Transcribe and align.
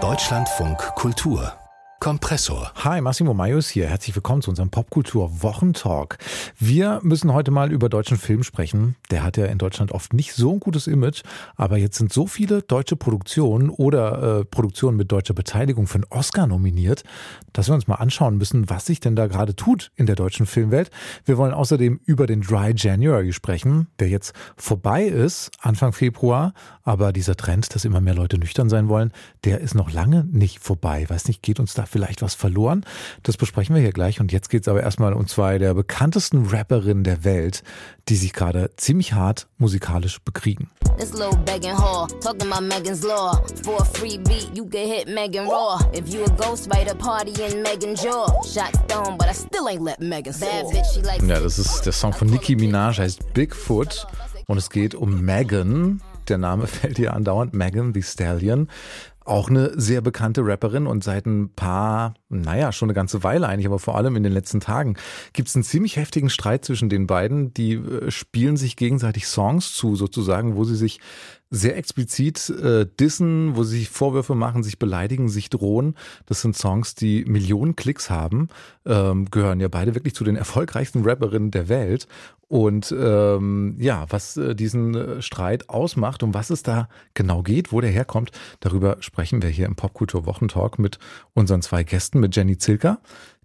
Deutschlandfunk 0.00 0.78
Kultur 0.94 1.52
Kompressor. 2.08 2.72
Hi, 2.76 3.02
Massimo 3.02 3.34
Maius 3.34 3.68
hier. 3.68 3.86
Herzlich 3.86 4.16
willkommen 4.16 4.40
zu 4.40 4.48
unserem 4.48 4.70
Popkultur-Wochentalk. 4.70 6.16
Wir 6.58 7.00
müssen 7.02 7.34
heute 7.34 7.50
mal 7.50 7.70
über 7.70 7.90
deutschen 7.90 8.16
Film 8.16 8.44
sprechen. 8.44 8.96
Der 9.10 9.22
hat 9.22 9.36
ja 9.36 9.44
in 9.44 9.58
Deutschland 9.58 9.92
oft 9.92 10.14
nicht 10.14 10.32
so 10.32 10.54
ein 10.54 10.58
gutes 10.58 10.86
Image, 10.86 11.20
aber 11.56 11.76
jetzt 11.76 11.98
sind 11.98 12.10
so 12.10 12.26
viele 12.26 12.62
deutsche 12.62 12.96
Produktionen 12.96 13.68
oder 13.68 14.38
äh, 14.38 14.44
Produktionen 14.46 14.96
mit 14.96 15.12
deutscher 15.12 15.34
Beteiligung 15.34 15.86
für 15.86 15.96
einen 15.96 16.06
Oscar 16.08 16.46
nominiert, 16.46 17.04
dass 17.52 17.68
wir 17.68 17.74
uns 17.74 17.88
mal 17.88 17.96
anschauen 17.96 18.38
müssen, 18.38 18.70
was 18.70 18.86
sich 18.86 19.00
denn 19.00 19.14
da 19.14 19.26
gerade 19.26 19.54
tut 19.54 19.92
in 19.94 20.06
der 20.06 20.16
deutschen 20.16 20.46
Filmwelt. 20.46 20.90
Wir 21.26 21.36
wollen 21.36 21.52
außerdem 21.52 22.00
über 22.06 22.26
den 22.26 22.40
Dry 22.40 22.72
January 22.74 23.34
sprechen, 23.34 23.88
der 23.98 24.08
jetzt 24.08 24.32
vorbei 24.56 25.04
ist, 25.04 25.50
Anfang 25.60 25.92
Februar, 25.92 26.54
aber 26.84 27.12
dieser 27.12 27.36
Trend, 27.36 27.74
dass 27.74 27.84
immer 27.84 28.00
mehr 28.00 28.14
Leute 28.14 28.38
nüchtern 28.38 28.70
sein 28.70 28.88
wollen, 28.88 29.12
der 29.44 29.60
ist 29.60 29.74
noch 29.74 29.92
lange 29.92 30.24
nicht 30.24 30.60
vorbei. 30.60 31.04
Weiß 31.06 31.28
nicht, 31.28 31.42
geht 31.42 31.60
uns 31.60 31.74
da 31.74 31.84
vielleicht 31.84 31.97
was 32.20 32.34
verloren? 32.34 32.84
Das 33.22 33.36
besprechen 33.36 33.74
wir 33.74 33.82
hier 33.82 33.92
gleich. 33.92 34.20
Und 34.20 34.32
jetzt 34.32 34.50
geht 34.50 34.62
es 34.62 34.68
aber 34.68 34.82
erstmal 34.82 35.12
um 35.12 35.26
zwei 35.26 35.58
der 35.58 35.74
bekanntesten 35.74 36.46
Rapperinnen 36.46 37.04
der 37.04 37.24
Welt, 37.24 37.62
die 38.08 38.16
sich 38.16 38.32
gerade 38.32 38.70
ziemlich 38.76 39.12
hart 39.12 39.46
musikalisch 39.58 40.20
bekriegen. 40.20 40.70
This 40.98 41.12
little 41.12 41.36
begging 41.44 41.76
whore, 41.76 42.08
talking 42.20 42.50
about 42.50 42.64
Megan's 42.64 43.04
Law. 43.04 43.40
For 43.62 43.80
a 43.80 43.84
free 43.84 44.18
beat, 44.18 44.50
you 44.54 44.64
get 44.64 44.86
hit 44.86 45.08
Megan 45.08 45.46
Raw. 45.46 45.78
If 45.92 46.12
you 46.12 46.24
a 46.24 46.30
ghost 46.30 46.68
by 46.68 46.84
the 46.84 46.94
party 46.96 47.32
in 47.42 47.62
Megan 47.62 47.94
Jaw. 47.94 48.26
Shot 48.42 48.74
stone, 48.84 49.16
but 49.16 49.28
I 49.28 49.32
still 49.32 49.68
ain't 49.68 49.82
let 49.82 50.00
Megan 50.00 50.34
Bad 50.40 50.66
bitch, 50.66 50.94
she 50.94 51.02
like 51.02 51.22
Ja, 51.22 51.40
das 51.40 51.58
ist 51.58 51.82
der 51.82 51.92
Song 51.92 52.12
von 52.12 52.28
Nicki 52.28 52.56
Minaj, 52.56 52.98
heißt 52.98 53.32
Bigfoot. 53.34 54.06
Und 54.46 54.58
es 54.58 54.70
geht 54.70 54.94
um 54.94 55.20
Megan. 55.20 56.00
Der 56.28 56.38
Name 56.38 56.66
fällt 56.66 56.98
ihr 56.98 57.14
andauernd, 57.14 57.54
Megan 57.54 57.92
the 57.94 58.02
Stallion. 58.02 58.68
Auch 59.28 59.50
eine 59.50 59.78
sehr 59.78 60.00
bekannte 60.00 60.40
Rapperin 60.42 60.86
und 60.86 61.04
seit 61.04 61.26
ein 61.26 61.50
paar, 61.54 62.14
naja, 62.30 62.72
schon 62.72 62.86
eine 62.88 62.94
ganze 62.94 63.22
Weile 63.22 63.46
eigentlich, 63.46 63.66
aber 63.66 63.78
vor 63.78 63.94
allem 63.94 64.16
in 64.16 64.22
den 64.22 64.32
letzten 64.32 64.60
Tagen 64.60 64.96
gibt 65.34 65.48
es 65.48 65.54
einen 65.54 65.64
ziemlich 65.64 65.96
heftigen 65.96 66.30
Streit 66.30 66.64
zwischen 66.64 66.88
den 66.88 67.06
beiden. 67.06 67.52
Die 67.52 67.74
äh, 67.74 68.10
spielen 68.10 68.56
sich 68.56 68.76
gegenseitig 68.76 69.26
Songs 69.26 69.74
zu, 69.74 69.96
sozusagen, 69.96 70.56
wo 70.56 70.64
sie 70.64 70.76
sich 70.76 71.00
sehr 71.50 71.76
explizit 71.76 72.50
äh, 72.50 72.86
dissen, 73.00 73.56
wo 73.56 73.64
sie 73.64 73.86
Vorwürfe 73.86 74.34
machen, 74.34 74.62
sich 74.62 74.78
beleidigen, 74.78 75.28
sich 75.28 75.50
drohen. 75.50 75.94
Das 76.26 76.42
sind 76.42 76.56
Songs, 76.56 76.94
die 76.94 77.24
Millionen 77.24 77.76
Klicks 77.76 78.10
haben, 78.10 78.48
ähm, 78.84 79.30
gehören 79.30 79.60
ja 79.60 79.68
beide 79.68 79.94
wirklich 79.94 80.14
zu 80.14 80.24
den 80.24 80.36
erfolgreichsten 80.36 81.04
Rapperinnen 81.04 81.50
der 81.50 81.68
Welt. 81.68 82.06
Und 82.48 82.94
ähm, 82.98 83.76
ja, 83.78 84.06
was 84.08 84.36
äh, 84.36 84.54
diesen 84.54 84.94
äh, 84.94 85.22
Streit 85.22 85.68
ausmacht 85.68 86.22
und 86.22 86.34
was 86.34 86.50
es 86.50 86.62
da 86.62 86.88
genau 87.14 87.42
geht, 87.42 87.72
wo 87.72 87.80
der 87.80 87.90
herkommt, 87.90 88.30
darüber 88.60 88.96
sprechen 89.00 89.42
wir 89.42 89.50
hier 89.50 89.66
im 89.66 89.76
Popkultur 89.76 90.26
Wochentalk 90.26 90.78
mit 90.78 90.98
unseren 91.34 91.62
zwei 91.62 91.84
Gästen, 91.84 92.20
mit 92.20 92.34
Jenny 92.34 92.56
Zilker, 92.56 93.00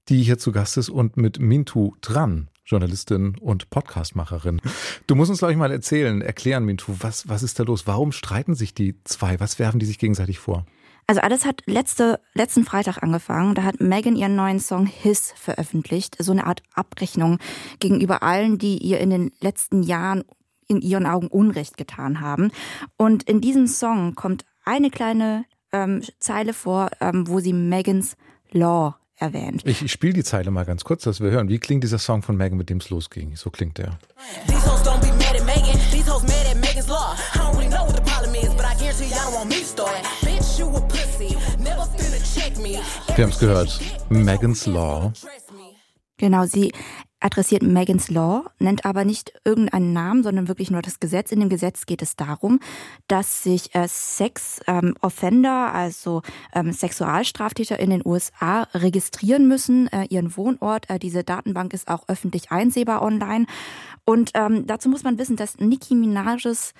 die 0.09 0.23
hier 0.23 0.37
zu 0.37 0.51
Gast 0.51 0.77
ist, 0.77 0.89
und 0.89 1.17
mit 1.17 1.39
Mintu 1.39 1.95
Tran. 2.01 2.49
Journalistin 2.65 3.37
und 3.39 3.69
Podcastmacherin. 3.69 4.61
Du 5.07 5.15
musst 5.15 5.29
uns, 5.29 5.39
glaube 5.39 5.51
ich, 5.51 5.57
mal 5.57 5.71
erzählen, 5.71 6.21
erklären, 6.21 6.65
Mintu, 6.65 6.95
was, 6.99 7.27
was 7.27 7.43
ist 7.43 7.59
da 7.59 7.63
los? 7.63 7.87
Warum 7.87 8.11
streiten 8.11 8.55
sich 8.55 8.73
die 8.73 8.95
zwei? 9.03 9.39
Was 9.39 9.59
werfen 9.59 9.79
die 9.79 9.85
sich 9.85 9.99
gegenseitig 9.99 10.39
vor? 10.39 10.65
Also 11.05 11.21
alles 11.21 11.45
hat 11.45 11.63
letzte, 11.65 12.19
letzten 12.33 12.63
Freitag 12.63 13.03
angefangen. 13.03 13.55
Da 13.55 13.63
hat 13.63 13.81
Megan 13.81 14.15
ihren 14.15 14.35
neuen 14.35 14.59
Song 14.59 14.85
His 14.85 15.33
veröffentlicht. 15.35 16.15
So 16.19 16.31
eine 16.31 16.47
Art 16.47 16.63
Abrechnung 16.73 17.39
gegenüber 17.79 18.23
allen, 18.23 18.57
die 18.57 18.77
ihr 18.77 18.99
in 18.99 19.09
den 19.09 19.31
letzten 19.41 19.83
Jahren 19.83 20.23
in 20.67 20.81
ihren 20.81 21.05
Augen 21.05 21.27
Unrecht 21.27 21.75
getan 21.75 22.21
haben. 22.21 22.51
Und 22.95 23.23
in 23.23 23.41
diesem 23.41 23.67
Song 23.67 24.15
kommt 24.15 24.45
eine 24.63 24.89
kleine 24.89 25.43
ähm, 25.73 26.01
Zeile 26.19 26.53
vor, 26.53 26.89
ähm, 27.01 27.27
wo 27.27 27.39
sie 27.39 27.53
Megans 27.53 28.15
Law 28.51 28.95
erwähnt. 29.23 29.61
Ich, 29.65 29.81
ich 29.81 29.91
spiele 29.91 30.13
die 30.13 30.23
Zeile 30.23 30.51
mal 30.51 30.65
ganz 30.65 30.83
kurz, 30.83 31.03
dass 31.03 31.21
wir 31.21 31.31
hören. 31.31 31.47
Wie 31.49 31.57
klingt 31.57 31.83
dieser 31.83 31.97
Song 31.97 32.21
von 32.21 32.35
Megan, 32.35 32.57
mit 32.57 32.69
dem 32.69 32.77
es 32.77 32.89
losging? 32.89 33.35
So 33.35 33.49
klingt 33.49 33.77
der. 33.77 33.97
Wir 43.15 43.23
haben 43.23 43.31
es 43.31 43.39
gehört. 43.39 43.79
Megan's 44.09 44.65
Law. 44.65 45.13
Genau, 46.17 46.45
sie 46.45 46.71
adressiert 47.23 47.63
Megan's 47.63 48.09
Law, 48.09 48.45
nennt 48.59 48.85
aber 48.85 49.05
nicht 49.05 49.33
irgendeinen 49.45 49.93
Namen, 49.93 50.23
sondern 50.23 50.47
wirklich 50.47 50.69
nur 50.69 50.81
das 50.81 50.99
Gesetz. 50.99 51.31
In 51.31 51.39
dem 51.39 51.49
Gesetz 51.49 51.85
geht 51.85 52.01
es 52.01 52.15
darum, 52.15 52.59
dass 53.07 53.43
sich 53.43 53.73
äh, 53.73 53.87
Sex-Offender, 53.87 55.67
ähm, 55.69 55.75
also 55.75 56.21
ähm, 56.53 56.73
Sexualstraftäter 56.73 57.79
in 57.79 57.91
den 57.91 58.01
USA 58.05 58.63
registrieren 58.73 59.47
müssen, 59.47 59.87
äh, 59.87 60.05
ihren 60.09 60.35
Wohnort. 60.35 60.89
Äh, 60.89 60.99
diese 60.99 61.23
Datenbank 61.23 61.73
ist 61.73 61.87
auch 61.87 62.03
öffentlich 62.07 62.51
einsehbar 62.51 63.01
online. 63.01 63.45
Und 64.05 64.31
ähm, 64.33 64.67
dazu 64.67 64.89
muss 64.89 65.03
man 65.03 65.17
wissen, 65.17 65.37
dass 65.37 65.57
Nicki 65.59 65.95
Minaj's 65.95 66.73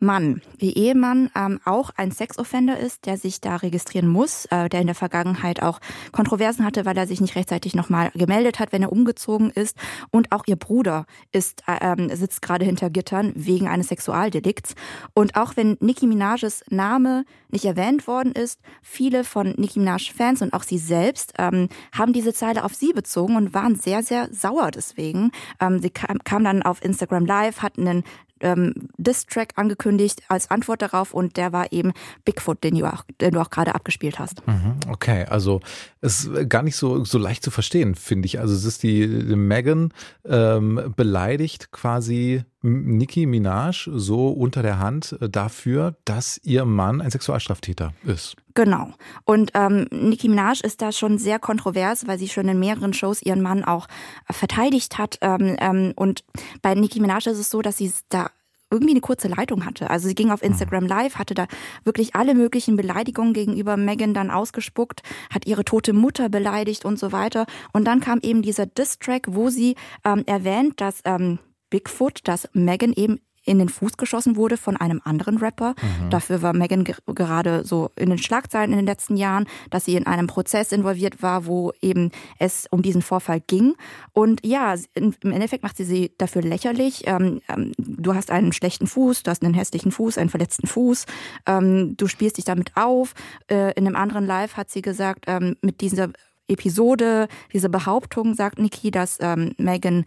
Mann, 0.00 0.42
ihr 0.58 0.76
Ehemann, 0.76 1.30
ähm, 1.34 1.60
auch 1.64 1.90
ein 1.96 2.12
Sexoffender 2.12 2.78
ist, 2.78 3.06
der 3.06 3.16
sich 3.16 3.40
da 3.40 3.56
registrieren 3.56 4.08
muss, 4.08 4.46
äh, 4.46 4.68
der 4.68 4.80
in 4.80 4.86
der 4.86 4.94
Vergangenheit 4.94 5.62
auch 5.62 5.80
Kontroversen 6.12 6.64
hatte, 6.64 6.84
weil 6.84 6.96
er 6.96 7.06
sich 7.06 7.20
nicht 7.20 7.36
rechtzeitig 7.36 7.74
nochmal 7.74 8.10
gemeldet 8.14 8.58
hat, 8.58 8.72
wenn 8.72 8.82
er 8.82 8.92
umgezogen 8.92 9.50
ist. 9.50 9.76
Und 10.10 10.32
auch 10.32 10.44
ihr 10.46 10.56
Bruder 10.56 11.06
ist, 11.32 11.62
äh, 11.66 11.78
ähm, 11.80 12.14
sitzt 12.14 12.42
gerade 12.42 12.64
hinter 12.64 12.90
Gittern 12.90 13.32
wegen 13.34 13.68
eines 13.68 13.88
Sexualdelikts. 13.88 14.74
Und 15.14 15.36
auch 15.36 15.56
wenn 15.56 15.76
Nicki 15.80 16.06
Minaj's 16.06 16.64
Name 16.68 17.24
nicht 17.50 17.64
erwähnt 17.64 18.06
worden 18.06 18.32
ist, 18.32 18.60
viele 18.82 19.24
von 19.24 19.54
Nicki 19.56 19.78
Minaj-Fans 19.78 20.42
und 20.42 20.52
auch 20.52 20.62
sie 20.62 20.78
selbst 20.78 21.34
ähm, 21.38 21.68
haben 21.92 22.12
diese 22.12 22.34
Zeile 22.34 22.64
auf 22.64 22.74
sie 22.74 22.92
bezogen 22.92 23.36
und 23.36 23.54
waren 23.54 23.76
sehr, 23.76 24.02
sehr 24.02 24.28
sauer 24.32 24.70
deswegen. 24.70 25.30
Ähm, 25.60 25.80
sie 25.80 25.90
kam, 25.90 26.18
kam 26.24 26.44
dann 26.44 26.62
auf 26.62 26.84
Instagram 26.84 27.26
Live, 27.26 27.62
hatten 27.62 27.88
einen 27.88 28.04
ähm, 28.40 28.74
Diss-Track 28.96 29.52
angekündigt 29.56 30.22
als 30.28 30.50
Antwort 30.50 30.82
darauf 30.82 31.14
und 31.14 31.36
der 31.36 31.52
war 31.52 31.72
eben 31.72 31.92
Bigfoot, 32.24 32.62
den 32.64 32.76
du 32.76 32.86
auch, 32.86 33.04
du 33.18 33.40
auch 33.40 33.50
gerade 33.50 33.74
abgespielt 33.74 34.18
hast. 34.18 34.46
Mhm, 34.46 34.76
okay, 34.88 35.24
also 35.24 35.60
ist 36.00 36.30
gar 36.48 36.62
nicht 36.62 36.76
so, 36.76 37.04
so 37.04 37.18
leicht 37.18 37.42
zu 37.42 37.50
verstehen, 37.50 37.94
finde 37.94 38.26
ich. 38.26 38.38
Also 38.38 38.54
es 38.54 38.64
ist 38.64 38.82
die, 38.82 39.06
die 39.06 39.36
Megan 39.36 39.92
ähm, 40.24 40.92
beleidigt 40.96 41.70
quasi 41.72 42.44
Nicki 42.62 43.26
Minaj 43.26 43.88
so 43.92 44.28
unter 44.28 44.62
der 44.62 44.78
Hand 44.78 45.16
äh, 45.20 45.28
dafür, 45.28 45.96
dass 46.04 46.40
ihr 46.42 46.64
Mann 46.64 47.00
ein 47.00 47.10
Sexualstraftäter 47.10 47.92
ist. 48.04 48.36
Genau. 48.58 48.90
Und 49.24 49.52
ähm, 49.54 49.86
Nicki 49.92 50.28
Minaj 50.28 50.62
ist 50.64 50.82
da 50.82 50.90
schon 50.90 51.16
sehr 51.16 51.38
kontrovers, 51.38 52.08
weil 52.08 52.18
sie 52.18 52.26
schon 52.26 52.48
in 52.48 52.58
mehreren 52.58 52.92
Shows 52.92 53.22
ihren 53.22 53.40
Mann 53.40 53.62
auch 53.62 53.86
äh, 54.28 54.32
verteidigt 54.32 54.98
hat. 54.98 55.16
Ähm, 55.20 55.54
ähm, 55.60 55.92
und 55.94 56.24
bei 56.60 56.74
Nicki 56.74 56.98
Minaj 56.98 57.28
ist 57.28 57.38
es 57.38 57.50
so, 57.50 57.62
dass 57.62 57.76
sie 57.76 57.92
da 58.08 58.32
irgendwie 58.68 58.94
eine 58.94 59.00
kurze 59.00 59.28
Leitung 59.28 59.64
hatte. 59.64 59.90
Also 59.90 60.08
sie 60.08 60.16
ging 60.16 60.32
auf 60.32 60.42
Instagram 60.42 60.82
mhm. 60.82 60.88
Live, 60.88 61.14
hatte 61.20 61.34
da 61.34 61.46
wirklich 61.84 62.16
alle 62.16 62.34
möglichen 62.34 62.74
Beleidigungen 62.74 63.32
gegenüber 63.32 63.76
Megan 63.76 64.12
dann 64.12 64.32
ausgespuckt, 64.32 65.02
hat 65.32 65.46
ihre 65.46 65.64
tote 65.64 65.92
Mutter 65.92 66.28
beleidigt 66.28 66.84
und 66.84 66.98
so 66.98 67.12
weiter. 67.12 67.46
Und 67.72 67.84
dann 67.84 68.00
kam 68.00 68.18
eben 68.22 68.42
dieser 68.42 68.66
Diss-Track, 68.66 69.26
wo 69.28 69.50
sie 69.50 69.76
ähm, 70.04 70.24
erwähnt, 70.26 70.80
dass 70.80 71.00
ähm, 71.04 71.38
Bigfoot, 71.70 72.22
dass 72.24 72.48
Megan 72.54 72.92
eben 72.92 73.20
in 73.48 73.58
den 73.58 73.68
Fuß 73.68 73.96
geschossen 73.96 74.36
wurde 74.36 74.56
von 74.56 74.76
einem 74.76 75.00
anderen 75.04 75.38
Rapper. 75.38 75.74
Mhm. 75.80 76.10
Dafür 76.10 76.42
war 76.42 76.52
Megan 76.52 76.84
gerade 76.84 77.64
so 77.64 77.90
in 77.96 78.10
den 78.10 78.18
Schlagzeilen 78.18 78.72
in 78.72 78.78
den 78.78 78.86
letzten 78.86 79.16
Jahren, 79.16 79.46
dass 79.70 79.86
sie 79.86 79.96
in 79.96 80.06
einem 80.06 80.26
Prozess 80.26 80.70
involviert 80.70 81.22
war, 81.22 81.46
wo 81.46 81.72
eben 81.80 82.10
es 82.38 82.66
um 82.70 82.82
diesen 82.82 83.02
Vorfall 83.02 83.40
ging. 83.40 83.74
Und 84.12 84.44
ja, 84.44 84.74
im 84.94 85.14
Endeffekt 85.22 85.62
macht 85.62 85.76
sie 85.76 85.84
sie 85.84 86.12
dafür 86.18 86.42
lächerlich. 86.42 87.04
Ähm, 87.06 87.40
ähm, 87.48 87.72
du 87.78 88.14
hast 88.14 88.30
einen 88.30 88.52
schlechten 88.52 88.86
Fuß, 88.86 89.22
du 89.22 89.30
hast 89.30 89.42
einen 89.42 89.54
hässlichen 89.54 89.92
Fuß, 89.92 90.18
einen 90.18 90.30
verletzten 90.30 90.66
Fuß. 90.66 91.06
Ähm, 91.46 91.96
du 91.96 92.06
spielst 92.06 92.36
dich 92.36 92.44
damit 92.44 92.72
auf. 92.76 93.14
Äh, 93.50 93.72
in 93.72 93.86
einem 93.86 93.96
anderen 93.96 94.26
Live 94.26 94.56
hat 94.56 94.70
sie 94.70 94.82
gesagt, 94.82 95.24
ähm, 95.26 95.56
mit 95.62 95.80
dieser 95.80 96.10
Episode, 96.48 97.28
diese 97.52 97.68
Behauptung 97.68 98.34
sagt 98.34 98.58
Niki, 98.58 98.90
dass 98.90 99.18
ähm, 99.20 99.52
Megan 99.58 100.04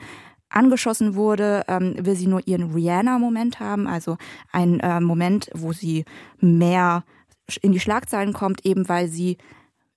angeschossen 0.52 1.16
wurde, 1.16 1.64
ähm, 1.68 1.96
will 2.00 2.16
sie 2.16 2.28
nur 2.28 2.46
ihren 2.46 2.74
Rihanna-Moment 2.74 3.60
haben, 3.60 3.88
also 3.88 4.18
ein 4.52 4.80
äh, 4.80 5.00
Moment, 5.00 5.50
wo 5.54 5.74
sie 5.74 6.06
mehr 6.40 7.04
in 7.62 7.72
die 7.72 7.80
Schlagzeilen 7.80 8.34
kommt, 8.34 8.66
eben 8.66 8.88
weil 8.88 9.08
sie 9.08 9.38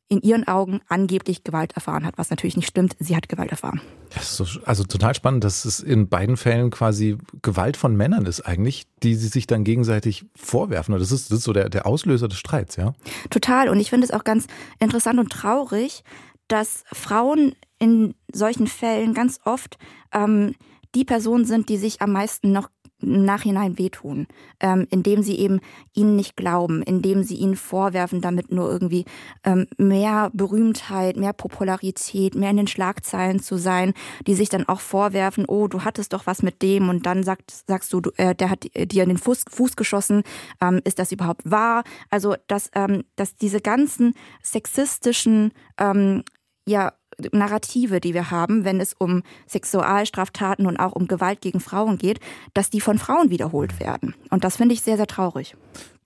in 0.09 0.21
ihren 0.21 0.47
Augen 0.47 0.81
angeblich 0.89 1.45
Gewalt 1.45 1.73
erfahren 1.73 2.05
hat, 2.05 2.19
was 2.19 2.31
natürlich 2.31 2.57
nicht 2.57 2.69
stimmt. 2.69 2.95
Sie 3.01 3.17
hat 3.17 3.29
Gewalt 3.29 3.51
erfahren. 3.51 3.81
Das 4.11 4.25
ist 4.25 4.37
so, 4.37 4.61
also 4.65 4.85
total 4.85 5.15
spannend, 5.15 5.45
dass 5.45 5.65
es 5.65 5.81
in 5.81 6.09
beiden 6.09 6.37
Fällen 6.37 6.71
quasi 6.71 7.17
Gewalt 7.43 7.77
von 7.77 7.97
Männern 7.97 8.27
ist 8.27 8.43
eigentlich, 8.43 8.87
die 9.03 9.15
sie 9.15 9.29
sich 9.29 9.47
dann 9.47 9.65
gegenseitig 9.65 10.27
vorwerfen. 10.37 10.97
Das 10.97 11.11
ist, 11.11 11.31
das 11.31 11.39
ist 11.39 11.45
so 11.45 11.53
der, 11.53 11.71
der 11.71 11.87
Auslöser 11.87 12.29
des 12.29 12.39
Streits, 12.39 12.77
ja? 12.77 12.95
Total. 13.31 13.69
Und 13.69 13.81
ich 13.81 13.91
finde 13.91 14.07
es 14.07 14.13
auch 14.13 14.25
ganz 14.25 14.47
interessant 14.79 15.19
und 15.19 15.31
traurig, 15.31 16.05
dass 16.49 16.85
Frauen 16.93 17.55
in 17.79 18.15
solchen 18.33 18.67
Fällen 18.67 19.15
ganz 19.15 19.41
oft 19.45 19.79
ähm, 20.13 20.55
die 20.95 21.05
Personen 21.05 21.45
sind, 21.45 21.69
die 21.69 21.77
sich 21.77 22.01
am 22.01 22.13
meisten 22.13 22.53
noch 22.53 22.69
im 23.05 23.25
Nachhinein 23.25 23.79
wehtun, 23.79 24.27
ähm, 24.61 24.87
indem 24.91 25.23
sie 25.23 25.39
eben 25.39 25.61
ihnen 25.93 26.17
nicht 26.17 26.37
glauben, 26.37 26.83
indem 26.83 27.23
sie 27.23 27.37
ihnen 27.37 27.57
vorwerfen, 27.57 28.21
damit 28.21 28.51
nur 28.51 28.71
irgendwie 28.71 29.05
ähm, 29.45 29.67
mehr 29.77 30.31
Berühmtheit, 30.33 31.17
mehr 31.17 31.33
Popularität, 31.33 32.35
mehr 32.35 32.51
in 32.51 32.57
den 32.57 32.67
Schlagzeilen 32.67 33.41
zu 33.41 33.57
sein, 33.57 33.95
die 34.27 34.35
sich 34.35 34.49
dann 34.49 34.67
auch 34.69 34.81
vorwerfen, 34.81 35.45
oh, 35.47 35.69
du 35.69 35.85
hattest 35.85 36.13
doch 36.13 36.27
was 36.27 36.43
mit 36.43 36.63
dem 36.63 36.89
und 36.89 37.07
dann 37.07 37.23
sagt, 37.23 37.51
sagst 37.67 37.93
du, 37.93 38.01
äh, 38.17 38.35
der 38.35 38.51
hat 38.51 38.65
dir 38.75 39.03
in 39.03 39.11
den 39.11 39.19
Fuß, 39.19 39.45
Fuß 39.51 39.77
geschossen, 39.77 40.23
ähm, 40.61 40.81
ist 40.85 40.99
das 40.99 41.13
überhaupt 41.13 41.51
wahr? 41.51 41.85
Also, 42.11 42.37
dass, 42.47 42.71
ähm, 42.75 43.05
dass 43.17 43.37
diese 43.37 43.61
ganzen 43.61 44.15
sexistischen 44.43 45.53
ähm, 45.79 46.23
ja, 46.67 46.93
Narrative, 47.33 48.01
die 48.01 48.15
wir 48.15 48.31
haben, 48.31 48.65
wenn 48.65 48.81
es 48.81 48.95
um 48.95 49.23
Sexualstraftaten 49.47 50.67
und 50.67 50.79
auch 50.79 50.93
um 50.93 51.07
Gewalt 51.07 51.41
gegen 51.41 51.61
Frauen 51.61 51.99
geht, 51.99 52.21
dass 52.55 52.71
die 52.71 52.81
von 52.81 52.99
Frauen 52.99 53.31
wiederholt 53.31 53.79
werden. 53.81 54.15
Und 54.31 54.45
das 54.45 54.57
finde 54.57 54.75
ich 54.75 54.83
sehr, 54.83 54.97
sehr 54.97 55.07
traurig. 55.07 55.57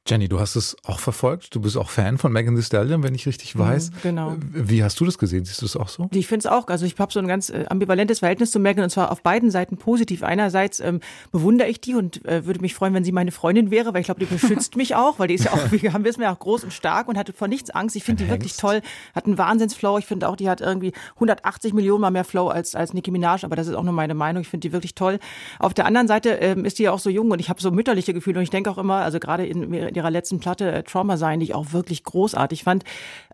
Jenny, 0.08 0.26
du 0.26 0.40
hast 0.40 0.56
es 0.56 0.74
auch 0.84 1.00
verfolgt. 1.00 1.54
Du 1.54 1.60
bist 1.60 1.76
auch 1.76 1.90
Fan 1.90 2.16
von 2.16 2.32
Megan 2.32 2.56
Thee 2.56 2.62
Stallion, 2.62 3.02
wenn 3.02 3.14
ich 3.14 3.26
richtig 3.26 3.54
mhm, 3.54 3.58
weiß. 3.58 3.90
genau. 4.02 4.36
Wie 4.40 4.82
hast 4.82 4.98
du 5.00 5.04
das 5.04 5.18
gesehen? 5.18 5.44
Siehst 5.44 5.60
du 5.60 5.66
es 5.66 5.76
auch 5.76 5.88
so? 5.88 6.08
Ich 6.12 6.26
finde 6.26 6.40
es 6.40 6.46
auch. 6.46 6.66
Also 6.68 6.86
ich 6.86 6.98
habe 6.98 7.12
so 7.12 7.20
ein 7.20 7.28
ganz 7.28 7.50
äh, 7.50 7.66
ambivalentes 7.68 8.20
Verhältnis 8.20 8.50
zu 8.50 8.58
Megan 8.58 8.84
und 8.84 8.90
zwar 8.90 9.12
auf 9.12 9.22
beiden 9.22 9.50
Seiten 9.50 9.76
positiv. 9.76 10.22
Einerseits 10.22 10.80
ähm, 10.80 11.00
bewundere 11.30 11.68
ich 11.68 11.82
die 11.82 11.94
und 11.94 12.24
äh, 12.24 12.46
würde 12.46 12.60
mich 12.62 12.74
freuen, 12.74 12.94
wenn 12.94 13.04
sie 13.04 13.12
meine 13.12 13.32
Freundin 13.32 13.70
wäre, 13.70 13.92
weil 13.92 14.00
ich 14.00 14.06
glaube, 14.06 14.20
die 14.20 14.26
beschützt 14.26 14.76
mich 14.76 14.94
auch, 14.94 15.18
weil 15.18 15.28
die 15.28 15.34
ist 15.34 15.44
ja 15.44 15.52
auch, 15.52 15.70
wir 15.70 15.92
haben 15.92 16.04
wissen 16.04 16.22
ja 16.22 16.32
auch 16.32 16.38
groß 16.38 16.64
und 16.64 16.72
stark 16.72 17.06
und 17.08 17.18
hatte 17.18 17.34
vor 17.34 17.48
nichts 17.48 17.68
Angst. 17.68 17.94
Ich 17.94 18.04
finde 18.04 18.24
die 18.24 18.30
wirklich 18.30 18.56
toll. 18.56 18.80
Hat 19.14 19.26
einen 19.26 19.36
Wahnsinnsflow. 19.36 19.98
Ich 19.98 20.06
finde 20.06 20.26
auch, 20.30 20.36
die 20.36 20.48
hat 20.48 20.62
irgendwie 20.62 20.94
180 21.16 21.74
Millionen 21.74 22.00
mal 22.00 22.10
mehr 22.10 22.24
Flow 22.24 22.48
als 22.48 22.74
als 22.74 22.94
Nicki 22.94 23.10
Minaj, 23.10 23.44
aber 23.44 23.56
das 23.56 23.66
ist 23.66 23.74
auch 23.74 23.82
nur 23.82 23.92
meine 23.92 24.14
Meinung. 24.14 24.40
Ich 24.40 24.48
finde 24.48 24.66
die 24.68 24.72
wirklich 24.72 24.94
toll. 24.94 25.18
Auf 25.58 25.74
der 25.74 25.84
anderen 25.84 26.08
Seite 26.08 26.30
ähm, 26.30 26.64
ist 26.64 26.78
die 26.78 26.84
ja 26.84 26.92
auch 26.92 26.98
so 26.98 27.10
jung 27.10 27.30
und 27.30 27.40
ich 27.40 27.50
habe 27.50 27.60
so 27.60 27.70
mütterliche 27.70 28.14
Gefühle 28.14 28.38
und 28.38 28.44
ich 28.44 28.50
denke 28.50 28.70
auch 28.70 28.78
immer, 28.78 28.96
also 28.96 29.18
gerade 29.20 29.44
in, 29.44 29.74
in 29.74 29.97
ihrer 29.98 30.10
letzten 30.10 30.40
Platte 30.40 30.72
äh, 30.72 30.82
Trauma 30.82 31.16
sein, 31.16 31.40
die 31.40 31.44
ich 31.44 31.54
auch 31.54 31.72
wirklich 31.72 32.02
großartig 32.04 32.64
fand. 32.64 32.84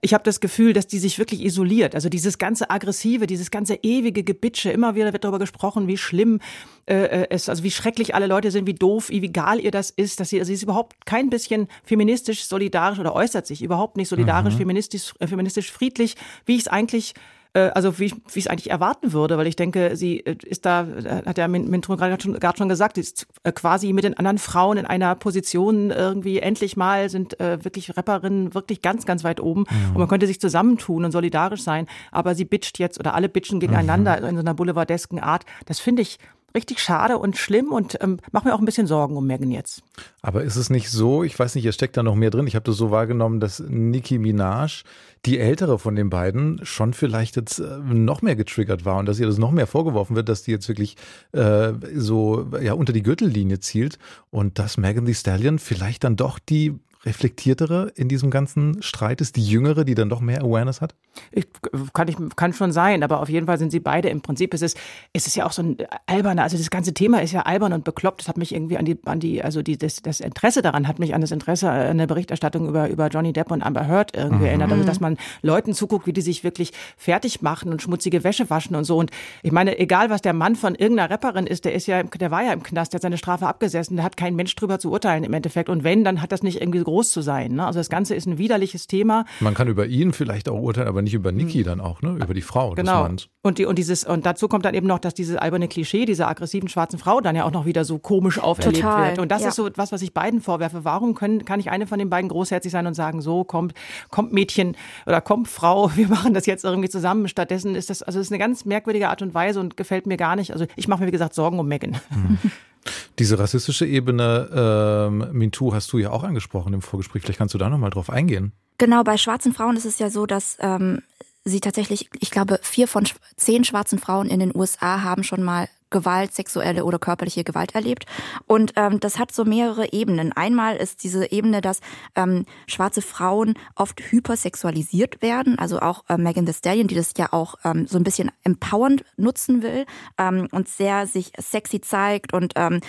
Ich 0.00 0.12
habe 0.12 0.24
das 0.24 0.40
Gefühl, 0.40 0.72
dass 0.72 0.86
die 0.86 0.98
sich 0.98 1.18
wirklich 1.18 1.44
isoliert. 1.44 1.94
Also 1.94 2.08
dieses 2.08 2.38
ganze 2.38 2.70
aggressive, 2.70 3.26
dieses 3.26 3.50
ganze 3.50 3.76
ewige 3.82 4.24
Gebitsche. 4.24 4.70
Immer 4.70 4.94
wieder 4.94 5.12
wird 5.12 5.24
darüber 5.24 5.38
gesprochen, 5.38 5.86
wie 5.86 5.96
schlimm 5.96 6.40
äh, 6.86 7.26
es, 7.30 7.48
also 7.48 7.62
wie 7.62 7.70
schrecklich 7.70 8.14
alle 8.14 8.26
Leute 8.26 8.50
sind, 8.50 8.66
wie 8.66 8.74
doof, 8.74 9.08
wie 9.10 9.22
egal 9.24 9.60
ihr 9.60 9.70
das 9.70 9.90
ist, 9.90 10.20
dass 10.20 10.30
sie, 10.30 10.38
also 10.38 10.48
sie 10.48 10.54
ist 10.54 10.62
überhaupt 10.62 11.06
kein 11.06 11.30
bisschen 11.30 11.68
feministisch 11.84 12.44
solidarisch 12.44 12.98
oder 12.98 13.14
äußert 13.14 13.46
sich 13.46 13.62
überhaupt 13.62 13.96
nicht 13.96 14.08
solidarisch, 14.08 14.54
mhm. 14.54 14.58
feministisch, 14.58 15.14
äh, 15.20 15.26
feministisch 15.26 15.70
friedlich, 15.70 16.16
wie 16.46 16.56
ich 16.56 16.62
es 16.62 16.68
eigentlich 16.68 17.14
äh, 17.14 17.20
also 17.60 17.98
wie, 17.98 18.10
wie 18.10 18.38
ich 18.38 18.44
es 18.44 18.46
eigentlich 18.48 18.70
erwarten 18.70 19.12
würde, 19.12 19.38
weil 19.38 19.46
ich 19.46 19.56
denke, 19.56 19.96
sie 19.96 20.20
äh, 20.20 20.36
ist 20.44 20.66
da, 20.66 20.82
äh, 20.82 21.22
hat 21.24 21.36
der 21.36 21.48
Mintro 21.48 21.96
gerade 21.96 22.20
schon, 22.20 22.38
schon 22.56 22.68
gesagt, 22.68 22.98
ist 22.98 23.26
quasi 23.54 23.92
mit 23.92 24.04
den 24.04 24.18
anderen 24.18 24.38
Frauen 24.38 24.76
in 24.76 24.86
einer 24.86 25.14
Position 25.14 25.90
irgendwie 25.90 26.40
endlich 26.40 26.76
mal 26.76 27.08
sind 27.08 27.38
äh, 27.40 27.64
wirklich 27.64 27.96
Rapperinnen 27.96 28.54
wirklich 28.54 28.82
ganz, 28.82 29.06
ganz 29.06 29.22
weit 29.24 29.40
oben 29.40 29.66
mhm. 29.70 29.90
und 29.90 29.98
man 29.98 30.08
könnte 30.08 30.26
sich 30.26 30.40
zusammentun 30.40 31.04
und 31.04 31.12
solidarisch 31.12 31.62
sein, 31.62 31.86
aber 32.10 32.34
sie 32.34 32.44
bitcht 32.44 32.78
jetzt 32.78 32.98
oder 32.98 33.14
alle 33.14 33.28
bitchen 33.28 33.60
gegeneinander 33.60 34.20
mhm. 34.20 34.26
in 34.26 34.34
so 34.36 34.40
einer 34.40 34.54
boulevardesken 34.54 35.20
Art. 35.20 35.44
Das 35.66 35.78
finde 35.78 36.02
ich 36.02 36.18
richtig 36.54 36.80
schade 36.80 37.18
und 37.18 37.36
schlimm 37.36 37.72
und 37.72 37.98
ähm, 38.00 38.18
mache 38.30 38.48
mir 38.48 38.54
auch 38.54 38.60
ein 38.60 38.64
bisschen 38.64 38.86
Sorgen 38.86 39.16
um 39.16 39.26
Megan 39.26 39.50
jetzt. 39.50 39.82
Aber 40.22 40.42
ist 40.42 40.56
es 40.56 40.70
nicht 40.70 40.90
so, 40.90 41.24
ich 41.24 41.38
weiß 41.38 41.54
nicht, 41.54 41.64
ihr 41.64 41.72
steckt 41.72 41.96
da 41.96 42.02
noch 42.02 42.14
mehr 42.14 42.30
drin, 42.30 42.46
ich 42.46 42.54
habe 42.54 42.64
das 42.64 42.76
so 42.76 42.90
wahrgenommen, 42.90 43.40
dass 43.40 43.60
Nicki 43.60 44.18
Minaj, 44.18 44.84
die 45.26 45.38
ältere 45.38 45.78
von 45.78 45.96
den 45.96 46.10
beiden, 46.10 46.60
schon 46.64 46.94
vielleicht 46.94 47.36
jetzt 47.36 47.58
äh, 47.58 47.78
noch 47.78 48.22
mehr 48.22 48.36
getriggert 48.36 48.84
war 48.84 48.98
und 48.98 49.06
dass 49.06 49.18
ihr 49.18 49.26
das 49.26 49.38
noch 49.38 49.50
mehr 49.50 49.66
vorgeworfen 49.66 50.14
wird, 50.14 50.28
dass 50.28 50.42
die 50.42 50.52
jetzt 50.52 50.68
wirklich 50.68 50.96
äh, 51.32 51.72
so 51.94 52.46
ja 52.60 52.74
unter 52.74 52.92
die 52.92 53.02
Gürtellinie 53.02 53.58
zielt 53.60 53.98
und 54.30 54.58
dass 54.58 54.76
Megan 54.76 55.06
Thee 55.06 55.14
Stallion 55.14 55.58
vielleicht 55.58 56.04
dann 56.04 56.16
doch 56.16 56.38
die 56.38 56.78
reflektiertere 57.04 57.92
in 57.94 58.08
diesem 58.08 58.30
ganzen 58.30 58.82
Streit 58.82 59.20
ist, 59.20 59.36
die 59.36 59.46
jüngere, 59.46 59.84
die 59.84 59.94
dann 59.94 60.08
doch 60.08 60.20
mehr 60.20 60.42
Awareness 60.42 60.80
hat? 60.80 60.94
Ich, 61.30 61.46
kann, 61.92 62.08
ich, 62.08 62.16
kann 62.36 62.52
schon 62.52 62.72
sein, 62.72 63.02
aber 63.02 63.20
auf 63.20 63.28
jeden 63.28 63.46
Fall 63.46 63.58
sind 63.58 63.70
sie 63.70 63.80
beide 63.80 64.08
im 64.08 64.20
Prinzip. 64.20 64.54
Es 64.54 64.62
ist, 64.62 64.76
es 65.12 65.26
ist 65.26 65.36
ja 65.36 65.46
auch 65.46 65.52
so 65.52 65.62
ein 65.62 65.76
alberner, 66.06 66.42
also 66.42 66.56
das 66.56 66.70
ganze 66.70 66.94
Thema 66.94 67.22
ist 67.22 67.32
ja 67.32 67.42
albern 67.42 67.72
und 67.72 67.84
bekloppt. 67.84 68.20
Das 68.20 68.28
hat 68.28 68.36
mich 68.36 68.54
irgendwie 68.54 68.78
an 68.78 68.84
die, 68.84 68.98
an 69.04 69.20
die, 69.20 69.42
also 69.42 69.62
die, 69.62 69.76
das, 69.76 70.02
das 70.02 70.20
Interesse 70.20 70.62
daran 70.62 70.88
hat 70.88 70.98
mich 70.98 71.14
an 71.14 71.20
das 71.20 71.30
Interesse 71.30 71.70
an 71.70 71.98
der 71.98 72.06
Berichterstattung 72.06 72.68
über, 72.68 72.88
über 72.88 73.08
Johnny 73.08 73.32
Depp 73.32 73.50
und 73.50 73.62
Amber 73.62 73.86
Heard 73.86 74.16
irgendwie 74.16 74.44
mhm. 74.44 74.46
erinnert. 74.46 74.72
Also, 74.72 74.84
dass 74.84 75.00
man 75.00 75.16
Leuten 75.42 75.74
zuguckt, 75.74 76.06
wie 76.06 76.12
die 76.12 76.22
sich 76.22 76.44
wirklich 76.44 76.72
fertig 76.96 77.42
machen 77.42 77.70
und 77.70 77.82
schmutzige 77.82 78.24
Wäsche 78.24 78.50
waschen 78.50 78.76
und 78.76 78.84
so. 78.84 78.96
Und 78.96 79.10
ich 79.42 79.52
meine, 79.52 79.78
egal 79.78 80.10
was 80.10 80.22
der 80.22 80.32
Mann 80.32 80.56
von 80.56 80.74
irgendeiner 80.74 81.10
Rapperin 81.10 81.46
ist, 81.46 81.64
der 81.64 81.74
ist 81.74 81.86
ja, 81.86 82.02
der 82.02 82.30
war 82.30 82.42
ja 82.42 82.52
im 82.52 82.62
Knast, 82.62 82.92
der 82.92 82.98
hat 82.98 83.02
seine 83.02 83.18
Strafe 83.18 83.46
abgesessen, 83.46 83.96
der 83.96 84.04
hat 84.04 84.16
kein 84.16 84.34
Mensch 84.34 84.54
drüber 84.56 84.78
zu 84.78 84.90
urteilen 84.90 85.24
im 85.24 85.32
Endeffekt. 85.32 85.68
Und 85.68 85.84
wenn, 85.84 86.04
dann 86.04 86.22
hat 86.22 86.32
das 86.32 86.42
nicht 86.42 86.60
irgendwie 86.60 86.78
groß 86.94 87.10
zu 87.10 87.22
sein. 87.22 87.54
Ne? 87.54 87.66
Also 87.66 87.80
das 87.80 87.88
Ganze 87.88 88.14
ist 88.14 88.26
ein 88.26 88.38
widerliches 88.38 88.86
Thema. 88.86 89.24
Man 89.40 89.54
kann 89.54 89.66
über 89.66 89.86
ihn 89.86 90.12
vielleicht 90.12 90.48
auch 90.48 90.60
urteilen, 90.60 90.86
aber 90.86 91.02
nicht 91.02 91.14
über 91.14 91.32
Niki 91.32 91.58
hm. 91.58 91.64
dann 91.64 91.80
auch, 91.80 92.02
ne? 92.02 92.18
über 92.22 92.34
die 92.34 92.42
Frau 92.42 92.70
genau. 92.70 92.92
des 92.92 93.08
Manns. 93.08 93.28
Und, 93.42 93.58
die, 93.58 93.66
und, 93.66 93.76
dieses, 93.78 94.04
und 94.04 94.24
dazu 94.24 94.46
kommt 94.46 94.64
dann 94.64 94.74
eben 94.74 94.86
noch, 94.86 95.00
dass 95.00 95.12
dieses 95.12 95.36
alberne 95.36 95.66
Klischee 95.66 96.04
dieser 96.04 96.28
aggressiven 96.28 96.68
schwarzen 96.68 96.98
Frau 96.98 97.20
dann 97.20 97.34
ja 97.34 97.44
auch 97.44 97.50
noch 97.50 97.66
wieder 97.66 97.84
so 97.84 97.98
komisch 97.98 98.38
auferlebt 98.38 98.76
Total. 98.76 99.08
wird. 99.08 99.18
Und 99.18 99.32
das 99.32 99.42
ja. 99.42 99.48
ist 99.48 99.56
so 99.56 99.68
was, 99.74 99.90
was 99.90 100.02
ich 100.02 100.14
beiden 100.14 100.40
vorwerfe. 100.40 100.84
Warum 100.84 101.14
können, 101.14 101.44
kann 101.44 101.58
ich 101.58 101.70
eine 101.70 101.88
von 101.88 101.98
den 101.98 102.10
beiden 102.10 102.28
großherzig 102.28 102.70
sein 102.70 102.86
und 102.86 102.94
sagen, 102.94 103.20
so 103.20 103.42
kommt, 103.42 103.74
kommt 104.10 104.32
Mädchen 104.32 104.76
oder 105.04 105.20
kommt 105.20 105.48
Frau, 105.48 105.90
wir 105.96 106.08
machen 106.08 106.32
das 106.32 106.46
jetzt 106.46 106.64
irgendwie 106.64 106.88
zusammen. 106.88 107.26
Stattdessen 107.26 107.74
ist 107.74 107.90
das, 107.90 108.02
also 108.02 108.20
das 108.20 108.28
ist 108.28 108.32
eine 108.32 108.38
ganz 108.38 108.64
merkwürdige 108.64 109.08
Art 109.08 109.20
und 109.20 109.34
Weise 109.34 109.58
und 109.58 109.76
gefällt 109.76 110.06
mir 110.06 110.16
gar 110.16 110.36
nicht. 110.36 110.52
Also 110.52 110.66
ich 110.76 110.86
mache 110.86 111.00
mir, 111.00 111.08
wie 111.08 111.12
gesagt, 111.12 111.34
Sorgen 111.34 111.58
um 111.58 111.66
Megan. 111.66 111.96
Mhm. 112.10 112.38
Diese 113.18 113.38
rassistische 113.38 113.86
Ebene, 113.86 114.48
ähm, 114.52 115.28
MeToo, 115.32 115.72
hast 115.72 115.92
du 115.92 115.98
ja 115.98 116.10
auch 116.10 116.24
angesprochen 116.24 116.74
im 116.74 116.82
Vorgespräch. 116.82 117.22
Vielleicht 117.22 117.38
kannst 117.38 117.54
du 117.54 117.58
da 117.58 117.68
nochmal 117.68 117.90
drauf 117.90 118.10
eingehen. 118.10 118.52
Genau, 118.78 119.04
bei 119.04 119.16
schwarzen 119.16 119.52
Frauen 119.52 119.76
ist 119.76 119.86
es 119.86 119.98
ja 119.98 120.10
so, 120.10 120.26
dass 120.26 120.56
ähm, 120.60 121.00
sie 121.44 121.60
tatsächlich, 121.60 122.10
ich 122.20 122.30
glaube, 122.30 122.58
vier 122.62 122.88
von 122.88 123.06
zehn 123.36 123.64
schwarzen 123.64 123.98
Frauen 123.98 124.28
in 124.28 124.40
den 124.40 124.54
USA 124.54 125.02
haben 125.02 125.22
schon 125.22 125.42
mal 125.42 125.68
Gewalt, 125.94 126.34
sexuelle 126.34 126.84
oder 126.84 126.98
körperliche 126.98 127.44
Gewalt 127.44 127.74
erlebt. 127.76 128.06
Und 128.46 128.72
ähm, 128.74 128.98
das 128.98 129.18
hat 129.20 129.32
so 129.32 129.44
mehrere 129.44 129.92
Ebenen. 129.92 130.32
Einmal 130.32 130.76
ist 130.76 131.04
diese 131.04 131.30
Ebene, 131.30 131.60
dass 131.60 131.78
ähm, 132.16 132.46
schwarze 132.66 133.00
Frauen 133.00 133.54
oft 133.76 134.00
hypersexualisiert 134.00 135.22
werden. 135.22 135.56
Also 135.56 135.78
auch 135.78 136.02
äh, 136.08 136.18
Megan 136.18 136.46
Thee 136.46 136.52
Stallion, 136.52 136.88
die 136.88 136.96
das 136.96 137.12
ja 137.16 137.32
auch 137.32 137.54
ähm, 137.64 137.86
so 137.86 137.96
ein 137.96 138.02
bisschen 138.02 138.32
empowernd 138.42 139.04
nutzen 139.16 139.62
will 139.62 139.86
ähm, 140.18 140.48
und 140.50 140.68
sehr 140.68 141.06
sich 141.06 141.30
sexy 141.38 141.80
zeigt 141.80 142.32
und 142.32 142.54
ähm, 142.56 142.80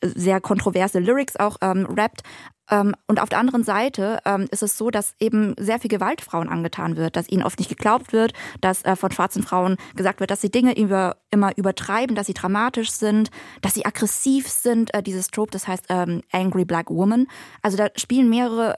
sehr 0.00 0.40
kontroverse 0.40 1.00
Lyrics 1.00 1.36
auch 1.36 1.56
ähm, 1.60 1.86
rappt. 1.86 2.22
Ähm, 2.70 2.94
und 3.06 3.20
auf 3.20 3.28
der 3.28 3.38
anderen 3.38 3.64
Seite 3.64 4.18
ähm, 4.24 4.46
ist 4.50 4.62
es 4.62 4.78
so, 4.78 4.90
dass 4.90 5.14
eben 5.18 5.54
sehr 5.58 5.78
viel 5.78 5.90
Gewalt 5.90 6.20
Frauen 6.20 6.48
angetan 6.48 6.96
wird, 6.96 7.16
dass 7.16 7.28
ihnen 7.28 7.42
oft 7.42 7.58
nicht 7.58 7.68
geglaubt 7.68 8.12
wird, 8.12 8.32
dass 8.60 8.84
äh, 8.84 8.96
von 8.96 9.10
schwarzen 9.10 9.42
Frauen 9.42 9.76
gesagt 9.96 10.20
wird, 10.20 10.30
dass 10.30 10.40
sie 10.40 10.50
Dinge 10.50 10.76
über, 10.76 11.16
immer 11.30 11.56
übertreiben, 11.56 12.16
dass 12.16 12.26
sie 12.26 12.34
dramatisch 12.34 12.90
sind, 12.90 13.30
dass 13.60 13.74
sie 13.74 13.84
aggressiv 13.84 14.48
sind. 14.48 14.94
Äh, 14.94 15.02
dieses 15.02 15.28
Trope, 15.28 15.50
das 15.50 15.68
heißt 15.68 15.86
ähm, 15.88 16.22
Angry 16.32 16.64
Black 16.64 16.90
Woman. 16.90 17.26
Also 17.62 17.76
da 17.76 17.88
spielen 17.96 18.28
mehrere 18.28 18.74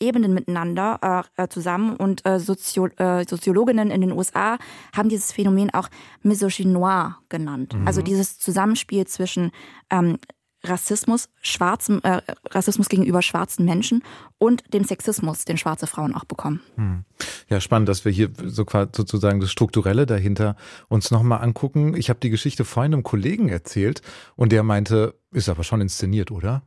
Ebenen 0.00 0.32
miteinander 0.32 1.24
äh, 1.36 1.48
zusammen 1.48 1.94
und 1.96 2.24
äh, 2.26 2.40
Sozio 2.40 2.86
äh, 2.96 3.24
Soziologinnen 3.28 3.90
in 3.90 4.00
den 4.00 4.12
USA 4.12 4.56
haben 4.96 5.10
dieses 5.10 5.30
Phänomen 5.30 5.70
auch 5.74 5.88
Misogynoir 6.22 7.18
genannt. 7.28 7.74
Mhm. 7.74 7.86
Also 7.86 8.00
dieses 8.00 8.38
Zusammenspiel 8.38 9.06
zwischen 9.06 9.50
ähm, 9.90 10.18
Rassismus, 10.62 11.28
schwarzen, 11.40 12.02
äh, 12.04 12.20
Rassismus 12.50 12.88
gegenüber 12.88 13.22
schwarzen 13.22 13.64
Menschen 13.64 14.02
und 14.38 14.62
dem 14.74 14.84
Sexismus, 14.84 15.44
den 15.44 15.56
schwarze 15.56 15.86
Frauen 15.86 16.14
auch 16.14 16.24
bekommen. 16.24 16.60
Hm. 16.76 17.04
Ja, 17.48 17.60
spannend, 17.60 17.88
dass 17.88 18.04
wir 18.04 18.12
hier 18.12 18.30
so 18.44 18.64
sozusagen 18.92 19.40
das 19.40 19.50
Strukturelle 19.50 20.06
dahinter 20.06 20.56
uns 20.88 21.10
nochmal 21.10 21.42
angucken. 21.42 21.96
Ich 21.96 22.10
habe 22.10 22.20
die 22.20 22.30
Geschichte 22.30 22.64
vorhin 22.64 22.92
einem 22.92 23.02
Kollegen 23.02 23.48
erzählt 23.48 24.02
und 24.36 24.52
der 24.52 24.62
meinte, 24.62 25.14
ist 25.32 25.48
aber 25.48 25.64
schon 25.64 25.80
inszeniert, 25.80 26.30
oder? 26.30 26.62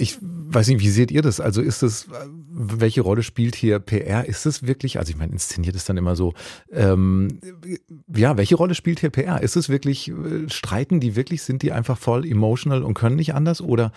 Ich 0.00 0.16
weiß 0.20 0.68
nicht, 0.68 0.80
wie 0.80 0.90
seht 0.90 1.10
ihr 1.10 1.22
das? 1.22 1.40
Also 1.40 1.60
ist 1.60 1.82
es, 1.82 2.08
welche 2.50 3.00
Rolle 3.00 3.24
spielt 3.24 3.56
hier 3.56 3.80
PR? 3.80 4.26
Ist 4.26 4.46
es 4.46 4.64
wirklich, 4.64 4.98
also 4.98 5.10
ich 5.10 5.16
meine, 5.16 5.32
inszeniert 5.32 5.74
ist 5.74 5.88
dann 5.88 5.96
immer 5.96 6.14
so, 6.14 6.34
ähm, 6.70 7.40
ja, 8.14 8.36
welche 8.36 8.54
Rolle 8.54 8.76
spielt 8.76 9.00
hier 9.00 9.10
PR? 9.10 9.42
Ist 9.42 9.56
es 9.56 9.68
wirklich, 9.68 10.08
äh, 10.08 10.48
streiten 10.48 11.00
die 11.00 11.16
wirklich, 11.16 11.42
sind 11.42 11.62
die 11.62 11.72
einfach 11.72 11.98
voll 11.98 12.24
emotional 12.24 12.84
und 12.84 12.94
können 12.94 13.16
nicht 13.16 13.34
anders? 13.34 13.60
Oder 13.60 13.90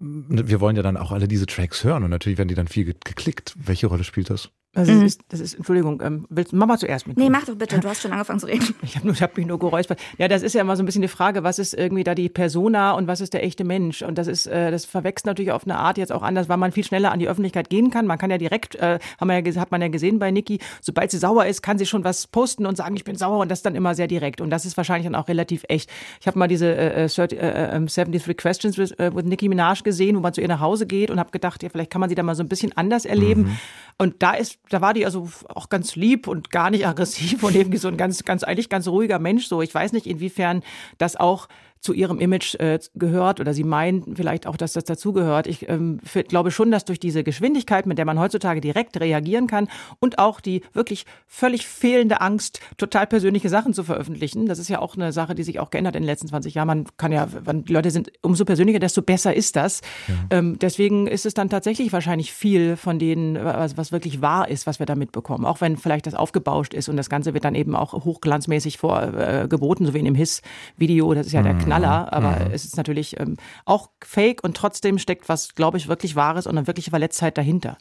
wir 0.00 0.60
wollen 0.60 0.74
ja 0.74 0.82
dann 0.82 0.96
auch 0.96 1.12
alle 1.12 1.28
diese 1.28 1.46
Tracks 1.46 1.84
hören 1.84 2.02
und 2.02 2.10
natürlich 2.10 2.36
werden 2.36 2.48
die 2.48 2.56
dann 2.56 2.68
viel 2.68 2.84
geklickt. 2.84 3.54
Welche 3.56 3.86
Rolle 3.86 4.02
spielt 4.02 4.30
das? 4.30 4.50
Also 4.74 4.92
mhm. 4.92 5.02
das, 5.02 5.04
ist, 5.04 5.20
das 5.28 5.40
ist, 5.40 5.54
Entschuldigung, 5.54 6.02
ähm, 6.02 6.26
willst, 6.30 6.52
mach 6.52 6.66
mal 6.66 6.78
zuerst 6.78 7.06
mit. 7.06 7.16
Nee, 7.16 7.30
mach 7.30 7.44
doch 7.44 7.56
bitte, 7.56 7.78
du 7.78 7.88
hast 7.88 8.02
schon 8.02 8.12
angefangen 8.12 8.40
zu 8.40 8.46
reden. 8.46 8.74
Ich 8.84 8.96
habe 8.96 9.12
hab 9.12 9.36
mich 9.36 9.46
nur 9.46 9.58
geräuspert. 9.58 9.98
Ja, 10.18 10.28
das 10.28 10.42
ist 10.42 10.54
ja 10.54 10.60
immer 10.60 10.76
so 10.76 10.82
ein 10.82 10.86
bisschen 10.86 11.02
die 11.02 11.08
Frage, 11.08 11.42
was 11.42 11.58
ist 11.58 11.74
irgendwie 11.74 12.04
da 12.04 12.14
die 12.14 12.28
Persona 12.28 12.92
und 12.92 13.06
was 13.06 13.20
ist 13.20 13.32
der 13.32 13.42
echte 13.42 13.64
Mensch? 13.64 14.02
Und 14.02 14.18
das 14.18 14.26
ist, 14.26 14.46
äh, 14.46 14.70
das 14.70 14.84
verwechselt 14.84 15.26
natürlich 15.26 15.52
auf 15.52 15.64
eine 15.64 15.76
Art 15.76 15.98
jetzt 15.98 16.12
auch 16.12 16.22
anders, 16.22 16.48
weil 16.48 16.56
man 16.56 16.72
viel 16.72 16.84
schneller 16.84 17.12
an 17.12 17.18
die 17.18 17.28
Öffentlichkeit 17.28 17.70
gehen 17.70 17.90
kann. 17.90 18.06
Man 18.06 18.18
kann 18.18 18.30
ja 18.30 18.38
direkt, 18.38 18.74
äh, 18.76 18.98
haben 19.20 19.28
wir 19.28 19.38
ja, 19.38 19.60
hat 19.60 19.70
man 19.70 19.80
ja 19.80 19.88
gesehen 19.88 20.18
bei 20.18 20.30
Niki, 20.30 20.58
sobald 20.80 21.10
sie 21.10 21.18
sauer 21.18 21.46
ist, 21.46 21.62
kann 21.62 21.78
sie 21.78 21.86
schon 21.86 22.04
was 22.04 22.26
posten 22.26 22.66
und 22.66 22.76
sagen, 22.76 22.96
ich 22.96 23.04
bin 23.04 23.16
sauer 23.16 23.38
und 23.38 23.50
das 23.50 23.62
dann 23.62 23.74
immer 23.74 23.94
sehr 23.94 24.06
direkt. 24.06 24.40
Und 24.40 24.50
das 24.50 24.64
ist 24.64 24.76
wahrscheinlich 24.76 25.06
dann 25.06 25.14
auch 25.14 25.28
relativ 25.28 25.64
echt. 25.68 25.90
Ich 26.20 26.26
habe 26.26 26.38
mal 26.38 26.48
diese 26.48 26.74
äh, 26.74 27.08
30, 27.08 27.38
äh, 27.40 27.80
73 27.86 28.28
äh, 28.28 28.34
Questions 28.34 28.78
with, 28.78 28.92
äh, 28.98 29.14
with 29.14 29.24
Nicki 29.24 29.48
Minaj 29.48 29.82
gesehen, 29.82 30.16
wo 30.16 30.20
man 30.20 30.32
zu 30.32 30.40
ihr 30.40 30.48
nach 30.48 30.60
Hause 30.60 30.86
geht 30.86 31.10
und 31.10 31.18
habe 31.18 31.30
gedacht, 31.30 31.62
ja, 31.62 31.68
vielleicht 31.68 31.90
kann 31.90 32.00
man 32.00 32.08
sie 32.08 32.14
da 32.14 32.22
mal 32.22 32.34
so 32.34 32.42
ein 32.42 32.48
bisschen 32.48 32.76
anders 32.76 33.04
erleben. 33.04 33.42
Mhm. 33.42 33.56
Und 33.96 34.22
da 34.22 34.32
ist, 34.32 34.58
da 34.70 34.80
war 34.80 34.92
die 34.92 35.04
also 35.04 35.28
auch 35.48 35.68
ganz 35.68 35.94
lieb 35.96 36.26
und 36.26 36.50
gar 36.50 36.70
nicht 36.70 36.86
aggressiv 36.86 37.42
und 37.42 37.54
irgendwie 37.54 37.78
so 37.78 37.88
ein 37.88 37.96
ganz, 37.96 38.24
ganz, 38.24 38.42
eigentlich 38.42 38.68
ganz 38.68 38.88
ruhiger 38.88 39.18
Mensch. 39.18 39.46
So, 39.46 39.62
ich 39.62 39.74
weiß 39.74 39.92
nicht, 39.92 40.06
inwiefern 40.06 40.62
das 40.98 41.16
auch 41.16 41.48
zu 41.84 41.92
ihrem 41.92 42.18
Image 42.18 42.54
äh, 42.54 42.78
gehört 42.94 43.40
oder 43.40 43.52
sie 43.52 43.62
meinen 43.62 44.16
vielleicht 44.16 44.46
auch, 44.46 44.56
dass 44.56 44.72
das 44.72 44.84
dazugehört. 44.84 45.46
Ich 45.46 45.68
ähm, 45.68 46.00
glaube 46.28 46.50
schon, 46.50 46.70
dass 46.70 46.86
durch 46.86 46.98
diese 46.98 47.22
Geschwindigkeit, 47.22 47.84
mit 47.84 47.98
der 47.98 48.06
man 48.06 48.18
heutzutage 48.18 48.62
direkt 48.62 48.98
reagieren 48.98 49.46
kann 49.46 49.68
und 50.00 50.18
auch 50.18 50.40
die 50.40 50.62
wirklich 50.72 51.04
völlig 51.26 51.66
fehlende 51.66 52.22
Angst, 52.22 52.60
total 52.78 53.06
persönliche 53.06 53.50
Sachen 53.50 53.74
zu 53.74 53.84
veröffentlichen, 53.84 54.46
das 54.46 54.58
ist 54.58 54.68
ja 54.68 54.78
auch 54.78 54.96
eine 54.96 55.12
Sache, 55.12 55.34
die 55.34 55.42
sich 55.42 55.60
auch 55.60 55.68
geändert 55.68 55.94
in 55.94 56.02
den 56.02 56.06
letzten 56.06 56.26
20 56.26 56.54
Jahren. 56.54 56.68
Man 56.68 56.86
kann 56.96 57.12
ja, 57.12 57.26
die 57.26 57.72
Leute 57.72 57.90
sind 57.90 58.10
umso 58.22 58.46
persönlicher, 58.46 58.78
desto 58.78 59.02
besser 59.02 59.34
ist 59.34 59.54
das. 59.54 59.82
Ja. 60.08 60.38
Ähm, 60.38 60.58
deswegen 60.58 61.06
ist 61.06 61.26
es 61.26 61.34
dann 61.34 61.50
tatsächlich 61.50 61.92
wahrscheinlich 61.92 62.32
viel 62.32 62.76
von 62.76 62.98
denen, 62.98 63.34
was, 63.36 63.76
was 63.76 63.92
wirklich 63.92 64.22
wahr 64.22 64.48
ist, 64.48 64.66
was 64.66 64.78
wir 64.78 64.86
da 64.86 64.94
mitbekommen. 64.94 65.44
Auch 65.44 65.60
wenn 65.60 65.76
vielleicht 65.76 66.06
das 66.06 66.14
aufgebauscht 66.14 66.72
ist 66.72 66.88
und 66.88 66.96
das 66.96 67.10
Ganze 67.10 67.34
wird 67.34 67.44
dann 67.44 67.54
eben 67.54 67.76
auch 67.76 67.92
hochglanzmäßig 67.92 68.78
vorgeboten, 68.78 69.84
äh, 69.84 69.86
so 69.86 69.92
wie 69.92 69.98
in 69.98 70.06
dem 70.06 70.14
Hiss-Video. 70.14 71.12
Das 71.12 71.26
ist 71.26 71.32
ja 71.32 71.42
der 71.42 71.52
mhm. 71.52 71.73
Knaller, 71.78 72.12
aber 72.12 72.46
mhm. 72.46 72.52
es 72.52 72.64
ist 72.64 72.76
natürlich 72.76 73.18
ähm, 73.20 73.36
auch 73.64 73.90
fake 74.02 74.42
und 74.42 74.56
trotzdem 74.56 74.98
steckt 74.98 75.28
was, 75.28 75.54
glaube 75.54 75.78
ich, 75.78 75.88
wirklich 75.88 76.16
Wahres 76.16 76.46
und 76.46 76.56
eine 76.56 76.66
wirkliche 76.66 76.90
Verletztheit 76.90 77.38
dahinter. 77.38 77.76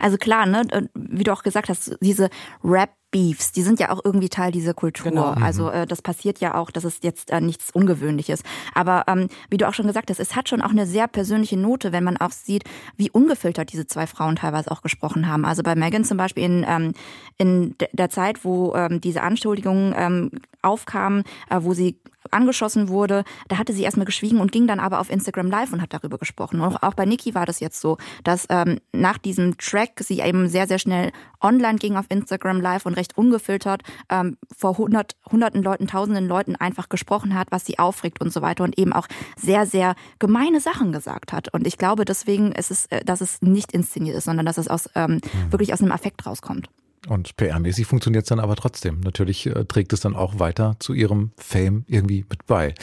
Also 0.00 0.16
klar, 0.16 0.46
ne, 0.46 0.66
wie 0.94 1.24
du 1.24 1.32
auch 1.32 1.42
gesagt 1.42 1.68
hast, 1.68 1.96
diese 2.00 2.28
Rap 2.64 2.90
Beefs, 3.12 3.52
die 3.52 3.62
sind 3.62 3.78
ja 3.78 3.90
auch 3.90 4.00
irgendwie 4.04 4.28
Teil 4.28 4.50
dieser 4.50 4.74
Kultur. 4.74 5.10
Genau. 5.10 5.30
Also 5.30 5.68
mhm. 5.68 5.74
äh, 5.74 5.86
das 5.86 6.02
passiert 6.02 6.40
ja 6.40 6.54
auch, 6.54 6.70
das 6.70 6.84
ist 6.84 7.04
jetzt 7.04 7.30
äh, 7.30 7.40
nichts 7.40 7.70
Ungewöhnliches. 7.70 8.42
Aber 8.74 9.04
ähm, 9.06 9.28
wie 9.48 9.56
du 9.56 9.68
auch 9.68 9.74
schon 9.74 9.86
gesagt 9.86 10.10
hast, 10.10 10.18
es 10.18 10.34
hat 10.34 10.48
schon 10.48 10.60
auch 10.60 10.70
eine 10.70 10.86
sehr 10.86 11.06
persönliche 11.06 11.56
Note, 11.56 11.92
wenn 11.92 12.04
man 12.04 12.16
auch 12.16 12.32
sieht, 12.32 12.64
wie 12.96 13.10
ungefiltert 13.10 13.72
diese 13.72 13.86
zwei 13.86 14.06
Frauen 14.06 14.36
teilweise 14.36 14.70
auch 14.70 14.82
gesprochen 14.82 15.28
haben. 15.28 15.44
Also 15.44 15.62
bei 15.62 15.76
Megan 15.76 16.04
zum 16.04 16.18
Beispiel 16.18 16.44
in, 16.44 16.66
ähm, 16.68 16.92
in 17.38 17.76
der 17.92 18.10
Zeit, 18.10 18.44
wo 18.44 18.74
ähm, 18.74 19.00
diese 19.00 19.22
Anschuldigungen 19.22 19.94
ähm, 19.96 20.30
aufkamen, 20.62 21.22
äh, 21.48 21.60
wo 21.60 21.74
sie 21.74 22.00
angeschossen 22.30 22.88
wurde, 22.88 23.24
da 23.48 23.58
hatte 23.58 23.72
sie 23.72 23.82
erstmal 23.82 24.06
geschwiegen 24.06 24.40
und 24.40 24.52
ging 24.52 24.66
dann 24.66 24.80
aber 24.80 25.00
auf 25.00 25.10
Instagram 25.10 25.50
Live 25.50 25.72
und 25.72 25.82
hat 25.82 25.92
darüber 25.92 26.18
gesprochen. 26.18 26.60
Und 26.60 26.82
auch 26.82 26.94
bei 26.94 27.04
Niki 27.04 27.34
war 27.34 27.46
das 27.46 27.60
jetzt 27.60 27.80
so, 27.80 27.98
dass 28.24 28.46
ähm, 28.48 28.78
nach 28.92 29.18
diesem 29.18 29.56
Track 29.58 30.00
sie 30.00 30.20
eben 30.20 30.48
sehr, 30.48 30.66
sehr 30.66 30.78
schnell 30.78 31.12
online 31.40 31.78
ging 31.78 31.96
auf 31.96 32.06
Instagram 32.08 32.60
Live 32.60 32.86
und 32.86 32.94
recht 32.94 33.16
ungefiltert 33.16 33.82
ähm, 34.08 34.36
vor 34.56 34.78
hundert, 34.78 35.16
hunderten 35.30 35.62
Leuten, 35.62 35.86
tausenden 35.86 36.26
Leuten 36.26 36.56
einfach 36.56 36.88
gesprochen 36.88 37.34
hat, 37.34 37.48
was 37.50 37.66
sie 37.66 37.78
aufregt 37.78 38.20
und 38.20 38.32
so 38.32 38.42
weiter 38.42 38.64
und 38.64 38.78
eben 38.78 38.92
auch 38.92 39.06
sehr, 39.36 39.66
sehr 39.66 39.94
gemeine 40.18 40.60
Sachen 40.60 40.92
gesagt 40.92 41.32
hat. 41.32 41.52
Und 41.52 41.66
ich 41.66 41.78
glaube 41.78 42.04
deswegen 42.04 42.52
ist 42.52 42.70
es, 42.70 42.86
äh, 42.86 43.04
dass 43.04 43.20
es 43.20 43.42
nicht 43.42 43.72
inszeniert 43.72 44.16
ist, 44.16 44.24
sondern 44.24 44.46
dass 44.46 44.58
es 44.58 44.68
aus, 44.68 44.88
ähm, 44.94 45.12
mhm. 45.12 45.52
wirklich 45.52 45.72
aus 45.72 45.80
einem 45.80 45.92
Affekt 45.92 46.26
rauskommt. 46.26 46.68
Und 47.08 47.36
PR-mäßig 47.36 47.84
funktioniert 47.86 48.24
es 48.24 48.28
dann 48.28 48.40
aber 48.40 48.56
trotzdem. 48.56 49.00
Natürlich 49.00 49.46
äh, 49.46 49.64
trägt 49.64 49.92
es 49.92 50.00
dann 50.00 50.16
auch 50.16 50.38
weiter 50.38 50.76
zu 50.78 50.92
ihrem 50.92 51.32
Fame 51.36 51.84
irgendwie 51.86 52.24
mit 52.28 52.46
bei. 52.46 52.74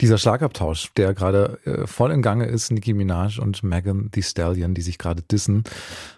Dieser 0.00 0.18
Schlagabtausch, 0.18 0.92
der 0.96 1.14
gerade 1.14 1.58
äh, 1.64 1.86
voll 1.86 2.12
in 2.12 2.22
Gange 2.22 2.46
ist, 2.46 2.70
Nicki 2.70 2.94
Minaj 2.94 3.38
und 3.38 3.62
Megan 3.62 4.10
Thee 4.10 4.22
Stallion, 4.22 4.74
die 4.74 4.82
sich 4.82 4.98
gerade 4.98 5.22
dissen, 5.22 5.64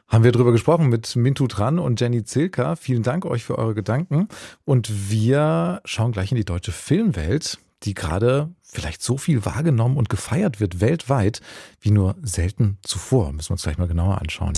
haben 0.08 0.24
wir 0.24 0.32
drüber 0.32 0.52
gesprochen 0.52 0.88
mit 0.88 1.16
Mintu 1.16 1.46
Tran 1.46 1.78
und 1.78 2.00
Jenny 2.00 2.24
Zilka. 2.24 2.76
Vielen 2.76 3.02
Dank 3.02 3.24
euch 3.24 3.44
für 3.44 3.58
eure 3.58 3.74
Gedanken. 3.74 4.28
Und 4.64 5.10
wir 5.10 5.80
schauen 5.84 6.12
gleich 6.12 6.30
in 6.30 6.36
die 6.36 6.44
deutsche 6.44 6.72
Filmwelt, 6.72 7.58
die 7.82 7.94
gerade 7.94 8.50
vielleicht 8.62 9.02
so 9.02 9.16
viel 9.16 9.44
wahrgenommen 9.44 9.96
und 9.96 10.08
gefeiert 10.08 10.60
wird 10.60 10.80
weltweit 10.80 11.40
wie 11.80 11.90
nur 11.90 12.16
selten 12.22 12.78
zuvor. 12.82 13.32
Müssen 13.32 13.50
wir 13.50 13.54
uns 13.54 13.62
gleich 13.62 13.78
mal 13.78 13.88
genauer 13.88 14.20
anschauen. 14.20 14.54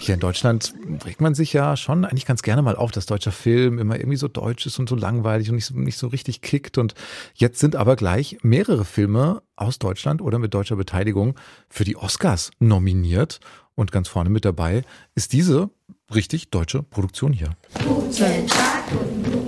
Hier 0.00 0.14
in 0.14 0.20
Deutschland 0.20 0.72
regt 1.04 1.20
man 1.20 1.34
sich 1.34 1.52
ja 1.52 1.76
schon 1.76 2.06
eigentlich 2.06 2.24
ganz 2.24 2.40
gerne 2.40 2.62
mal 2.62 2.74
auf, 2.74 2.90
dass 2.90 3.04
deutscher 3.04 3.32
Film 3.32 3.78
immer 3.78 3.96
irgendwie 3.96 4.16
so 4.16 4.28
deutsch 4.28 4.64
ist 4.64 4.78
und 4.78 4.88
so 4.88 4.96
langweilig 4.96 5.50
und 5.50 5.56
nicht 5.56 5.66
so, 5.66 5.74
nicht 5.74 5.98
so 5.98 6.06
richtig 6.06 6.40
kickt. 6.40 6.78
Und 6.78 6.94
jetzt 7.34 7.60
sind 7.60 7.76
aber 7.76 7.96
gleich 7.96 8.38
mehrere 8.42 8.86
Filme 8.86 9.42
aus 9.56 9.78
Deutschland 9.78 10.22
oder 10.22 10.38
mit 10.38 10.54
deutscher 10.54 10.76
Beteiligung 10.76 11.34
für 11.68 11.84
die 11.84 11.96
Oscars 11.96 12.50
nominiert. 12.58 13.40
Und 13.74 13.92
ganz 13.92 14.08
vorne 14.08 14.30
mit 14.30 14.46
dabei 14.46 14.84
ist 15.14 15.34
diese 15.34 15.68
richtig 16.14 16.48
deutsche 16.48 16.82
Produktion 16.82 17.34
hier. 17.34 17.50
Guten 17.86 18.10
Tag, 18.46 18.84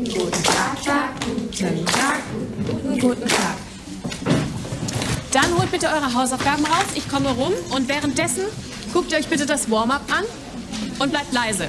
guten 0.05 0.33
Tag, 0.43 0.77
guten 1.49 1.87
Tag, 1.87 2.23
guten 3.01 3.27
Tag. 3.27 3.57
Dann 5.33 5.59
holt 5.59 5.71
bitte 5.71 5.87
eure 5.87 6.13
Hausaufgaben 6.13 6.67
raus, 6.67 6.85
ich 6.95 7.09
komme 7.09 7.31
rum 7.31 7.55
und 7.71 7.89
währenddessen 7.89 8.45
guckt 8.93 9.15
euch 9.15 9.27
bitte 9.27 9.47
das 9.47 9.71
Warm-up 9.71 10.03
an 10.13 10.25
und 10.99 11.11
bleibt 11.11 11.33
leise. 11.33 11.67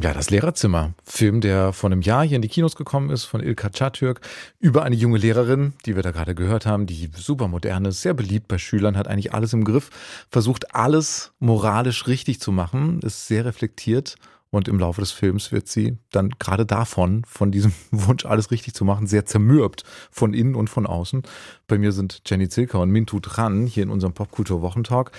Ja, 0.00 0.12
das 0.12 0.30
Lehrerzimmer. 0.30 0.92
Film, 1.02 1.40
der 1.40 1.72
vor 1.72 1.90
einem 1.90 2.02
Jahr 2.02 2.24
hier 2.24 2.36
in 2.36 2.42
die 2.42 2.48
Kinos 2.48 2.76
gekommen 2.76 3.10
ist, 3.10 3.24
von 3.24 3.42
Ilka 3.42 3.68
Çatürk, 3.68 4.20
über 4.60 4.84
eine 4.84 4.94
junge 4.94 5.18
Lehrerin, 5.18 5.72
die 5.86 5.96
wir 5.96 6.02
da 6.02 6.12
gerade 6.12 6.36
gehört 6.36 6.66
haben, 6.66 6.86
die 6.86 7.10
super 7.16 7.48
modern 7.48 7.84
ist, 7.86 8.02
sehr 8.02 8.14
beliebt 8.14 8.46
bei 8.46 8.58
Schülern, 8.58 8.96
hat 8.96 9.08
eigentlich 9.08 9.34
alles 9.34 9.54
im 9.54 9.64
Griff, 9.64 9.90
versucht 10.30 10.74
alles 10.74 11.32
moralisch 11.40 12.06
richtig 12.06 12.40
zu 12.40 12.52
machen, 12.52 13.00
ist 13.00 13.26
sehr 13.26 13.44
reflektiert 13.44 14.14
und 14.50 14.68
im 14.68 14.78
Laufe 14.78 15.00
des 15.00 15.10
Films 15.10 15.50
wird 15.50 15.66
sie 15.66 15.98
dann 16.10 16.30
gerade 16.38 16.64
davon, 16.64 17.24
von 17.26 17.50
diesem 17.50 17.72
Wunsch, 17.90 18.24
alles 18.24 18.50
richtig 18.50 18.74
zu 18.74 18.84
machen, 18.84 19.06
sehr 19.06 19.26
zermürbt, 19.26 19.82
von 20.10 20.32
innen 20.32 20.54
und 20.54 20.70
von 20.70 20.86
außen. 20.86 21.22
Bei 21.66 21.78
mir 21.78 21.92
sind 21.92 22.22
Jenny 22.26 22.48
Zilka 22.48 22.78
und 22.78 22.90
Mintu 22.90 23.18
Tran 23.18 23.66
hier 23.66 23.82
in 23.82 23.90
unserem 23.90 24.14
Popkultur-Wochentalk. 24.14 25.10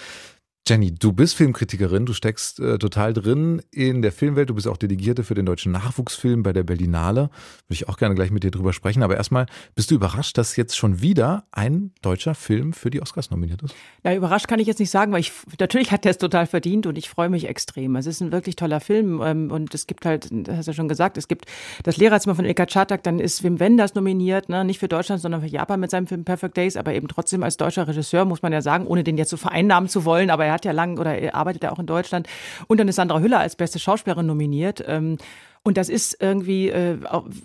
Jenny, 0.68 0.94
du 0.94 1.13
bist 1.13 1.36
Filmkritikerin, 1.36 2.06
du 2.06 2.13
steckst 2.13 2.60
äh, 2.60 2.78
total 2.78 3.13
drin 3.13 3.60
in 3.72 4.04
der 4.04 4.12
Filmwelt, 4.12 4.51
du 4.51 4.54
bist 4.54 4.68
auch 4.68 4.78
Delegierte 4.78 5.24
für 5.24 5.34
den 5.34 5.48
deutschen 5.48 5.72
Nachwuchsfilm 5.72 6.44
bei 6.44 6.54
der 6.54 6.62
Berlinale. 6.62 7.22
Würde 7.22 7.32
ich 7.72 7.89
auch 7.89 7.98
gerne 7.98 8.13
gleich 8.13 8.30
mit 8.30 8.44
dir 8.44 8.51
drüber 8.51 8.72
sprechen. 8.72 9.01
Aber 9.01 9.18
erstmal, 9.18 9.48
bist 9.74 9.89
du 9.89 9.96
überrascht, 9.96 10.38
dass 10.38 10.56
jetzt 10.58 10.78
schon 10.78 11.01
wieder 11.01 11.46
ein 11.51 11.92
deutscher 12.04 12.36
Film 12.36 12.74
für 12.74 12.92
die 12.92 13.01
Oscars 13.01 13.32
nominiert 13.32 13.63
ist? 13.63 13.74
Na, 14.04 14.13
überrascht 14.13 14.48
kann 14.48 14.60
ich 14.60 14.68
jetzt 14.68 14.80
nicht 14.80 14.92
sagen, 14.92 15.12
weil 15.12 15.22
ich 15.22 15.32
natürlich 15.60 15.92
hat 15.92 16.06
er 16.06 16.12
es 16.12 16.20
total 16.20 16.46
verdient 16.46 16.86
und 16.86 17.00
ich 17.00 17.10
freue 17.10 17.30
mich 17.30 17.48
extrem. 17.48 17.96
Es 17.96 18.06
ist 18.06 18.22
ein 18.22 18.32
wirklich 18.32 18.56
toller 18.56 18.80
Film 18.80 19.22
ähm, 19.24 19.50
und 19.50 19.74
es 19.74 19.88
gibt 19.88 20.06
halt, 20.06 20.30
das 20.32 20.56
hast 20.56 20.68
du 20.68 20.72
ja 20.72 20.75
schon 20.75 20.88
gesagt, 20.88 21.18
es 21.18 21.28
gibt 21.28 21.46
das 21.82 21.98
Lehrerzimmer 21.98 22.36
von 22.36 22.46
Ilka 22.46 22.68
Czartak, 22.68 23.01
dann 23.01 23.20
ist 23.20 23.44
Wim 23.44 23.60
Wenders 23.60 23.96
nominiert, 23.96 24.50
ne? 24.50 24.63
nicht 24.63 24.78
für 24.78 24.88
Deutschland, 24.88 25.20
sondern 25.20 25.42
für 25.42 25.48
Japan 25.48 25.80
mit 25.80 25.89
seinem 25.89 26.06
Film 26.06 26.25
Perfect 26.25 26.58
Days, 26.58 26.78
aber 26.78 26.94
eben 26.94 27.08
trotzdem 27.08 27.42
als 27.42 27.58
deutscher 27.58 27.88
Regisseur, 27.88 28.25
muss 28.25 28.44
man 28.44 28.54
ja 28.54 28.62
sagen, 28.62 28.86
ohne 28.86 29.04
den 29.04 29.18
jetzt 29.18 29.32
so 29.32 29.38
vereinnahmen 29.38 29.89
zu 29.89 30.06
wollen, 30.06 30.30
aber 30.30 30.46
er 30.50 30.53
hat 30.56 30.65
ja 30.65 30.72
lang 30.72 30.98
oder 31.00 31.18
er 31.18 31.36
arbeitet 31.36 31.63
ja 31.63 31.72
auch 31.72 31.79
in 31.79 31.86
Deutschland. 31.86 32.27
Und 32.68 32.79
dann 32.79 32.88
ist 32.88 32.96
Sandra 32.96 33.20
Hüller 33.20 33.39
als 33.39 33.56
beste 33.56 33.79
Schauspielerin 33.79 34.25
nominiert. 34.25 34.84
Ähm, 34.88 35.18
und 35.62 35.77
das 35.77 35.89
ist 35.89 36.18
irgendwie 36.22 36.70
äh, 36.70 36.98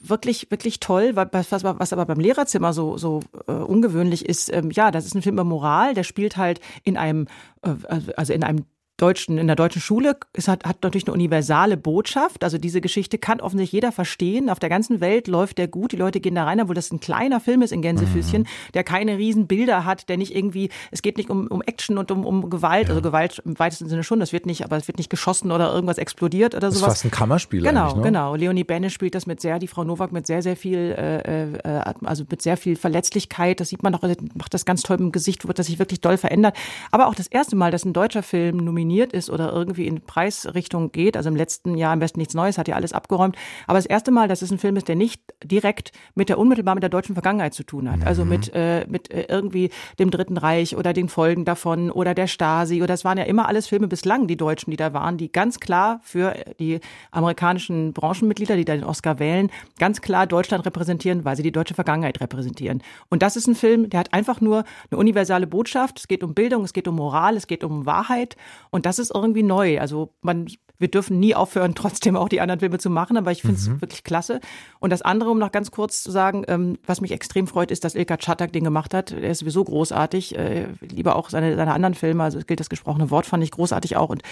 wirklich, 0.03 0.51
wirklich 0.51 0.81
toll, 0.81 1.17
was, 1.17 1.51
was, 1.51 1.65
was 1.65 1.93
aber 1.93 2.07
beim 2.07 2.21
Lehrerzimmer 2.21 2.73
so, 2.73 2.97
so 2.97 3.21
äh, 3.49 3.53
ungewöhnlich 3.53 4.27
ist. 4.27 4.53
Ähm, 4.53 4.71
ja, 4.71 4.91
das 4.91 5.05
ist 5.05 5.15
ein 5.15 5.23
Film 5.23 5.35
über 5.35 5.45
Moral, 5.45 5.95
der 5.95 6.05
spielt 6.05 6.37
halt 6.37 6.61
in 6.85 6.97
einem, 6.97 7.27
äh, 7.63 7.73
also 8.17 8.33
in 8.33 8.45
einem 8.45 8.65
deutschen, 9.05 9.37
in 9.37 9.47
der 9.47 9.57
deutschen 9.57 9.83
Schule. 9.83 10.17
Es 10.33 10.49
hat, 10.49 10.65
hat 10.65 10.83
natürlich 10.83 11.07
eine 11.07 11.13
universale 11.13 11.77
Botschaft. 11.77 12.43
Also 12.43 12.57
diese 12.57 12.81
Geschichte 12.81 13.19
kann 13.19 13.41
offensichtlich 13.41 13.73
jeder 13.73 13.93
verstehen. 13.93 14.49
Auf 14.49 14.59
der 14.59 14.71
ganzen 14.71 15.01
Welt 15.01 15.29
läuft 15.29 15.59
der 15.59 15.69
gut. 15.69 15.93
Die 15.93 15.97
Leute 15.97 16.21
gehen 16.21 16.35
da 16.35 16.45
rein, 16.45 16.61
obwohl 16.61 16.75
das 16.75 16.91
ein 16.91 17.01
kleiner 17.01 17.41
Film 17.41 17.61
ist 17.61 17.73
in 17.73 17.83
Gänsefüßchen, 17.83 18.43
mhm. 18.43 18.73
der 18.73 18.83
keine 18.83 19.19
riesen 19.19 19.47
Bilder 19.47 19.85
hat, 19.85 20.09
der 20.09 20.17
nicht 20.17 20.35
irgendwie, 20.35 20.71
es 20.91 21.03
geht 21.03 21.19
nicht 21.19 21.29
um, 21.29 21.47
um 21.49 21.61
Action 21.63 21.99
und 21.99 22.11
um, 22.11 22.25
um 22.25 22.49
Gewalt, 22.49 22.85
ja. 22.85 22.91
also 22.91 23.03
Gewalt 23.03 23.43
im 23.45 23.59
weitesten 23.59 23.89
Sinne 23.89 24.05
schon, 24.05 24.21
das 24.21 24.33
wird 24.33 24.47
nicht, 24.47 24.65
aber 24.65 24.79
es 24.79 24.89
wird 24.89 24.97
nicht 24.97 25.11
geschossen 25.11 25.53
oder 25.53 25.73
irgendwas 25.73 25.99
explodiert 25.99 26.55
oder 26.55 26.71
sowas. 26.71 26.81
Das 26.81 26.89
ist 26.89 27.03
fast 27.03 27.05
ein 27.05 27.11
Kammerspiel 27.11 27.63
Genau, 27.63 27.97
ne? 27.97 28.03
genau. 28.03 28.35
Leonie 28.37 28.65
Benne 28.65 28.89
spielt 28.89 29.15
das 29.15 29.27
mit 29.27 29.41
sehr, 29.41 29.59
die 29.59 29.69
Frau 29.69 29.85
Nowak 29.85 30.13
mit 30.13 30.27
sehr, 30.27 30.41
sehr 30.41 30.57
viel, 30.57 30.79
äh, 30.79 31.53
äh, 31.53 31.95
also 32.05 32.25
mit 32.31 32.41
sehr 32.41 32.57
viel 32.57 32.77
Verletzlichkeit. 32.77 33.61
Das 33.61 33.69
sieht 33.69 33.83
man 33.83 33.93
doch, 33.93 34.03
macht 34.35 34.55
das 34.55 34.65
ganz 34.65 34.83
toll 34.83 34.99
im 34.99 35.13
Gesicht, 35.13 35.47
wird 35.47 35.59
das 35.59 35.67
sich 35.67 35.79
wirklich 35.79 36.01
doll 36.01 36.17
verändert. 36.17 36.57
Aber 36.91 37.09
auch 37.09 37.15
das 37.15 37.27
erste 37.27 37.55
Mal, 37.55 37.71
dass 37.71 37.85
ein 37.85 37.93
deutscher 37.93 38.23
Film 38.23 38.57
nominiert 38.59 38.94
nominiert 38.95 39.13
ist 39.13 39.31
oder 39.31 39.53
irgendwie 39.53 39.87
in 39.87 40.01
Preisrichtung 40.01 40.93
geht. 40.93 41.17
Also 41.17 41.29
im 41.29 41.37
letzten 41.37 41.77
Jahr 41.77 41.93
am 41.93 41.99
besten 41.99 42.21
nichts 42.21 42.35
Neues, 42.35 42.59
hat 42.59 42.69
ja 42.69 42.77
alles 42.77 42.93
abgeräumt. 42.93 43.37
Aber 43.67 43.79
das 43.79 43.87
erste 43.87 44.11
Mal, 44.11 44.29
dass 44.29 44.43
es 44.43 44.51
ein 44.51 44.59
Film 44.59 44.77
ist, 44.77 44.89
der 44.89 44.97
nicht 44.97 45.21
direkt 45.43 45.93
mit 46.15 46.29
der 46.29 46.39
unmittelbar 46.39 46.75
mit 46.75 46.83
der 46.83 46.91
deutschen 46.91 47.15
Vergangenheit 47.15 47.55
zu 47.55 47.65
tun 47.65 47.91
hat. 47.91 48.07
Also 48.07 48.25
mit, 48.25 48.53
äh, 48.55 48.87
mit 48.89 49.11
äh, 49.11 49.27
irgendwie 49.29 49.71
dem 49.99 50.11
Dritten 50.11 50.37
Reich 50.37 50.77
oder 50.77 50.93
den 50.93 51.09
Folgen 51.09 51.45
davon 51.45 51.91
oder 51.91 52.15
der 52.15 52.27
Stasi. 52.27 52.83
Oder 52.83 52.95
es 52.95 53.05
waren 53.05 53.19
ja 53.19 53.25
immer 53.25 53.49
alles 53.49 53.67
Filme 53.67 53.89
bislang, 53.89 54.27
die 54.27 54.37
Deutschen, 54.37 54.71
die 54.71 54.77
da 54.77 54.93
waren, 54.93 55.17
die 55.17 55.31
ganz 55.31 55.61
klar 55.61 56.01
für 56.03 56.35
die 56.59 56.81
amerikanischen 57.11 57.93
Branchenmitglieder, 57.93 58.57
die 58.57 58.65
da 58.65 58.75
den 58.75 58.85
Oscar 58.85 59.19
wählen, 59.19 59.51
ganz 59.79 60.01
klar 60.01 60.27
Deutschland 60.27 60.65
repräsentieren, 60.65 61.25
weil 61.25 61.37
sie 61.37 61.43
die 61.43 61.53
deutsche 61.53 61.75
Vergangenheit 61.75 62.21
repräsentieren. 62.21 62.83
Und 63.09 63.23
das 63.23 63.37
ist 63.37 63.47
ein 63.47 63.55
Film, 63.55 63.91
der 63.91 64.01
hat 64.01 64.13
einfach 64.13 64.41
nur 64.41 64.65
eine 64.91 64.99
universale 64.99 65.47
Botschaft. 65.47 65.99
Es 65.99 66.09
geht 66.09 66.23
um 66.23 66.35
Bildung, 66.35 66.65
es 66.65 66.73
geht 66.73 66.89
um 66.89 66.97
Moral, 66.97 67.37
es 67.37 67.47
geht 67.47 67.65
um 67.65 67.87
Wahrheit. 67.87 68.37
Und 68.75 68.87
das 68.87 68.99
ist 68.99 69.15
irgendwie 69.15 69.45
neu. 69.45 69.79
Also 69.79 70.15
man 70.21 70.49
wir 70.79 70.89
dürfen 70.89 71.21
nie 71.21 71.35
aufhören, 71.35 71.75
trotzdem 71.75 72.17
auch 72.17 72.29
die 72.29 72.41
anderen 72.41 72.61
Filme 72.61 72.79
zu 72.79 72.91
machen, 72.91 73.17
aber 73.17 73.33
ich 73.33 73.43
finde 73.43 73.57
es 73.57 73.69
mhm. 73.69 73.81
wirklich 73.81 74.05
klasse. 74.05 74.41
Und 74.81 74.91
das 74.91 75.03
andere, 75.03 75.31
um 75.31 75.39
noch 75.39 75.53
ganz 75.53 75.71
kurz 75.71 76.03
zu 76.03 76.11
sagen, 76.11 76.45
ähm, 76.49 76.79
was 76.87 77.01
mich 77.01 77.13
extrem 77.13 77.47
freut, 77.47 77.71
ist, 77.71 77.85
dass 77.85 77.95
Ilka 77.95 78.17
Czatak 78.17 78.53
den 78.53 78.65
gemacht 78.65 78.95
hat. 78.95 79.13
Er 79.13 79.31
ist 79.31 79.41
sowieso 79.41 79.65
großartig. 79.65 80.37
Äh, 80.37 80.67
lieber 80.81 81.17
auch 81.17 81.31
seine, 81.31 81.57
seine 81.57 81.73
anderen 81.73 81.95
Filme, 81.95 82.23
also 82.23 82.39
es 82.39 82.47
gilt 82.47 82.61
das 82.61 82.69
gesprochene 82.69 83.11
Wort, 83.11 83.27
fand 83.27 83.43
ich 83.45 83.51
großartig 83.51 83.97
auch. 83.97 84.11
Und 84.11 84.23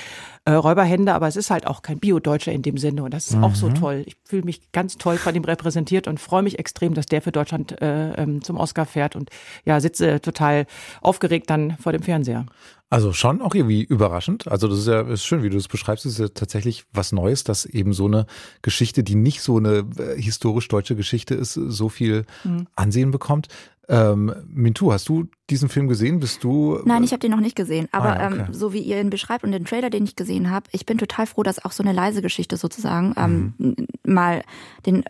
äh, 0.44 0.52
Räuberhände, 0.52 1.14
aber 1.14 1.28
es 1.28 1.36
ist 1.36 1.50
halt 1.50 1.66
auch 1.66 1.82
kein 1.82 1.98
Bio-Deutscher 1.98 2.52
in 2.52 2.62
dem 2.62 2.78
Sinne. 2.78 3.02
Und 3.04 3.14
das 3.14 3.28
ist 3.28 3.36
mhm. 3.36 3.44
auch 3.44 3.54
so 3.54 3.68
mhm. 3.68 3.74
toll. 3.74 4.02
Ich 4.06 4.16
fühle 4.24 4.42
mich 4.42 4.72
ganz 4.72 4.98
toll 4.98 5.16
von 5.16 5.34
ihm 5.34 5.44
repräsentiert 5.44 6.08
und 6.08 6.20
freue 6.20 6.42
mich 6.42 6.58
extrem, 6.58 6.94
dass 6.94 7.06
der 7.06 7.22
für 7.22 7.32
Deutschland 7.32 7.80
äh, 7.80 8.12
ähm, 8.14 8.42
zum 8.42 8.56
Oscar 8.56 8.86
fährt 8.86 9.16
und 9.16 9.30
ja, 9.64 9.80
sitze 9.80 10.20
total 10.20 10.66
aufgeregt 11.00 11.50
dann 11.50 11.76
vor 11.78 11.92
dem 11.92 12.02
Fernseher. 12.02 12.46
Also 12.92 13.14
schon 13.14 13.40
auch 13.40 13.54
irgendwie 13.54 13.82
überraschend. 13.82 14.48
Also 14.48 14.68
das 14.68 14.80
ist 14.80 14.86
ja 14.86 15.00
ist 15.00 15.24
schön, 15.24 15.42
wie 15.42 15.48
du 15.48 15.56
es 15.56 15.66
beschreibst. 15.66 16.04
Es 16.04 16.12
ist 16.12 16.18
ja 16.18 16.28
tatsächlich 16.42 16.84
was 16.92 17.12
Neues, 17.12 17.44
dass 17.44 17.64
eben 17.64 17.92
so 17.92 18.06
eine 18.06 18.26
Geschichte, 18.62 19.04
die 19.04 19.14
nicht 19.14 19.42
so 19.42 19.58
eine 19.58 19.86
äh, 19.96 20.20
historisch 20.20 20.66
deutsche 20.66 20.96
Geschichte 20.96 21.34
ist, 21.34 21.54
so 21.54 21.88
viel 21.88 22.24
mhm. 22.42 22.66
Ansehen 22.74 23.12
bekommt. 23.12 23.46
Ähm, 23.88 24.34
Mintu, 24.48 24.92
hast 24.92 25.08
du 25.08 25.28
diesen 25.50 25.68
Film 25.68 25.86
gesehen? 25.86 26.18
Bist 26.18 26.42
du? 26.42 26.80
Nein, 26.84 27.04
ich 27.04 27.12
habe 27.12 27.20
den 27.20 27.30
noch 27.30 27.40
nicht 27.40 27.54
gesehen. 27.54 27.88
Aber 27.92 28.20
ah, 28.20 28.26
okay. 28.26 28.44
ähm, 28.46 28.54
so 28.54 28.72
wie 28.72 28.80
ihr 28.80 29.00
ihn 29.00 29.10
beschreibt 29.10 29.44
und 29.44 29.52
den 29.52 29.64
Trailer, 29.64 29.90
den 29.90 30.04
ich 30.04 30.16
gesehen 30.16 30.50
habe, 30.50 30.68
ich 30.72 30.84
bin 30.84 30.98
total 30.98 31.26
froh, 31.26 31.42
dass 31.44 31.64
auch 31.64 31.72
so 31.72 31.82
eine 31.82 31.92
leise 31.92 32.22
Geschichte 32.22 32.56
sozusagen 32.56 33.14
ähm, 33.16 33.54
mhm. 33.58 33.86
mal 34.04 34.42
den 34.86 35.04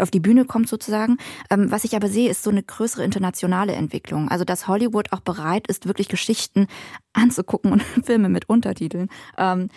auf 0.00 0.10
die 0.10 0.20
Bühne 0.20 0.44
kommt 0.44 0.68
sozusagen. 0.68 1.18
Ähm, 1.50 1.70
was 1.70 1.84
ich 1.84 1.96
aber 1.96 2.08
sehe, 2.08 2.28
ist 2.28 2.42
so 2.42 2.50
eine 2.50 2.62
größere 2.62 3.04
internationale 3.04 3.72
Entwicklung. 3.72 4.28
Also 4.28 4.44
dass 4.44 4.68
Hollywood 4.68 5.12
auch 5.12 5.20
bereit 5.20 5.66
ist, 5.66 5.86
wirklich 5.86 6.08
Geschichten 6.08 6.66
anzugucken 7.12 7.72
und 7.72 7.82
Filme 8.04 8.28
mit 8.28 8.48
Untertiteln. 8.48 9.08
Ähm, 9.38 9.68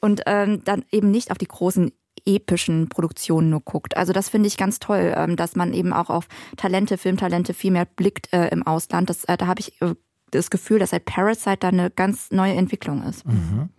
und 0.00 0.22
ähm, 0.26 0.62
dann 0.64 0.84
eben 0.90 1.10
nicht 1.10 1.30
auf 1.30 1.38
die 1.38 1.48
großen 1.48 1.92
epischen 2.26 2.88
Produktionen 2.88 3.50
nur 3.50 3.60
guckt. 3.60 3.96
Also 3.96 4.12
das 4.12 4.28
finde 4.28 4.48
ich 4.48 4.56
ganz 4.56 4.78
toll, 4.78 5.14
ähm, 5.16 5.36
dass 5.36 5.56
man 5.56 5.72
eben 5.72 5.92
auch 5.92 6.10
auf 6.10 6.28
Talente, 6.56 6.98
Filmtalente 6.98 7.54
viel 7.54 7.70
mehr 7.70 7.84
blickt 7.86 8.32
äh, 8.32 8.48
im 8.48 8.66
Ausland. 8.66 9.08
Das, 9.10 9.24
äh, 9.24 9.36
da 9.36 9.46
habe 9.46 9.60
ich 9.60 9.80
äh, 9.80 9.94
das 10.30 10.50
Gefühl, 10.50 10.78
dass 10.78 10.90
seit 10.90 11.04
Parasite 11.04 11.58
da 11.60 11.68
eine 11.68 11.90
ganz 11.90 12.30
neue 12.30 12.54
Entwicklung 12.54 13.02
ist. 13.02 13.26
Mhm. 13.26 13.70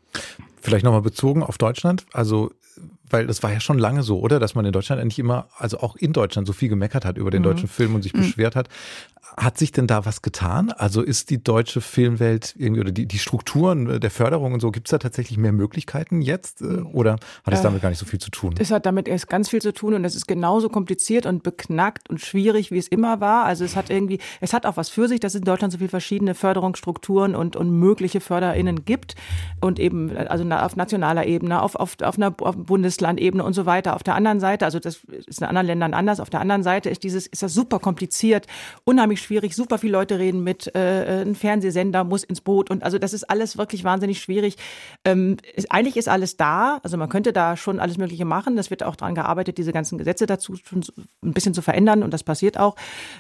Vielleicht 0.62 0.84
nochmal 0.84 1.02
bezogen 1.02 1.44
auf 1.44 1.58
Deutschland. 1.58 2.06
Also 2.12 2.52
weil 3.10 3.28
das 3.28 3.44
war 3.44 3.52
ja 3.52 3.60
schon 3.60 3.80
lange 3.80 4.04
so, 4.04 4.20
oder? 4.20 4.40
Dass 4.40 4.56
man 4.56 4.66
in 4.66 4.72
Deutschland 4.72 5.02
eigentlich 5.02 5.20
immer, 5.20 5.48
also 5.58 5.80
auch 5.80 5.96
in 5.96 6.14
Deutschland 6.14 6.48
so 6.48 6.54
viel 6.54 6.70
gemeckert 6.70 7.06
hat 7.06 7.18
über 7.18 7.32
den 7.32 7.42
mhm. 7.42 7.46
deutschen 7.46 7.68
Film 7.68 7.96
und 7.96 8.02
sich 8.02 8.14
mhm. 8.14 8.20
beschwert 8.20 8.56
hat. 8.56 8.70
Hat 9.38 9.58
sich 9.58 9.72
denn 9.72 9.86
da 9.86 10.06
was 10.06 10.22
getan? 10.22 10.72
Also 10.72 11.02
ist 11.02 11.30
die 11.30 11.42
deutsche 11.42 11.82
Filmwelt 11.82 12.56
irgendwie 12.58 12.82
oder 12.82 12.92
die, 12.92 13.06
die 13.06 13.20
Strukturen 13.20 14.00
der 14.00 14.12
Förderung 14.12 14.54
und 14.54 14.60
so, 14.60 14.72
gibt 14.72 14.88
es 14.88 14.92
da 14.92 14.98
tatsächlich 14.98 15.38
mehr 15.38 15.52
Möglichkeiten 15.52 16.22
jetzt? 16.22 16.62
Äh, 16.62 16.82
oder 16.82 17.18
hat 17.44 17.54
es 17.54 17.62
damit 17.62 17.82
gar 17.82 17.90
nicht 17.90 18.00
so 18.00 18.06
viel 18.06 18.20
zu 18.20 18.32
tun? 18.32 18.56
Es 18.58 18.72
hat 18.72 18.86
damit 18.86 19.08
erst 19.08 19.30
ganz 19.30 19.50
viel 19.50 19.62
zu 19.62 19.74
tun 19.74 19.94
und 19.94 20.04
es 20.06 20.16
ist 20.16 20.28
genauso 20.28 20.70
kompliziert 20.70 21.26
und 21.26 21.44
beknackt 21.44 22.10
und 22.10 22.20
schwierig, 22.20 22.72
wie 22.72 22.78
es 22.78 22.88
immer 22.88 23.22
war. 23.22 23.46
Also 23.46 23.64
es 23.64 23.76
hat 23.76 23.90
irgendwie, 23.90 24.20
es 24.42 24.54
hat 24.54 24.66
auch 24.66 24.78
was 24.78 24.90
für 24.90 25.08
sich, 25.08 25.20
dass 25.20 25.36
es 25.36 25.40
in 25.40 25.46
Deutschland 25.46 25.72
so 25.72 25.78
viele 25.78 25.90
verschiedene 25.90 26.34
Förderungsstrukturen 26.34 27.36
und, 27.36 27.56
und 27.56 27.70
mögliche 27.70 28.22
FörderInnen 28.22 28.86
gibt. 28.86 29.16
Und 29.62 29.80
eben, 29.80 30.16
also 30.16 30.44
auf 30.44 30.76
nationaler 30.76 31.26
Ebene, 31.26 31.62
auf, 31.62 31.76
auf, 31.76 31.98
auf 32.02 32.18
einer 32.18 32.34
auf 32.40 32.56
Bundeslandebene 33.00 33.44
und 33.44 33.54
so 33.54 33.66
weiter. 33.66 33.96
Auf 33.96 34.04
der 34.04 34.16
anderen 34.16 34.40
Seite, 34.40 34.66
also 34.66 34.80
das 34.80 35.04
ist 35.26 35.42
in 35.42 35.48
anderen 35.48 35.68
Ländern 35.68 35.94
anders, 35.94 36.20
auf 36.20 36.30
der 36.30 36.42
anderen 36.42 36.64
Seite 36.64 36.90
ist 36.90 37.04
dieses, 37.04 37.28
ist 37.28 37.42
das 37.42 37.54
super 37.54 37.80
kompliziert, 37.80 38.46
unheimlich 38.84 39.22
schwierig, 39.22 39.56
super 39.56 39.78
viele 39.78 39.94
Leute 39.94 40.20
reden 40.20 40.44
mit, 40.44 40.74
äh, 40.76 41.22
ein 41.22 41.36
Fernsehsender 41.36 42.04
muss 42.04 42.24
ins 42.24 42.42
Boot 42.42 42.70
und 42.70 42.84
also 42.84 43.00
das 43.00 43.14
ist 43.14 43.30
alles 43.30 43.58
wirklich 43.58 43.84
wahnsinnig 43.84 44.22
schwierig. 44.22 44.58
Ähm, 45.06 45.38
ist, 45.56 45.72
eigentlich 45.72 45.98
ist 45.98 46.10
alles 46.10 46.38
da, 46.38 46.80
also 46.84 46.98
man 46.98 47.10
könnte 47.10 47.34
da 47.34 47.56
schon 47.56 47.80
alles 47.80 47.98
Mögliche 47.98 48.26
machen, 48.26 48.56
das 48.56 48.70
wird 48.70 48.84
auch 48.84 48.96
daran 48.96 49.16
gearbeitet, 49.16 49.58
diese 49.58 49.72
ganzen 49.72 49.98
Gesetze 49.98 50.26
dazu 50.26 50.56
schon 50.56 50.84
ein 51.24 51.34
bisschen 51.34 51.54
zu 51.54 51.62
verändern 51.62 52.04
und 52.04 52.14
das 52.14 52.24
passiert 52.24 52.60
auch, 52.60 52.76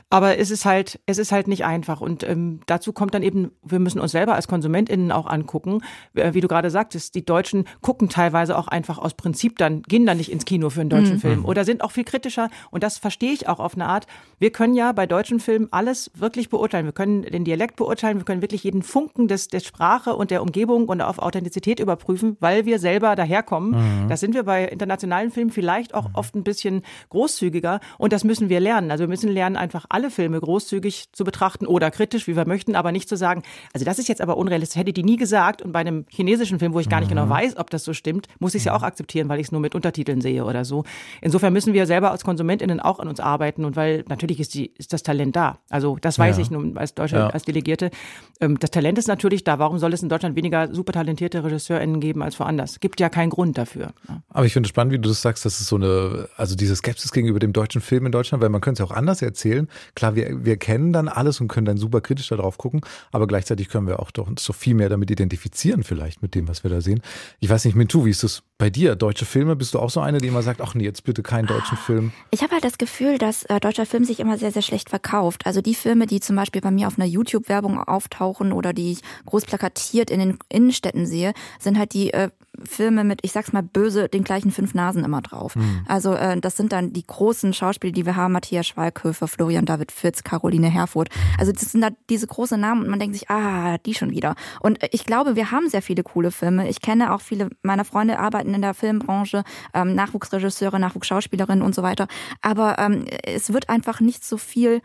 aber 0.10 0.38
es 0.38 0.52
ist 0.52 0.66
halt, 0.66 1.00
es 1.06 1.18
ist 1.18 1.32
halt 1.32 1.48
nicht 1.48 1.66
einfach 1.66 2.02
und 2.02 2.24
ähm, 2.24 2.60
dazu 2.66 2.94
kommt 2.94 3.14
dann 3.14 3.24
eben, 3.24 3.52
wir 3.64 3.80
müssen 3.80 4.00
uns 4.00 4.12
selber 4.12 4.36
als 4.36 4.48
KonsumentInnen 4.48 5.12
auch 5.12 5.28
angucken, 5.28 5.82
äh, 6.16 6.34
wie 6.34 6.42
du 6.42 6.48
gerade 6.48 6.70
sagtest, 6.70 7.16
die 7.16 7.26
Deutschen 7.26 7.66
gucken 7.82 8.10
teilweise 8.10 8.58
auch 8.58 8.68
einfach 8.68 8.98
aus 8.98 9.14
Prinzip 9.14 9.58
dann, 9.58 9.69
gehen 9.70 10.06
dann 10.06 10.18
nicht 10.18 10.32
ins 10.32 10.46
Kino 10.46 10.70
für 10.70 10.82
einen 10.82 10.90
deutschen 10.90 11.16
mhm. 11.16 11.22
Film 11.22 11.46
oder 11.46 11.66
sind 11.66 11.84
auch 11.84 11.92
viel 11.92 12.04
kritischer 12.04 12.50
und 12.72 12.84
das 12.84 12.98
verstehe 12.98 13.32
ich 13.32 13.48
auch 13.48 13.60
auf 13.60 13.76
eine 13.76 13.86
Art. 13.86 14.08
Wir 14.40 14.52
können 14.52 14.74
ja 14.74 14.92
bei 14.92 15.06
deutschen 15.06 15.40
Filmen 15.40 15.68
alles 15.72 16.12
wirklich 16.16 16.50
beurteilen. 16.50 16.86
Wir 16.86 16.94
können 16.94 17.24
den 17.24 17.44
Dialekt 17.44 17.76
beurteilen, 17.76 18.18
wir 18.18 18.26
können 18.26 18.42
wirklich 18.42 18.64
jeden 18.64 18.84
Funken 18.84 19.28
des, 19.28 19.48
der 19.48 19.60
Sprache 19.60 20.16
und 20.16 20.32
der 20.32 20.42
Umgebung 20.42 20.88
und 20.88 21.02
auf 21.02 21.20
Authentizität 21.20 21.80
überprüfen, 21.80 22.38
weil 22.40 22.66
wir 22.66 22.80
selber 22.80 23.16
daherkommen. 23.16 23.72
Mhm. 24.04 24.10
Das 24.10 24.20
sind 24.20 24.34
wir 24.34 24.44
bei 24.44 24.66
internationalen 24.66 25.32
Filmen 25.32 25.52
vielleicht 25.52 25.94
auch 25.94 26.10
mhm. 26.10 26.16
oft 26.16 26.36
ein 26.36 26.44
bisschen 26.44 26.84
großzügiger 27.10 27.80
und 27.98 28.14
das 28.14 28.24
müssen 28.24 28.50
wir 28.50 28.60
lernen. 28.60 28.92
Also 28.92 29.04
wir 29.04 29.08
müssen 29.10 29.30
lernen, 29.30 29.56
einfach 29.56 29.86
alle 29.90 30.12
Filme 30.12 30.40
großzügig 30.40 31.12
zu 31.12 31.24
betrachten 31.24 31.66
oder 31.66 31.92
kritisch, 31.92 32.28
wie 32.28 32.36
wir 32.36 32.48
möchten, 32.48 32.76
aber 32.76 32.92
nicht 32.92 33.10
zu 33.10 33.16
sagen, 33.16 33.44
also 33.74 33.86
das 33.86 34.00
ist 34.00 34.08
jetzt 34.08 34.22
aber 34.22 34.38
unrealistisch, 34.38 34.80
hätte 34.80 34.94
die 34.94 35.04
nie 35.04 35.18
gesagt 35.18 35.62
und 35.62 35.72
bei 35.72 35.80
einem 35.80 36.06
chinesischen 36.10 36.60
Film, 36.60 36.74
wo 36.74 36.80
ich 36.80 36.90
gar 36.90 37.00
nicht 37.00 37.10
genau 37.10 37.26
mhm. 37.26 37.30
weiß, 37.30 37.58
ob 37.58 37.70
das 37.70 37.84
so 37.84 37.94
stimmt, 37.94 38.28
muss 38.40 38.56
ich 38.56 38.62
es 38.62 38.66
ja 38.66 38.76
auch 38.76 38.84
akzeptieren, 38.84 39.30
weil 39.30 39.40
ich 39.40 39.48
es 39.48 39.52
nur 39.60 39.62
mit 39.62 39.76
Untertiteln 39.76 40.22
sehe 40.22 40.46
oder 40.46 40.66
so. 40.66 40.84
Insofern 41.22 41.54
müssen 41.54 41.74
wir 41.74 41.86
selber 41.86 42.12
als 42.12 42.24
KonsumentInnen 42.24 42.80
auch 42.80 43.00
an 43.00 43.08
uns 43.08 43.20
arbeiten 43.20 43.66
und 43.66 43.76
weil 43.76 44.06
natürlich 44.08 44.40
ist, 44.40 44.54
die, 44.54 44.72
ist 44.78 44.94
das 44.94 45.04
Talent 45.04 45.36
da. 45.36 45.60
Also 45.70 45.98
das 46.00 46.18
weiß 46.18 46.38
ja. 46.38 46.44
ich 46.44 46.52
nun 46.52 46.78
als 46.78 46.96
Deutsche, 46.96 47.18
ja. 47.18 47.28
als 47.28 47.44
Delegierte. 47.44 47.92
Ähm, 48.40 48.58
das 48.60 48.72
Talent 48.72 48.98
ist 48.98 49.08
natürlich 49.08 49.44
da. 49.44 49.60
Warum 49.60 49.78
soll 49.78 49.94
es 49.94 50.02
in 50.02 50.10
Deutschland 50.10 50.36
weniger 50.36 50.74
super 50.74 50.94
talentierte 50.94 51.44
RegisseurInnen 51.44 52.00
geben 52.00 52.24
als 52.24 52.40
woanders? 52.40 52.80
Gibt 52.80 53.00
ja 53.00 53.10
keinen 53.10 53.30
Grund 53.30 53.58
dafür. 53.58 53.94
Aber 54.30 54.46
ich 54.46 54.54
finde 54.54 54.68
es 54.68 54.70
spannend, 54.70 54.94
wie 54.94 55.00
du 55.00 55.10
das 55.10 55.22
sagst, 55.22 55.46
dass 55.46 55.60
es 55.60 55.68
so 55.68 55.76
eine, 55.76 56.30
also 56.38 56.56
diese 56.56 56.76
Skepsis 56.76 57.12
gegenüber 57.12 57.40
dem 57.40 57.54
deutschen 57.54 57.82
Film 57.82 58.06
in 58.06 58.12
Deutschland, 58.12 58.42
weil 58.42 58.50
man 58.50 58.62
könnte 58.62 58.82
es 58.82 58.90
ja 58.90 58.94
auch 58.94 58.98
anders 58.98 59.22
erzählen. 59.22 59.68
Klar, 59.96 60.16
wir, 60.16 60.46
wir 60.46 60.58
kennen 60.58 60.94
dann 60.94 61.08
alles 61.08 61.42
und 61.42 61.48
können 61.48 61.66
dann 61.66 61.78
super 61.78 62.02
kritisch 62.02 62.30
darauf 62.30 62.58
gucken, 62.58 62.82
aber 63.12 63.28
gleichzeitig 63.28 63.70
können 63.70 63.88
wir 63.88 64.00
auch 64.00 64.12
doch 64.12 64.28
uns 64.28 64.44
so 64.44 64.54
viel 64.54 64.76
mehr 64.76 64.90
damit 64.90 65.12
identifizieren 65.12 65.84
vielleicht 65.84 66.22
mit 66.22 66.36
dem, 66.36 66.48
was 66.48 66.64
wir 66.64 66.72
da 66.72 66.82
sehen. 66.82 67.02
Ich 67.40 67.50
weiß 67.50 67.66
nicht, 67.66 67.76
Mintu, 67.76 68.06
wie 68.06 68.10
ist 68.10 68.24
das 68.24 68.44
bei 68.58 68.70
dir? 68.70 68.96
Deutsche 68.96 69.26
Filme, 69.26 69.49
bist 69.56 69.74
du 69.74 69.80
auch 69.80 69.90
so 69.90 70.00
eine, 70.00 70.20
die 70.20 70.28
immer 70.28 70.42
sagt, 70.42 70.62
ach 70.62 70.76
nee, 70.76 70.84
jetzt 70.84 71.04
bitte 71.04 71.24
keinen 71.24 71.48
deutschen 71.48 71.78
Film? 71.78 72.12
Ich 72.32 72.42
habe 72.42 72.54
halt 72.54 72.64
das 72.64 72.78
Gefühl, 72.78 73.18
dass 73.18 73.44
äh, 73.44 73.60
deutscher 73.60 73.86
Film 73.86 74.04
sich 74.04 74.20
immer 74.20 74.38
sehr, 74.38 74.52
sehr 74.52 74.62
schlecht 74.62 74.90
verkauft. 74.90 75.46
Also 75.46 75.62
die 75.62 75.76
Filme, 75.76 76.08
die 76.08 76.20
zum 76.20 76.36
Beispiel 76.36 76.62
bei 76.62 76.72
mir 76.72 76.88
auf 76.88 76.98
einer 76.98 77.08
YouTube-Werbung 77.08 77.80
auftauchen 77.80 78.52
oder 78.52 78.74
die 78.74 78.94
ich 78.94 79.02
groß 79.26 79.46
plakatiert 79.46 80.10
in 80.12 80.20
den 80.20 80.40
Innenstädten 80.50 81.06
sehe, 81.06 81.34
sind 81.60 81.78
halt 81.78 81.94
die 81.94 82.14
äh, 82.14 82.30
Filme 82.66 83.04
mit, 83.04 83.20
ich 83.24 83.32
sag's 83.32 83.54
mal 83.54 83.64
böse, 83.64 84.10
den 84.10 84.24
gleichen 84.24 84.52
fünf 84.52 84.74
Nasen 84.74 85.04
immer 85.04 85.22
drauf. 85.22 85.56
Mhm. 85.56 85.82
Also 85.88 86.14
äh, 86.14 86.40
das 86.40 86.58
sind 86.58 86.72
dann 86.72 86.94
die 86.94 87.06
großen 87.06 87.54
Schauspieler, 87.54 87.94
die 87.94 88.06
wir 88.06 88.16
haben, 88.16 88.34
Matthias 88.34 88.68
Schweighöfer, 88.68 89.28
Florian 89.28 89.66
David 89.66 89.92
Fitz, 89.92 90.24
Caroline 90.24 90.70
Herfurth. 90.70 91.10
Also 91.38 91.52
das 91.52 91.72
sind 91.72 91.82
da 91.82 91.90
diese 92.10 92.28
großen 92.28 92.60
Namen 92.60 92.84
und 92.84 92.90
man 92.90 93.00
denkt 93.00 93.16
sich, 93.16 93.30
ah, 93.30 93.78
die 93.80 93.94
schon 93.94 94.12
wieder. 94.12 94.36
Und 94.62 94.80
ich 94.92 95.06
glaube, 95.06 95.36
wir 95.36 95.52
haben 95.52 95.70
sehr 95.70 95.82
viele 95.82 96.04
coole 96.04 96.32
Filme. 96.32 96.70
Ich 96.70 96.82
kenne 96.82 97.14
auch 97.14 97.22
viele 97.22 97.50
meiner 97.62 97.86
Freunde 97.86 98.20
arbeiten 98.20 98.54
in 98.54 98.62
der 98.62 98.74
Filmbranche, 98.74 99.44
ähm, 99.74 99.96
Nachwuchsregisseure, 99.96 100.80
Nachwuchsschauspielerinnen 100.80 101.64
und 101.64 101.76
so 101.76 101.84
weiter. 101.84 102.08
Aber 102.42 102.78
ähm, 102.80 103.06
es 103.24 103.54
wird 103.54 103.70
einfach 103.70 104.00
nicht 104.00 104.26
so 104.26 104.38
viel 104.38 104.82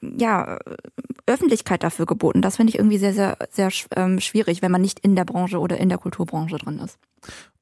ja, 0.00 0.58
Öffentlichkeit 1.26 1.82
dafür 1.82 2.06
geboten. 2.06 2.42
Das 2.42 2.56
finde 2.56 2.70
ich 2.70 2.78
irgendwie 2.78 2.98
sehr, 2.98 3.14
sehr, 3.14 3.36
sehr 3.50 3.70
ähm, 3.96 4.20
schwierig, 4.20 4.62
wenn 4.62 4.72
man 4.72 4.80
nicht 4.80 5.00
in 5.00 5.16
der 5.16 5.24
Branche 5.24 5.58
oder 5.58 5.78
in 5.78 5.88
der 5.88 5.98
Kulturbranche 5.98 6.56
drin 6.56 6.78
ist. 6.78 6.98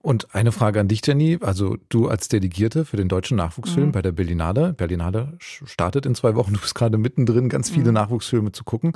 Und 0.09 0.35
eine 0.35 0.53
Frage 0.53 0.81
an 0.81 0.89
dich, 0.89 1.03
Jenny. 1.07 1.37
Also 1.43 1.77
du 1.91 2.09
als 2.09 2.29
Delegierte 2.29 2.87
für 2.87 2.97
den 2.97 3.09
deutschen 3.09 3.37
Nachwuchsfilm 3.37 3.89
Mhm. 3.89 3.93
bei 3.93 4.01
der 4.01 4.13
Berlinale. 4.13 4.73
Berlinale 4.73 5.35
startet 5.39 6.07
in 6.07 6.15
zwei 6.15 6.35
Wochen. 6.35 6.55
Du 6.55 6.61
bist 6.61 6.75
gerade 6.75 6.97
mittendrin, 6.97 7.51
ganz 7.51 7.69
viele 7.69 7.93
Nachwuchsfilme 7.93 8.53
zu 8.53 8.65
gucken. 8.65 8.93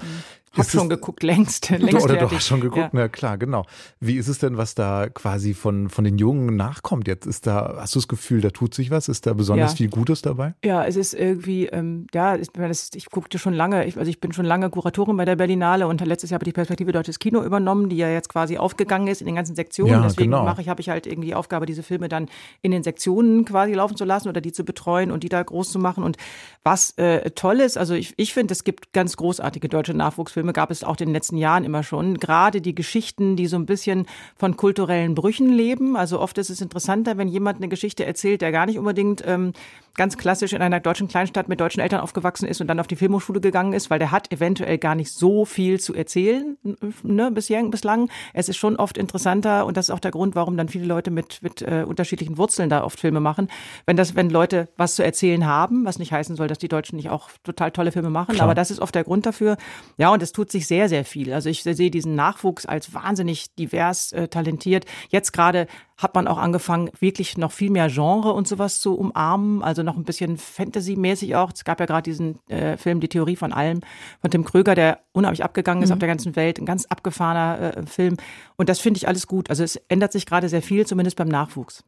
Hab 0.53 0.67
Mhm. 0.67 0.71
schon 0.71 0.83
es- 0.85 0.89
geguckt, 0.91 1.23
längst. 1.23 1.71
Du, 1.71 1.77
längst 1.77 2.05
oder 2.05 2.15
du 2.15 2.19
fertig. 2.21 2.39
hast 2.39 2.47
schon 2.47 2.61
geguckt, 2.61 2.79
Ja. 2.83 2.91
na 2.93 3.09
klar, 3.09 3.37
genau. 3.39 3.65
Wie 4.01 4.17
ist 4.17 4.29
es 4.29 4.39
denn, 4.39 4.57
was 4.59 4.75
da 4.75 5.09
quasi 5.09 5.53
von, 5.55 5.89
von 5.91 6.05
den 6.05 6.17
Jungen 6.19 6.57
nachkommt 6.57 7.09
jetzt? 7.09 7.27
Ist 7.27 7.47
da, 7.47 7.77
hast 7.79 7.95
du 7.95 7.99
das 8.01 8.09
Gefühl, 8.09 8.41
da 8.43 8.51
tut 8.51 8.75
sich 8.75 8.91
was? 8.91 9.09
Ist 9.09 9.27
da 9.27 9.33
besonders 9.35 9.73
Ja. 9.73 9.77
viel 9.77 9.89
Gutes 9.89 10.21
dabei? 10.23 10.55
Ja, 10.65 10.85
es 10.85 10.97
ist 10.97 11.15
irgendwie, 11.15 11.67
ähm, 11.67 12.07
ja, 12.15 12.37
ich, 12.37 12.49
ich 12.95 13.07
guckte 13.11 13.39
schon 13.39 13.55
lange, 13.55 13.87
ich, 13.87 13.97
also 13.99 14.11
ich 14.11 14.21
bin 14.21 14.33
schon 14.33 14.45
lange 14.45 14.69
Kuratorin 14.71 15.17
bei 15.17 15.25
der 15.25 15.37
Berlinale 15.37 15.87
und 15.87 16.01
letztes 16.03 16.29
Jahr 16.31 16.37
habe 16.37 16.45
ich 16.45 16.53
die 16.53 16.57
Perspektive 16.57 16.93
Deutsches 16.93 17.19
Kino 17.19 17.43
übernommen, 17.43 17.89
die 17.89 17.97
ja 17.97 18.09
jetzt 18.11 18.29
quasi 18.29 18.59
aufgegangen 18.59 19.09
ist 19.09 19.21
in 19.23 19.27
den 19.27 19.37
ganzen 19.37 19.57
Sektionen. 19.57 19.93
Ja, 19.93 20.03
Deswegen 20.03 20.31
genau. 20.33 20.45
mache 20.45 20.61
ich, 20.63 20.69
habe 20.69 20.81
ich 20.83 20.89
halt 20.91 21.02
irgendwie 21.07 21.29
die 21.29 21.35
Aufgabe, 21.35 21.67
diese 21.67 21.83
Filme 21.83 22.09
dann 22.09 22.29
in 22.63 22.71
den 22.71 22.83
Sektionen 22.83 23.45
quasi 23.45 23.75
laufen 23.75 23.97
zu 23.97 24.05
lassen 24.05 24.29
oder 24.29 24.41
die 24.41 24.53
zu 24.53 24.65
betreuen 24.65 25.11
und 25.11 25.23
die 25.23 25.29
da 25.29 25.43
groß 25.43 25.71
zu 25.71 25.79
machen. 25.79 26.05
Und 26.05 26.17
was 26.63 26.93
äh, 26.99 27.31
toll 27.31 27.61
ist, 27.61 27.77
also 27.77 27.95
ich, 27.95 28.15
ich 28.17 28.35
finde, 28.35 28.53
es 28.53 28.65
gibt 28.65 28.93
ganz 28.93 29.17
großartige 29.17 29.69
deutsche 29.69 29.95
Nachwuchsfilme, 29.95 30.53
gab 30.53 30.71
es 30.71 30.85
auch 30.85 30.93
in 30.93 31.07
den 31.07 31.13
letzten 31.13 31.37
Jahren 31.37 31.65
immer 31.65 31.83
schon. 31.83 32.19
Gerade 32.19 32.61
die 32.61 32.75
Geschichten, 32.75 33.37
die 33.37 33.47
so 33.47 33.57
ein 33.57 33.67
bisschen 33.67 34.07
von 34.37 34.57
kulturellen 34.57 35.15
Brüchen 35.15 35.49
leben. 35.49 35.97
Also 35.97 36.21
oft 36.21 36.39
ist 36.39 36.51
es 36.51 36.61
interessanter, 36.61 37.19
wenn 37.19 37.29
jemand 37.29 37.59
eine 37.59 37.69
Geschichte 37.69 38.05
erzählt, 38.05 38.43
der 38.43 38.53
gar 38.53 38.67
nicht 38.67 38.79
unbedingt 38.79 39.23
ähm, 39.27 39.53
ganz 39.95 40.17
klassisch 40.17 40.53
in 40.53 40.63
einer 40.63 40.81
deutschen 40.81 41.09
Kleinstadt 41.09 41.49
mit 41.49 41.61
deutschen 41.61 41.81
Eltern 41.81 42.01
aufgewachsen 42.01 42.47
ist 42.47 42.61
und 42.61 42.67
dann 42.67 42.81
auf 42.81 42.87
die 42.87 42.97
Filmhochschule 42.97 43.41
gegangen 43.41 43.73
ist, 43.73 43.91
weil 43.91 43.99
der 43.99 44.11
hat 44.11 44.33
eventuell 44.33 44.79
gar 44.79 44.95
nicht 44.95 45.13
so 45.13 45.45
viel 45.45 45.81
zu 45.81 45.95
erzählen 45.95 46.57
ne, 47.03 47.31
bislang. 47.31 48.09
Es 48.33 48.49
ist 48.49 48.57
schon 48.57 48.77
oft 48.77 48.97
interessanter 48.97 49.67
und 49.67 49.77
das 49.77 49.87
ist 49.87 49.91
auch 49.91 50.01
der 50.01 50.11
Grund, 50.11 50.35
warum 50.35 50.57
dann 50.57 50.69
viele 50.69 50.82
Leute 50.87 51.11
mit, 51.11 51.43
mit 51.43 51.63
äh, 51.63 51.85
unterschiedlichen 51.87 52.39
Wurzeln 52.39 52.71
da 52.71 52.85
oft 52.85 52.99
Filme 52.99 53.21
machen. 53.21 53.49
Wenn 53.87 53.97
das, 53.97 54.15
wenn 54.15 54.31
Leute 54.31 54.69
was 54.77 54.95
zu 54.95 55.05
erzählen 55.05 55.47
haben, 55.47 55.85
was 55.85 55.99
nicht 55.99 56.13
heißen 56.13 56.37
soll, 56.37 56.49
dass 56.49 56.59
die 56.59 56.69
Deutschen 56.69 56.97
nicht 56.97 57.11
auch 57.11 57.31
total 57.45 57.71
tolle 57.71 57.93
Filme 57.93 58.11
machen, 58.11 58.35
Klar. 58.35 58.45
aber 58.45 58.55
das 58.55 58.71
ist 58.71 58.81
oft 58.81 58.95
der 58.95 59.05
Grund 59.05 59.27
dafür. 59.27 59.57
Ja, 59.97 60.13
und 60.13 60.23
es 60.23 60.33
tut 60.33 60.51
sich 60.51 60.67
sehr, 60.67 60.89
sehr 60.89 61.05
viel. 61.05 61.33
Also 61.33 61.49
ich 61.49 61.63
sehe 61.63 61.91
diesen 61.91 62.15
Nachwuchs 62.15 62.67
als 62.67 62.95
wahnsinnig 62.95 63.55
divers, 63.55 64.13
äh, 64.13 64.29
talentiert. 64.29 64.85
Jetzt 65.11 65.33
gerade 65.33 65.67
hat 66.03 66.15
man 66.15 66.27
auch 66.27 66.39
angefangen, 66.39 66.91
wirklich 67.01 67.39
noch 67.39 67.53
viel 67.53 67.71
mehr 67.71 67.89
Genre 67.89 68.33
und 68.33 68.49
sowas 68.49 68.81
zu 68.81 68.95
umarmen, 68.95 69.63
also 69.63 69.83
noch 69.83 69.97
ein 69.97 70.05
bisschen 70.05 70.37
Fantasy-mäßig 70.37 71.37
auch. 71.37 71.53
Es 71.55 71.65
gab 71.65 71.81
ja 71.81 71.87
gerade 71.87 72.03
diesen 72.03 72.39
äh, 72.49 72.77
Film 72.77 73.01
Die 73.01 73.09
Theorie 73.09 73.37
von 73.37 73.53
allem 73.53 73.81
von 74.21 74.31
Tim 74.31 74.45
Kröger, 74.45 74.75
der 74.75 75.01
unheimlich 75.13 75.45
abgegangen 75.45 75.83
ist 75.83 75.93
auf 75.93 75.99
der 75.99 76.09
ganzen 76.09 76.37
Welt, 76.37 76.59
ein 76.59 76.67
ganz 76.67 76.87
abgefahrener 76.87 77.77
äh, 77.77 77.87
Film. 77.87 78.17
Und 78.57 78.69
das 78.69 78.81
finde 78.81 78.99
ich 78.99 79.09
alles 79.09 79.27
gut. 79.27 79.51
Also 79.51 79.63
es 79.63 79.77
ändert 79.89 80.13
sich 80.13 80.27
gerade 80.27 80.49
sehr 80.49 80.63
viel, 80.63 80.87
zumindest 80.87 81.17
beim 81.17 81.29
Nachwuchs. 81.29 81.85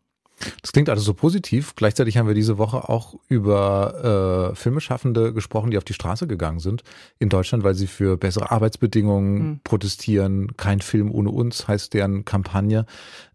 Das 0.63 0.73
klingt 0.73 0.89
also 0.91 1.01
so 1.01 1.15
positiv. 1.15 1.77
Gleichzeitig 1.77 2.17
haben 2.19 2.27
wir 2.27 2.35
diese 2.35 2.59
Woche 2.59 2.89
auch 2.89 3.15
über 3.29 4.51
äh, 4.53 4.57
Filmeschaffende 4.57 5.33
gesprochen, 5.33 5.71
die 5.71 5.79
auf 5.79 5.85
die 5.85 5.93
Straße 5.95 6.27
gegangen 6.27 6.59
sind 6.59 6.83
in 7.21 7.29
Deutschland, 7.29 7.63
weil 7.63 7.75
sie 7.75 7.87
für 7.87 8.17
bessere 8.17 8.51
Arbeitsbedingungen 8.51 9.35
Mhm. 9.39 9.61
protestieren. 9.63 10.57
Kein 10.57 10.81
Film 10.81 11.13
ohne 11.13 11.31
uns 11.31 11.69
heißt 11.69 11.95
deren 11.95 12.25
Kampagne. 12.25 12.85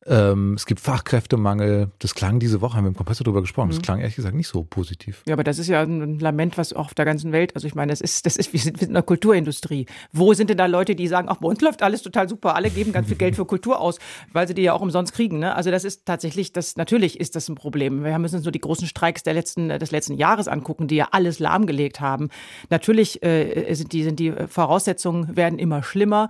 Ähm, 0.06 0.54
es 0.54 0.66
gibt 0.66 0.80
Fachkräftemangel. 0.80 1.92
Das 2.00 2.16
klang 2.16 2.40
diese 2.40 2.62
Woche, 2.62 2.78
haben 2.78 2.86
wir 2.86 2.90
im 2.90 2.96
Kompressor 2.96 3.26
drüber 3.26 3.42
gesprochen. 3.42 3.68
Mhm. 3.68 3.74
Das 3.74 3.82
klang 3.82 4.00
ehrlich 4.00 4.16
gesagt 4.16 4.36
nicht 4.36 4.48
so 4.48 4.64
positiv. 4.64 5.24
Ja, 5.28 5.34
aber 5.34 5.44
das 5.44 5.60
ist 5.60 5.68
ja 5.68 5.82
ein 5.82 6.20
Lament, 6.20 6.58
was 6.58 6.74
auch 6.74 6.86
auf 6.86 6.94
der 6.94 7.06
ganzen 7.06 7.32
Welt, 7.32 7.56
also 7.56 7.68
ich 7.68 7.76
meine, 7.76 7.92
das 7.92 8.02
ist, 8.02 8.26
das 8.26 8.38
ist, 8.38 8.54
wir 8.54 8.60
sind, 8.60 8.80
sind 8.80 8.90
eine 8.90 9.04
Kulturindustrie. 9.04 9.86
Wo 10.12 10.34
sind 10.34 10.50
denn 10.50 10.58
da 10.58 10.66
Leute, 10.66 10.96
die 10.96 11.08
sagen, 11.08 11.28
ach, 11.30 11.38
bei 11.38 11.48
uns 11.48 11.62
läuft 11.62 11.84
alles 11.84 12.02
total 12.02 12.30
super, 12.30 12.56
alle 12.56 12.70
geben 12.70 12.92
ganz 12.94 13.08
viel 13.08 13.18
Geld 13.18 13.36
für 13.36 13.46
Kultur 13.50 13.80
aus, 13.80 14.00
weil 14.32 14.48
sie 14.48 14.54
die 14.54 14.62
ja 14.62 14.74
auch 14.74 14.82
umsonst 14.82 15.14
kriegen, 15.14 15.40
ne? 15.40 15.56
Also 15.56 15.72
das 15.72 15.84
ist 15.84 16.06
tatsächlich, 16.06 16.54
das, 16.54 16.78
natürlich 16.78 17.20
ist 17.20 17.36
das 17.36 17.50
ein 17.50 17.56
Problem. 17.56 18.04
Wir 18.04 18.18
müssen 18.20 18.36
uns 18.36 18.46
nur 18.46 18.52
die 18.52 18.60
großen 18.60 18.88
Streiks 18.88 19.24
der 19.24 19.34
letzten, 19.34 19.70
des 19.70 19.92
letzten 19.92 20.14
Jahres 20.14 20.48
angucken, 20.48 20.88
die 20.88 20.96
ja 20.96 21.10
alles 21.12 21.40
lahmgelegt 21.40 22.00
haben. 22.00 22.30
Natürlich 22.70 23.24
äh, 23.24 23.74
sind 23.74 23.92
die, 23.94 24.04
sind 24.04 24.20
die 24.20 24.34
Voraussetzungen 24.48 25.36
werden 25.36 25.60
immer 25.60 25.84
schlimmer. 25.84 26.30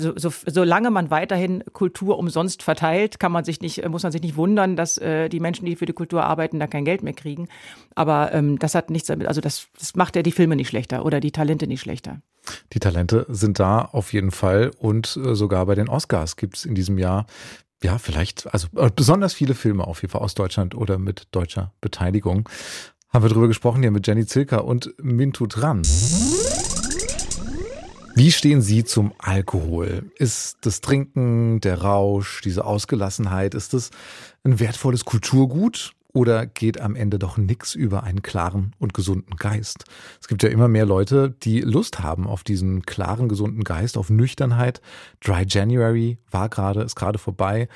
So, 0.00 0.12
so, 0.16 0.32
solange 0.46 0.90
man 0.90 1.10
weiterhin 1.10 1.62
Kultur 1.72 2.18
umsonst 2.18 2.62
verteilt, 2.62 3.20
kann 3.20 3.32
man 3.32 3.44
sich 3.44 3.60
nicht, 3.60 3.86
muss 3.88 4.02
man 4.02 4.12
sich 4.12 4.22
nicht 4.22 4.36
wundern, 4.36 4.76
dass 4.76 4.98
äh, 4.98 5.28
die 5.28 5.40
Menschen, 5.40 5.66
die 5.66 5.76
für 5.76 5.86
die 5.86 5.92
Kultur 5.92 6.24
arbeiten, 6.24 6.58
da 6.58 6.66
kein 6.66 6.84
Geld 6.84 7.02
mehr 7.02 7.12
kriegen. 7.12 7.48
Aber 7.94 8.32
ähm, 8.32 8.58
das 8.58 8.74
hat 8.74 8.90
nichts 8.90 9.08
damit, 9.08 9.28
also 9.28 9.40
das, 9.40 9.68
das 9.78 9.94
macht 9.94 10.16
ja 10.16 10.22
die 10.22 10.32
Filme 10.32 10.56
nicht 10.56 10.68
schlechter 10.68 11.04
oder 11.04 11.20
die 11.20 11.32
Talente 11.32 11.66
nicht 11.66 11.80
schlechter. 11.80 12.20
Die 12.72 12.80
Talente 12.80 13.26
sind 13.28 13.58
da 13.58 13.82
auf 13.82 14.12
jeden 14.12 14.30
Fall 14.30 14.70
und 14.78 15.18
äh, 15.22 15.34
sogar 15.34 15.66
bei 15.66 15.74
den 15.74 15.88
Oscars 15.88 16.36
gibt 16.36 16.56
es 16.56 16.64
in 16.64 16.74
diesem 16.74 16.98
Jahr 16.98 17.26
ja, 17.82 17.98
vielleicht, 17.98 18.52
also 18.52 18.68
äh, 18.76 18.90
besonders 18.94 19.32
viele 19.32 19.54
Filme 19.54 19.86
auf 19.86 20.02
jeden 20.02 20.12
Fall 20.12 20.20
aus 20.20 20.34
Deutschland 20.34 20.74
oder 20.74 20.98
mit 20.98 21.28
deutscher 21.30 21.72
Beteiligung. 21.80 22.48
Haben 23.08 23.24
wir 23.24 23.30
drüber 23.30 23.48
gesprochen 23.48 23.82
hier 23.82 23.90
mit 23.90 24.06
Jenny 24.06 24.26
Zilker 24.26 24.64
und 24.64 24.94
Mintu 25.02 25.46
Tran. 25.46 25.82
Wie 28.14 28.32
stehen 28.32 28.60
Sie 28.60 28.84
zum 28.84 29.12
Alkohol? 29.18 30.10
Ist 30.16 30.58
das 30.62 30.80
Trinken, 30.80 31.60
der 31.60 31.82
Rausch, 31.82 32.40
diese 32.42 32.64
Ausgelassenheit, 32.64 33.54
ist 33.54 33.72
das 33.72 33.90
ein 34.42 34.58
wertvolles 34.58 35.04
Kulturgut 35.04 35.92
oder 36.12 36.46
geht 36.46 36.80
am 36.80 36.96
Ende 36.96 37.18
doch 37.18 37.36
nichts 37.36 37.74
über 37.74 38.02
einen 38.02 38.22
klaren 38.22 38.74
und 38.78 38.94
gesunden 38.94 39.36
Geist? 39.36 39.84
Es 40.20 40.28
gibt 40.28 40.42
ja 40.42 40.48
immer 40.48 40.68
mehr 40.68 40.86
Leute, 40.86 41.30
die 41.42 41.60
Lust 41.60 42.00
haben 42.00 42.26
auf 42.26 42.42
diesen 42.42 42.82
klaren, 42.82 43.28
gesunden 43.28 43.62
Geist, 43.62 43.96
auf 43.96 44.10
Nüchternheit. 44.10 44.80
Dry 45.24 45.44
January 45.46 46.18
war 46.30 46.48
gerade, 46.48 46.82
ist 46.82 46.96
gerade 46.96 47.18
vorbei. 47.18 47.68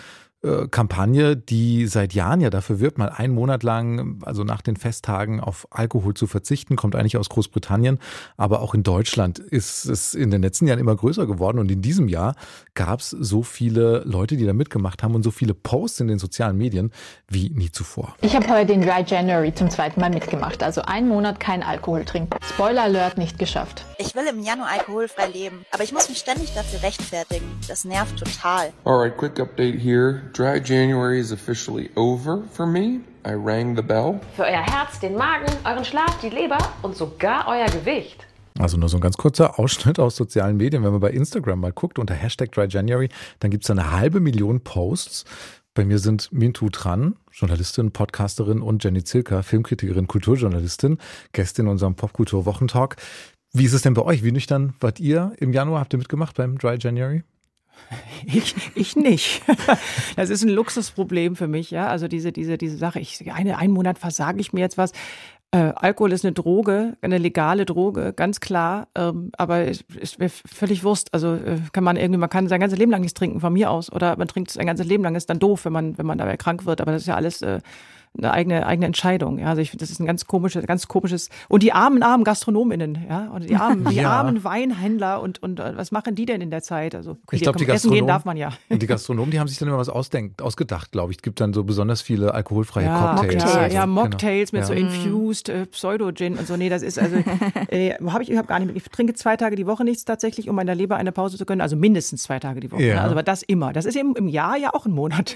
Äh, 0.45 0.69
Kampagne, 0.69 1.37
die 1.37 1.87
seit 1.87 2.13
Jahren 2.13 2.41
ja 2.41 2.51
dafür 2.51 2.79
wirbt, 2.79 2.99
mal 2.99 3.09
einen 3.09 3.35
Monat 3.35 3.63
lang, 3.63 4.19
also 4.25 4.45
nach 4.45 4.61
den 4.61 4.77
Festtagen, 4.77 5.41
auf 5.41 5.67
Alkohol 5.71 6.15
zu 6.15 6.27
verzichten, 6.27 6.77
kommt 6.77 6.97
eigentlich 6.97 7.17
aus 7.17 7.31
Großbritannien. 7.31 7.99
Aber 8.37 8.61
auch 8.61 8.75
in 8.75 8.83
Deutschland 8.83 9.39
ist 9.39 9.87
es 9.87 10.15
in 10.15 10.31
den 10.31 10.43
letzten 10.43 10.67
Jahren 10.67 10.79
immer 10.79 10.95
größer 10.95 11.27
geworden. 11.27 11.59
Und 11.59 11.71
in 11.71 11.81
diesem 11.81 12.09
Jahr 12.09 12.35
gab 12.75 13.01
es 13.01 13.11
so 13.11 13.43
viele 13.43 14.03
Leute, 14.05 14.37
die 14.37 14.45
da 14.45 14.53
mitgemacht 14.53 15.03
haben 15.03 15.15
und 15.15 15.23
so 15.23 15.31
viele 15.31 15.55
Posts 15.55 16.01
in 16.01 16.09
den 16.09 16.19
sozialen 16.19 16.59
Medien 16.59 16.93
wie 17.29 17.49
nie 17.51 17.71
zuvor. 17.71 18.15
Ich 18.21 18.37
habe 18.37 18.49
heute 18.49 18.67
den 18.67 18.83
Dry 18.83 19.03
January 19.07 19.55
zum 19.55 19.71
zweiten 19.71 20.01
Mal 20.01 20.11
mitgemacht, 20.11 20.63
also 20.63 20.83
einen 20.83 21.09
Monat 21.09 21.41
kein 21.41 21.63
Alkohol 21.63 22.05
trinken. 22.05 22.37
Spoiler 22.43 22.83
Alert 22.83 23.17
nicht 23.17 23.39
geschafft. 23.39 23.87
Ich 23.99 24.15
will 24.15 24.25
im 24.27 24.43
Januar 24.43 24.69
alkoholfrei 24.73 25.29
leben, 25.29 25.65
aber 25.71 25.85
ich 25.85 25.93
muss 25.93 26.09
mich 26.09 26.19
ständig 26.19 26.53
dafür 26.55 26.83
rechtfertigen. 26.83 27.47
Das 27.69 27.85
nervt 27.85 28.19
total. 28.19 28.73
Alright, 28.85 29.17
quick 29.17 29.41
update 29.41 29.81
here. 29.81 30.21
Dry 30.37 30.59
January 30.59 31.21
is 31.21 31.31
officially 31.31 31.91
over 31.95 32.43
for 32.51 32.67
me. 32.67 32.99
I 33.25 33.35
rang 33.35 33.77
the 33.77 33.83
bell. 33.83 34.21
Für 34.35 34.43
euer 34.43 34.67
Herz, 34.67 34.99
den 34.99 35.15
Magen, 35.15 35.47
euren 35.65 35.85
Schlaf, 35.85 36.19
die 36.23 36.29
Leber 36.29 36.59
und 36.83 36.97
sogar 36.97 37.47
euer 37.47 37.67
Gewicht. 37.67 38.27
Also 38.59 38.77
nur 38.77 38.89
so 38.89 38.99
ein 38.99 39.01
ganz 39.01 39.17
kurzer 39.17 39.61
Ausschnitt 39.61 40.01
aus 40.01 40.17
sozialen 40.17 40.57
Medien. 40.57 40.83
Wenn 40.83 40.91
man 40.91 41.01
bei 41.01 41.13
Instagram 41.13 41.61
mal 41.61 41.71
guckt 41.71 42.01
unter 42.01 42.15
Hashtag 42.15 42.51
DryJanuary, 42.51 43.11
dann 43.39 43.53
gibt 43.53 43.63
es 43.63 43.71
eine 43.71 43.93
halbe 43.93 44.19
Million 44.19 44.61
Posts. 44.61 45.25
Bei 45.73 45.85
mir 45.85 46.01
sind 46.01 46.33
Mintu 46.33 46.69
Tran, 46.69 47.15
Journalistin, 47.31 47.93
Podcasterin 47.93 48.61
und 48.61 48.83
Jenny 48.83 49.05
Zilker, 49.05 49.45
Filmkritikerin, 49.45 50.09
Kulturjournalistin, 50.09 50.99
Gästin 51.33 51.67
in 51.67 51.71
unserem 51.71 51.95
Popkultur-Wochentalk. 51.95 52.97
Wie 53.53 53.67
ist 53.67 53.73
es 53.73 53.83
denn 53.83 53.95
bei 53.95 54.03
euch? 54.03 54.25
Wie 54.25 54.33
nüchtern 54.33 54.75
wart 54.81 54.99
ihr 54.99 55.33
im 55.39 55.53
Januar? 55.53 55.79
Habt 55.79 55.95
ihr 55.95 55.99
mitgemacht 55.99 56.37
beim 56.37 56.59
Dry 56.59 56.77
January? 56.77 57.23
Ich, 58.27 58.55
ich 58.75 58.97
nicht. 58.97 59.43
Das 60.17 60.31
ist 60.31 60.43
ein 60.43 60.49
Luxusproblem 60.49 61.37
für 61.37 61.49
mich, 61.49 61.71
ja. 61.71 61.89
Also 61.89 62.09
diese, 62.09 62.33
diese, 62.33 62.57
diese 62.57 62.77
Sache, 62.77 63.01
ich, 63.01 63.31
eine, 63.33 63.59
einen 63.59 63.73
Monat 63.73 63.99
versage 63.99 64.41
ich 64.41 64.53
mir 64.53 64.61
jetzt 64.61 64.79
was. 64.79 64.93
Äh, 65.51 65.73
Alkohol 65.77 66.13
ist 66.13 66.25
eine 66.25 66.33
Droge, 66.33 66.97
eine 67.01 67.19
legale 67.19 67.65
Droge, 67.65 68.13
ganz 68.13 68.41
klar. 68.41 68.89
Ähm, 68.97 69.31
aber 69.37 69.69
es 69.69 69.85
ist 70.01 70.19
mir 70.19 70.29
völlig 70.29 70.83
Wurst. 70.83 71.13
Also 71.13 71.35
äh, 71.35 71.59
kann 71.73 71.85
man 71.85 71.97
irgendwie, 71.97 72.19
man 72.19 72.31
kann 72.31 72.49
sein 72.49 72.61
ganzes 72.61 72.79
Leben 72.79 72.91
lang 72.91 73.03
nichts 73.03 73.15
trinken, 73.15 73.41
von 73.41 73.53
mir 73.53 73.71
aus. 73.71 73.93
Oder 73.93 74.17
man 74.17 74.29
trinkt 74.29 74.51
sein 74.51 74.67
ganzes 74.67 74.87
Leben 74.87 75.05
lang, 75.05 75.15
ist 75.15 75.31
dann 75.31 75.39
doof, 75.39 75.65
wenn 75.65 75.73
man, 75.73 75.97
wenn 75.99 76.07
man 76.07 76.19
dabei 76.19 76.37
krank 76.37 76.67
wird. 76.67 76.81
Aber 76.81 76.93
das 76.93 77.03
ist 77.03 77.09
ja 77.09 77.15
alles 77.15 77.43
äh, 77.43 77.61
eine 78.17 78.33
eigene, 78.33 78.67
eigene 78.67 78.87
Entscheidung. 78.87 79.39
Ja, 79.39 79.47
also 79.49 79.61
ich 79.61 79.73
das 79.77 79.91
ist 79.91 79.99
ein 80.01 80.07
ganz 80.07 80.27
komisches, 80.27 80.65
ganz 80.67 80.87
komisches. 80.89 81.31
Und 81.49 81.63
die 81.63 81.73
armen, 81.73 82.03
armen 82.03 82.23
GastronomInnen, 82.25 82.99
ja, 83.09 83.29
und 83.29 83.49
die 83.49 83.57
armen, 83.57 83.85
die 83.87 83.97
Ja. 83.97 84.11
armen 84.11 84.45
Weinhändler 84.45 85.21
und, 85.21 85.43
und 85.43 85.59
äh, 85.59 85.77
was 85.77 85.91
machen 85.91 86.15
die 86.15 86.25
denn 86.25 86.41
in 86.41 86.51
der 86.51 86.63
Zeit? 86.63 86.95
Also, 86.95 87.13
okay, 87.27 87.37
Ich 87.37 87.43
glaube, 87.43 87.59
die 87.59 87.65
essen 87.67 87.91
gehen 87.91 88.07
Gastronomen, 88.07 88.07
darf 88.09 88.25
man 88.25 88.37
ja. 88.37 88.53
Und 88.69 88.83
die 88.83 88.87
Gastronomen, 88.87 89.31
die 89.33 89.41
haben 89.41 89.49
sich 89.49 89.59
dann 89.59 89.69
immer 89.69 89.79
was 89.79 89.89
ausdenkt, 89.89 90.43
ausgedacht, 90.43 90.93
glaube 90.93 91.11
ich. 91.13 91.19
Es 91.19 91.23
gibt 91.23 91.41
dann 91.41 91.53
so 91.53 91.65
besonders 91.65 92.03
viele 92.03 92.35
alkoholfreie 92.35 92.87
Ja, 92.87 93.15
Cocktails. 93.17 93.43
ja, 93.43 93.49
Also, 93.49 93.59
ja, 93.77 93.81
genau. 93.85 93.87
Mocktails 94.03 94.53
mit 94.53 94.61
Ja. 94.61 94.67
so 94.69 94.73
infused 94.75 95.49
äh, 95.49 95.67
Pseudo-Gin 95.67 96.37
und 96.39 96.47
so. 96.47 96.57
Nee, 96.57 96.69
das 96.69 96.83
ist 96.83 96.99
also, 97.01 97.17
äh, 97.69 97.95
habe 98.07 98.23
ich 98.23 98.31
überhaupt 98.31 98.49
gar 98.49 98.59
nicht 98.61 98.69
mit. 98.69 98.77
Ich 98.77 98.85
trinke 98.85 99.15
zwei 99.15 99.37
Tage 99.37 99.57
die 99.57 99.67
Woche 99.67 99.83
nichts 99.85 100.05
tatsächlich, 100.05 100.49
um 100.49 100.55
meiner 100.55 100.75
Leber 100.77 100.97
eine 100.97 101.11
Pause 101.13 101.37
zu 101.37 101.45
gönnen. 101.47 101.61
Also 101.61 101.75
mindestens 101.77 102.23
zwei 102.23 102.39
Tage 102.39 102.61
die 102.61 102.71
Woche. 102.71 102.83
Ja. 102.85 102.95
Ne? 102.95 103.01
Also 103.03 103.13
aber 103.13 103.23
das 103.25 103.43
immer. 103.43 103.73
Das 103.73 103.85
ist 103.87 103.97
eben 103.97 104.15
im 104.15 104.29
Jahr 104.29 104.57
ja 104.57 104.73
auch 104.73 104.87
ein 104.87 104.93
Monat. 104.93 105.35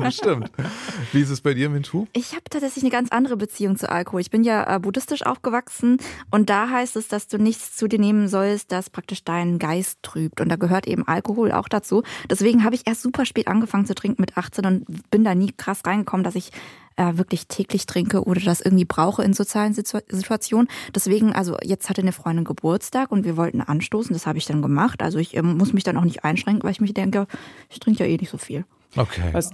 Bestimmt. 0.00 0.50
Wie 1.12 1.20
ist 1.20 1.30
es 1.30 1.40
bei 1.40 1.54
dir, 1.54 1.70
Mintu? 1.80 2.06
Ich 2.12 2.32
habe 2.32 2.44
tatsächlich 2.48 2.84
eine 2.84 2.90
ganz 2.90 3.10
andere 3.10 3.36
Beziehung 3.36 3.76
zu 3.76 3.90
Alkohol. 3.90 4.20
Ich 4.20 4.30
bin 4.30 4.44
ja 4.44 4.76
äh, 4.76 4.78
buddhistisch 4.78 5.24
aufgewachsen 5.24 5.98
und 6.30 6.50
da 6.50 6.68
heißt 6.68 6.96
es, 6.96 7.08
dass 7.08 7.26
du 7.26 7.38
nichts 7.38 7.76
zu 7.76 7.88
dir 7.88 7.98
nehmen 7.98 8.28
sollst, 8.28 8.70
das 8.72 8.90
praktisch 8.90 9.24
deinen 9.24 9.58
Geist 9.58 10.02
trübt. 10.02 10.40
Und 10.40 10.48
da 10.50 10.56
gehört 10.56 10.86
eben 10.86 11.06
Alkohol 11.08 11.52
auch 11.52 11.68
dazu. 11.68 12.02
Deswegen 12.28 12.64
habe 12.64 12.74
ich 12.74 12.86
erst 12.86 13.02
super 13.02 13.24
spät 13.24 13.48
angefangen 13.48 13.86
zu 13.86 13.94
trinken 13.94 14.20
mit 14.20 14.36
18 14.36 14.66
und 14.66 15.10
bin 15.10 15.24
da 15.24 15.34
nie 15.34 15.52
krass 15.56 15.82
reingekommen, 15.86 16.24
dass 16.24 16.34
ich 16.34 16.50
äh, 16.96 17.16
wirklich 17.16 17.46
täglich 17.46 17.86
trinke 17.86 18.24
oder 18.24 18.40
das 18.40 18.60
irgendwie 18.60 18.84
brauche 18.84 19.22
in 19.22 19.32
sozialen 19.32 19.72
Situ 19.72 19.98
Situationen. 20.08 20.68
Deswegen, 20.94 21.32
also 21.32 21.56
jetzt 21.62 21.88
hatte 21.88 22.02
eine 22.02 22.12
Freundin 22.12 22.44
Geburtstag 22.44 23.10
und 23.10 23.24
wir 23.24 23.36
wollten 23.36 23.60
anstoßen. 23.60 24.12
Das 24.12 24.26
habe 24.26 24.38
ich 24.38 24.46
dann 24.46 24.60
gemacht. 24.60 25.02
Also 25.02 25.18
ich 25.18 25.36
ähm, 25.36 25.56
muss 25.56 25.72
mich 25.72 25.84
dann 25.84 25.96
auch 25.96 26.04
nicht 26.04 26.24
einschränken, 26.24 26.62
weil 26.64 26.72
ich 26.72 26.80
mich 26.80 26.94
denke, 26.94 27.26
ich 27.70 27.80
trinke 27.80 28.04
ja 28.04 28.10
eh 28.10 28.16
nicht 28.16 28.30
so 28.30 28.38
viel. 28.38 28.64
Okay. 28.96 29.30
Was, 29.32 29.50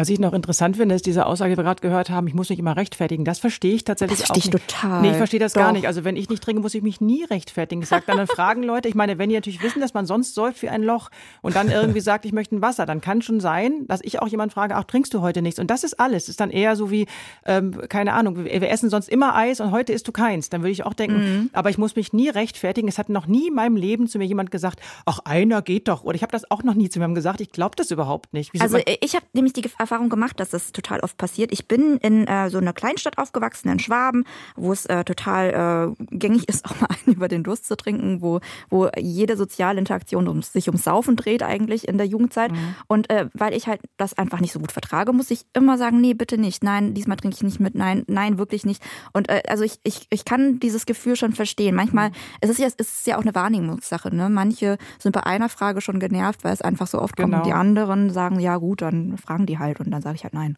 was 0.00 0.08
ich 0.08 0.18
noch 0.18 0.32
interessant 0.32 0.76
finde, 0.78 0.94
ist 0.94 1.04
diese 1.04 1.26
Aussage, 1.26 1.50
die 1.52 1.56
wir 1.58 1.64
gerade 1.64 1.82
gehört 1.82 2.08
haben, 2.10 2.26
ich 2.26 2.34
muss 2.34 2.48
mich 2.48 2.58
immer 2.58 2.76
rechtfertigen. 2.76 3.24
Das 3.24 3.38
verstehe 3.38 3.74
ich 3.74 3.84
tatsächlich 3.84 4.18
das 4.20 4.28
verstehe 4.28 4.42
auch 4.42 4.46
ich 4.46 4.52
nicht. 4.54 4.68
total. 4.80 5.02
Nee, 5.02 5.10
ich 5.10 5.16
verstehe 5.16 5.38
das 5.40 5.52
Doch. 5.52 5.60
gar 5.60 5.72
nicht. 5.72 5.86
Also 5.86 6.04
wenn 6.04 6.16
ich 6.16 6.28
nicht 6.30 6.42
trinke, 6.42 6.62
muss 6.62 6.74
ich 6.74 6.82
mich 6.82 7.00
nie 7.00 7.24
rechtfertigen. 7.24 7.82
Ich 7.82 7.88
sage 7.88 8.04
dann, 8.06 8.16
dann 8.16 8.26
fragen 8.34 8.62
Leute, 8.62 8.88
ich 8.88 8.94
meine, 8.94 9.18
wenn 9.18 9.28
die 9.28 9.34
natürlich 9.34 9.62
wissen, 9.62 9.80
dass 9.80 9.92
man 9.94 10.06
sonst 10.06 10.34
säuft 10.34 10.62
wie 10.62 10.68
ein 10.68 10.82
Loch 10.82 11.10
und 11.42 11.54
dann 11.54 11.70
irgendwie 11.70 12.00
sagt, 12.00 12.24
ich 12.24 12.32
möchte 12.32 12.56
ein 12.56 12.62
Wasser, 12.62 12.86
dann 12.86 13.00
kann 13.00 13.20
schon 13.22 13.40
sein, 13.40 13.86
dass 13.88 14.00
ich 14.02 14.20
auch 14.22 14.28
jemand 14.28 14.52
frage, 14.52 14.74
ach, 14.76 14.84
trinkst 14.84 15.12
du 15.12 15.20
heute 15.20 15.42
nichts? 15.42 15.60
Und 15.60 15.70
das 15.70 15.84
ist 15.84 16.00
alles. 16.00 16.24
Das 16.24 16.30
ist 16.30 16.40
dann 16.40 16.50
eher 16.50 16.76
so 16.76 16.90
wie, 16.90 17.06
ähm, 17.44 17.78
keine 17.88 18.14
Ahnung, 18.14 18.44
wir, 18.44 18.70
essen 18.70 18.88
sonst 18.90 19.08
immer 19.08 19.34
Eis 19.34 19.60
und 19.60 19.70
heute 19.70 19.92
isst 19.92 20.08
du 20.08 20.12
keins. 20.12 20.48
Dann 20.48 20.62
würde 20.62 20.72
ich 20.72 20.84
auch 20.86 20.94
denken, 20.94 21.18
Mhm. 21.20 21.50
aber 21.52 21.68
ich 21.70 21.76
muss 21.78 21.96
mich 21.96 22.12
nie 22.12 22.28
rechtfertigen. 22.30 22.88
Es 22.88 22.96
hat 22.98 23.08
noch 23.10 23.26
nie 23.26 23.48
in 23.48 23.54
meinem 23.54 23.76
Leben 23.76 24.06
zu 24.08 24.18
mir 24.18 24.24
jemand 24.24 24.50
gesagt, 24.50 24.80
ach, 25.04 25.18
einer 25.24 25.60
geht 25.62 25.88
doch. 25.88 26.04
Oder 26.04 26.14
ich 26.14 26.22
habe 26.22 26.32
das 26.32 26.50
auch 26.50 26.62
noch 26.62 26.74
nie 26.74 26.88
zu 26.88 26.98
mir 27.00 27.12
gesagt. 27.12 27.40
Ich 27.40 27.50
glaube 27.52 27.76
das 27.76 27.90
überhaupt 27.90 28.32
nicht. 28.32 28.52
Wieso 28.54 28.62
Also 28.64 28.78
äh, 28.78 28.96
ich 29.02 29.14
habe 29.14 29.26
nämlich 29.32 29.52
die 29.52 29.62
Erfahrung 29.90 30.08
gemacht, 30.08 30.38
dass 30.38 30.50
das 30.50 30.70
total 30.70 31.00
oft 31.00 31.16
passiert. 31.16 31.50
Ich 31.52 31.66
bin 31.66 31.96
in 31.96 32.26
äh, 32.28 32.48
so 32.48 32.58
einer 32.58 32.72
Kleinstadt 32.72 33.18
aufgewachsen, 33.18 33.68
in 33.70 33.80
Schwaben, 33.80 34.24
wo 34.54 34.72
es 34.72 34.86
äh, 34.86 35.02
total 35.02 35.94
äh, 35.98 36.16
gängig 36.16 36.48
ist, 36.48 36.64
auch 36.70 36.80
mal 36.80 36.88
einen 36.90 37.16
über 37.16 37.26
den 37.26 37.42
Durst 37.42 37.66
zu 37.66 37.76
trinken, 37.76 38.22
wo, 38.22 38.40
wo 38.68 38.88
jede 38.96 39.36
soziale 39.36 39.80
Interaktion 39.80 40.28
um, 40.28 40.42
sich 40.42 40.68
ums 40.68 40.84
Saufen 40.84 41.16
dreht 41.16 41.42
eigentlich 41.42 41.88
in 41.88 41.98
der 41.98 42.06
Jugendzeit. 42.06 42.52
Und 42.86 43.10
äh, 43.10 43.28
weil 43.34 43.52
ich 43.52 43.66
halt 43.66 43.80
das 43.96 44.16
einfach 44.16 44.40
nicht 44.40 44.52
so 44.52 44.60
gut 44.60 44.70
vertrage, 44.70 45.12
muss 45.12 45.30
ich 45.30 45.44
immer 45.54 45.76
sagen, 45.76 46.00
nee, 46.00 46.14
bitte 46.14 46.38
nicht. 46.38 46.62
Nein, 46.62 46.94
diesmal 46.94 47.16
trinke 47.16 47.36
ich 47.36 47.42
nicht 47.42 47.58
mit. 47.58 47.74
Nein, 47.74 48.04
nein, 48.06 48.38
wirklich 48.38 48.64
nicht. 48.64 48.82
Und 49.12 49.28
äh, 49.28 49.42
also 49.48 49.64
ich, 49.64 49.80
ich, 49.82 50.06
ich 50.10 50.24
kann 50.24 50.60
dieses 50.60 50.86
Gefühl 50.86 51.16
schon 51.16 51.32
verstehen. 51.32 51.74
Manchmal, 51.74 52.12
es 52.40 52.50
ist 52.50 52.58
ja, 52.58 52.66
es 52.66 52.74
ist 52.78 53.06
ja 53.08 53.16
auch 53.16 53.22
eine 53.22 53.34
Wahrnehmungssache. 53.34 54.14
Ne? 54.14 54.30
Manche 54.30 54.78
sind 55.00 55.12
bei 55.12 55.24
einer 55.24 55.48
Frage 55.48 55.80
schon 55.80 55.98
genervt, 55.98 56.44
weil 56.44 56.52
es 56.52 56.62
einfach 56.62 56.86
so 56.86 57.00
oft 57.00 57.16
kommt. 57.16 57.30
Genau. 57.30 57.38
Und 57.38 57.46
die 57.46 57.52
anderen 57.52 58.10
sagen, 58.10 58.38
ja 58.38 58.56
gut, 58.56 58.82
dann 58.82 59.18
fragen 59.18 59.46
die 59.46 59.58
halt. 59.58 59.69
Und 59.78 59.90
dann 59.92 60.02
sage 60.02 60.16
ich 60.16 60.24
halt 60.24 60.34
nein. 60.34 60.56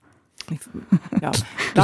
Ja. 1.20 1.32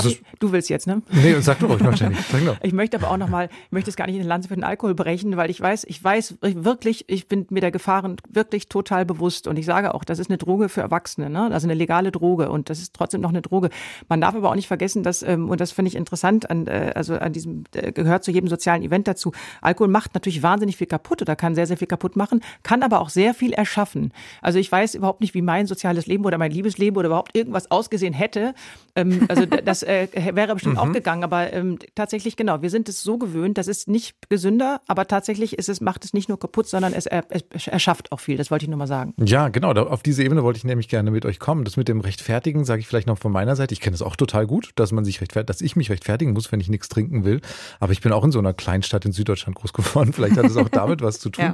Ich, 0.04 0.22
du 0.38 0.52
willst 0.52 0.68
jetzt, 0.68 0.86
ne? 0.86 1.02
Nee, 1.10 1.40
sag 1.40 1.58
doch 1.58 1.68
ruhig 1.68 1.80
noch, 1.80 1.94
Jenny. 1.94 2.16
Sag. 2.30 2.58
Ich 2.62 2.72
möchte 2.72 2.98
aber 2.98 3.10
auch 3.10 3.16
noch 3.16 3.28
mal, 3.28 3.48
ich 3.66 3.72
möchte 3.72 3.90
es 3.90 3.96
gar 3.96 4.06
nicht 4.06 4.16
in 4.16 4.22
den 4.22 4.28
Lanze 4.28 4.48
für 4.48 4.54
den 4.54 4.64
Alkohol 4.64 4.94
brechen, 4.94 5.36
weil 5.36 5.50
ich 5.50 5.60
weiß, 5.60 5.84
ich 5.84 6.02
weiß 6.02 6.36
wirklich, 6.40 7.04
ich 7.08 7.28
bin 7.28 7.46
mir 7.50 7.60
der 7.60 7.70
Gefahren 7.70 8.16
wirklich 8.28 8.68
total 8.68 9.04
bewusst 9.04 9.46
und 9.46 9.58
ich 9.58 9.66
sage 9.66 9.94
auch, 9.94 10.04
das 10.04 10.18
ist 10.18 10.30
eine 10.30 10.38
Droge 10.38 10.68
für 10.68 10.80
Erwachsene, 10.80 11.30
ne? 11.30 11.50
also 11.52 11.66
eine 11.66 11.74
legale 11.74 12.12
Droge 12.12 12.50
und 12.50 12.70
das 12.70 12.80
ist 12.80 12.94
trotzdem 12.94 13.20
noch 13.20 13.30
eine 13.30 13.42
Droge. 13.42 13.70
Man 14.08 14.20
darf 14.20 14.34
aber 14.34 14.50
auch 14.50 14.54
nicht 14.54 14.68
vergessen, 14.68 15.02
dass 15.02 15.22
ähm, 15.22 15.48
und 15.48 15.60
das 15.60 15.72
finde 15.72 15.88
ich 15.88 15.96
interessant, 15.96 16.50
an, 16.50 16.66
äh, 16.66 16.92
also 16.94 17.14
an 17.14 17.32
diesem 17.32 17.64
äh, 17.74 17.92
gehört 17.92 18.24
zu 18.24 18.30
jedem 18.30 18.48
sozialen 18.48 18.82
Event 18.82 19.08
dazu. 19.08 19.32
Alkohol 19.60 19.88
macht 19.88 20.14
natürlich 20.14 20.42
wahnsinnig 20.42 20.76
viel 20.76 20.86
kaputt 20.86 21.22
oder 21.22 21.36
kann 21.36 21.54
sehr 21.54 21.66
sehr 21.66 21.76
viel 21.76 21.88
kaputt 21.88 22.16
machen, 22.16 22.40
kann 22.62 22.82
aber 22.82 23.00
auch 23.00 23.10
sehr 23.10 23.34
viel 23.34 23.52
erschaffen. 23.52 24.12
Also 24.42 24.58
ich 24.58 24.70
weiß 24.70 24.94
überhaupt 24.94 25.20
nicht, 25.20 25.34
wie 25.34 25.42
mein 25.42 25.66
soziales 25.66 26.06
Leben 26.06 26.24
oder 26.24 26.38
mein 26.38 26.50
Liebesleben 26.50 26.96
oder 26.98 27.08
überhaupt 27.08 27.36
irgendwas 27.36 27.70
ausgesehen 27.70 28.14
hätte. 28.14 28.47
Ähm, 28.94 29.26
also 29.28 29.46
das 29.46 29.82
äh, 29.82 30.08
wäre 30.32 30.54
bestimmt 30.54 30.78
auch 30.78 30.92
gegangen, 30.92 31.24
aber 31.24 31.52
ähm, 31.52 31.78
tatsächlich 31.94 32.36
genau, 32.36 32.62
wir 32.62 32.70
sind 32.70 32.88
es 32.88 33.02
so 33.02 33.18
gewöhnt, 33.18 33.58
das 33.58 33.68
ist 33.68 33.88
nicht 33.88 34.16
gesünder, 34.28 34.80
aber 34.86 35.06
tatsächlich 35.06 35.58
ist 35.58 35.68
es 35.68 35.80
macht 35.80 36.04
es 36.04 36.12
nicht 36.12 36.28
nur 36.28 36.38
kaputt, 36.38 36.68
sondern 36.68 36.92
es, 36.92 37.06
er, 37.06 37.24
es 37.30 37.66
erschafft 37.66 38.12
auch 38.12 38.20
viel. 38.20 38.36
Das 38.36 38.50
wollte 38.50 38.64
ich 38.64 38.68
nur 38.68 38.78
mal 38.78 38.86
sagen. 38.86 39.14
Ja, 39.24 39.48
genau. 39.48 39.72
Da, 39.72 39.84
auf 39.84 40.02
diese 40.02 40.22
Ebene 40.22 40.42
wollte 40.42 40.58
ich 40.58 40.64
nämlich 40.64 40.88
gerne 40.88 41.10
mit 41.10 41.24
euch 41.24 41.38
kommen. 41.38 41.64
Das 41.64 41.76
mit 41.76 41.88
dem 41.88 42.00
Rechtfertigen 42.00 42.64
sage 42.64 42.80
ich 42.80 42.86
vielleicht 42.86 43.06
noch 43.06 43.18
von 43.18 43.32
meiner 43.32 43.56
Seite. 43.56 43.72
Ich 43.72 43.80
kenne 43.80 43.94
es 43.94 44.02
auch 44.02 44.16
total 44.16 44.46
gut, 44.46 44.70
dass 44.76 44.92
man 44.92 45.04
sich 45.04 45.20
rechtfertigt, 45.20 45.50
dass 45.50 45.60
ich 45.60 45.76
mich 45.76 45.90
rechtfertigen 45.90 46.32
muss, 46.32 46.50
wenn 46.52 46.60
ich 46.60 46.68
nichts 46.68 46.88
trinken 46.88 47.24
will. 47.24 47.40
Aber 47.80 47.92
ich 47.92 48.00
bin 48.00 48.12
auch 48.12 48.24
in 48.24 48.32
so 48.32 48.38
einer 48.38 48.54
Kleinstadt 48.54 49.04
in 49.04 49.12
Süddeutschland 49.12 49.56
groß 49.56 49.72
geworden. 49.72 50.12
Vielleicht 50.12 50.36
hat 50.36 50.46
es 50.46 50.56
auch 50.56 50.68
damit 50.68 51.02
was 51.02 51.18
zu 51.20 51.30
tun. 51.30 51.52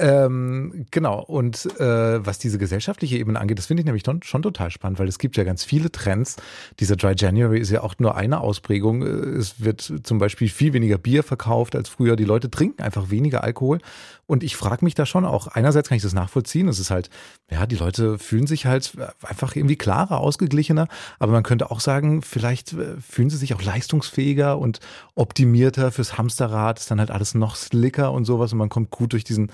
Ähm, 0.00 0.86
genau. 0.90 1.22
Und 1.22 1.66
äh, 1.78 2.24
was 2.24 2.38
diese 2.38 2.56
gesellschaftliche 2.56 3.18
Ebene 3.18 3.38
angeht, 3.38 3.58
das 3.58 3.66
finde 3.66 3.82
ich 3.82 3.84
nämlich 3.84 4.04
schon, 4.04 4.42
total 4.42 4.70
spannend, 4.70 4.98
weil 4.98 5.08
es 5.08 5.18
gibt 5.18 5.36
ja 5.36 5.44
ganz 5.44 5.62
viele 5.62 5.92
Trends. 5.92 6.36
Dieser 6.78 6.96
Dry 6.96 7.12
January 7.14 7.60
ist 7.60 7.70
ja 7.70 7.82
auch 7.82 7.94
nur 7.98 8.16
eine 8.16 8.40
Ausprägung. 8.40 9.02
Es 9.02 9.62
wird 9.62 9.92
zum 10.02 10.18
Beispiel 10.18 10.48
viel 10.48 10.72
weniger 10.72 10.96
Bier 10.96 11.22
verkauft 11.22 11.76
als 11.76 11.90
früher. 11.90 12.16
Die 12.16 12.24
Leute 12.24 12.50
trinken 12.50 12.82
einfach 12.82 13.10
weniger 13.10 13.44
Alkohol. 13.44 13.78
Und 14.26 14.44
ich 14.44 14.56
frage 14.56 14.84
mich 14.84 14.94
da 14.94 15.06
schon 15.06 15.24
auch, 15.24 15.48
einerseits 15.48 15.88
kann 15.88 15.96
ich 15.96 16.02
das 16.02 16.14
nachvollziehen. 16.14 16.68
Es 16.68 16.78
ist 16.78 16.90
halt, 16.90 17.10
ja, 17.50 17.66
die 17.66 17.76
Leute 17.76 18.16
fühlen 18.18 18.46
sich 18.46 18.64
halt 18.64 18.92
einfach 19.22 19.56
irgendwie 19.56 19.76
klarer, 19.76 20.20
ausgeglichener. 20.20 20.86
Aber 21.18 21.32
man 21.32 21.42
könnte 21.42 21.70
auch 21.70 21.80
sagen, 21.80 22.22
vielleicht 22.22 22.72
äh, 22.72 22.96
fühlen 23.00 23.28
sie 23.28 23.36
sich 23.36 23.54
auch 23.54 23.62
leistungsfähiger 23.62 24.56
und 24.56 24.80
optimierter 25.14 25.90
fürs 25.90 26.16
Hamsterrad. 26.16 26.78
Ist 26.78 26.90
dann 26.90 27.00
halt 27.00 27.10
alles 27.10 27.34
noch 27.34 27.56
slicker 27.56 28.12
und 28.12 28.24
sowas 28.24 28.52
und 28.52 28.58
man 28.58 28.68
kommt 28.68 28.90
gut 28.90 29.12
durch 29.12 29.24
diesen 29.24 29.50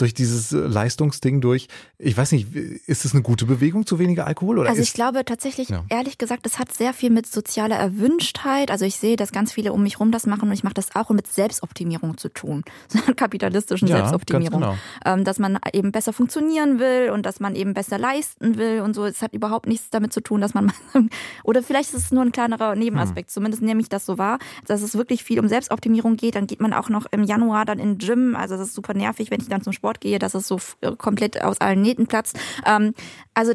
durch 0.00 0.14
dieses 0.14 0.52
äh, 0.52 0.58
Leistungsding 0.58 1.40
durch. 1.40 1.68
Ich 1.98 2.16
weiß 2.16 2.32
nicht, 2.32 2.54
ist 2.54 3.04
es 3.04 3.12
eine 3.12 3.22
gute 3.22 3.44
Bewegung 3.46 3.86
zu 3.86 3.98
weniger 3.98 4.26
Alkohol 4.26 4.58
oder 4.58 4.70
Also 4.70 4.82
ich 4.82 4.92
glaube 4.94 5.24
tatsächlich, 5.24 5.68
Ja. 5.68 5.84
ehrlich 5.88 6.18
gesagt, 6.18 6.46
das 6.46 6.58
hat 6.58 6.72
sehr 6.72 6.92
viel 6.92 7.10
mit 7.10 7.26
sozialer 7.26 7.76
Erwünschtheit. 7.76 8.70
Also 8.70 8.84
ich 8.84 8.96
sehe, 8.96 9.16
dass 9.16 9.32
ganz 9.32 9.52
viele 9.52 9.72
um 9.72 9.82
mich 9.82 10.00
rum 10.00 10.10
das 10.12 10.26
machen 10.26 10.48
und 10.48 10.52
ich 10.52 10.64
mache 10.64 10.74
das 10.74 10.94
auch 10.96 11.10
und 11.10 11.16
mit 11.16 11.26
Selbstoptimierung 11.26 12.16
zu 12.18 12.28
tun. 12.28 12.64
So 12.88 12.98
einer 13.04 13.14
kapitalistischen 13.14 13.88
Ja, 13.88 13.98
Selbstoptimierung. 13.98 14.60
ganz 14.60 14.78
Ähm, 15.04 15.24
dass 15.24 15.38
man 15.38 15.58
eben 15.72 15.92
besser 15.92 16.12
funktionieren 16.12 16.78
will 16.78 17.10
und 17.10 17.24
dass 17.26 17.40
man 17.40 17.54
eben 17.54 17.74
besser 17.74 17.98
leisten 17.98 18.56
will 18.56 18.80
und 18.80 18.94
so. 18.94 19.04
Es 19.04 19.22
hat 19.22 19.32
überhaupt 19.32 19.66
nichts 19.66 19.90
damit 19.90 20.12
zu 20.12 20.20
tun, 20.20 20.40
dass 20.40 20.54
man 20.54 20.72
oder 21.44 21.62
vielleicht 21.62 21.90
ist 21.94 22.04
es 22.04 22.10
nur 22.12 22.22
ein 22.22 22.32
kleinerer 22.32 22.74
Nebenaspekt. 22.74 23.28
Hm. 23.30 23.34
Zumindest 23.34 23.62
nehme 23.62 23.80
ich 23.80 23.88
das 23.88 24.06
so 24.06 24.18
wahr, 24.18 24.38
dass 24.66 24.82
es 24.82 24.96
wirklich 24.96 25.22
viel 25.24 25.38
um 25.40 25.48
Selbstoptimierung 25.48 26.16
geht. 26.16 26.34
Dann 26.34 26.46
geht 26.46 26.60
man 26.60 26.72
auch 26.72 26.88
noch 26.88 27.06
im 27.10 27.22
Januar 27.22 27.64
dann 27.64 27.78
in 27.78 27.96
den 27.96 27.98
Gym. 27.98 28.34
Also 28.36 28.56
das 28.56 28.68
ist 28.68 28.74
super 28.74 28.94
nervig, 28.94 29.30
wenn 29.30 29.40
ich 29.40 29.48
dann 29.48 29.62
zum 29.62 29.72
Sport 29.72 29.89
gehe, 29.98 30.20
dass 30.20 30.34
es 30.34 30.46
so 30.46 30.56
f- 30.56 30.76
komplett 30.98 31.42
aus 31.42 31.60
allen 31.60 31.82
Nähten 31.82 32.06
platzt. 32.06 32.38
Ähm, 32.64 32.94
also 33.34 33.52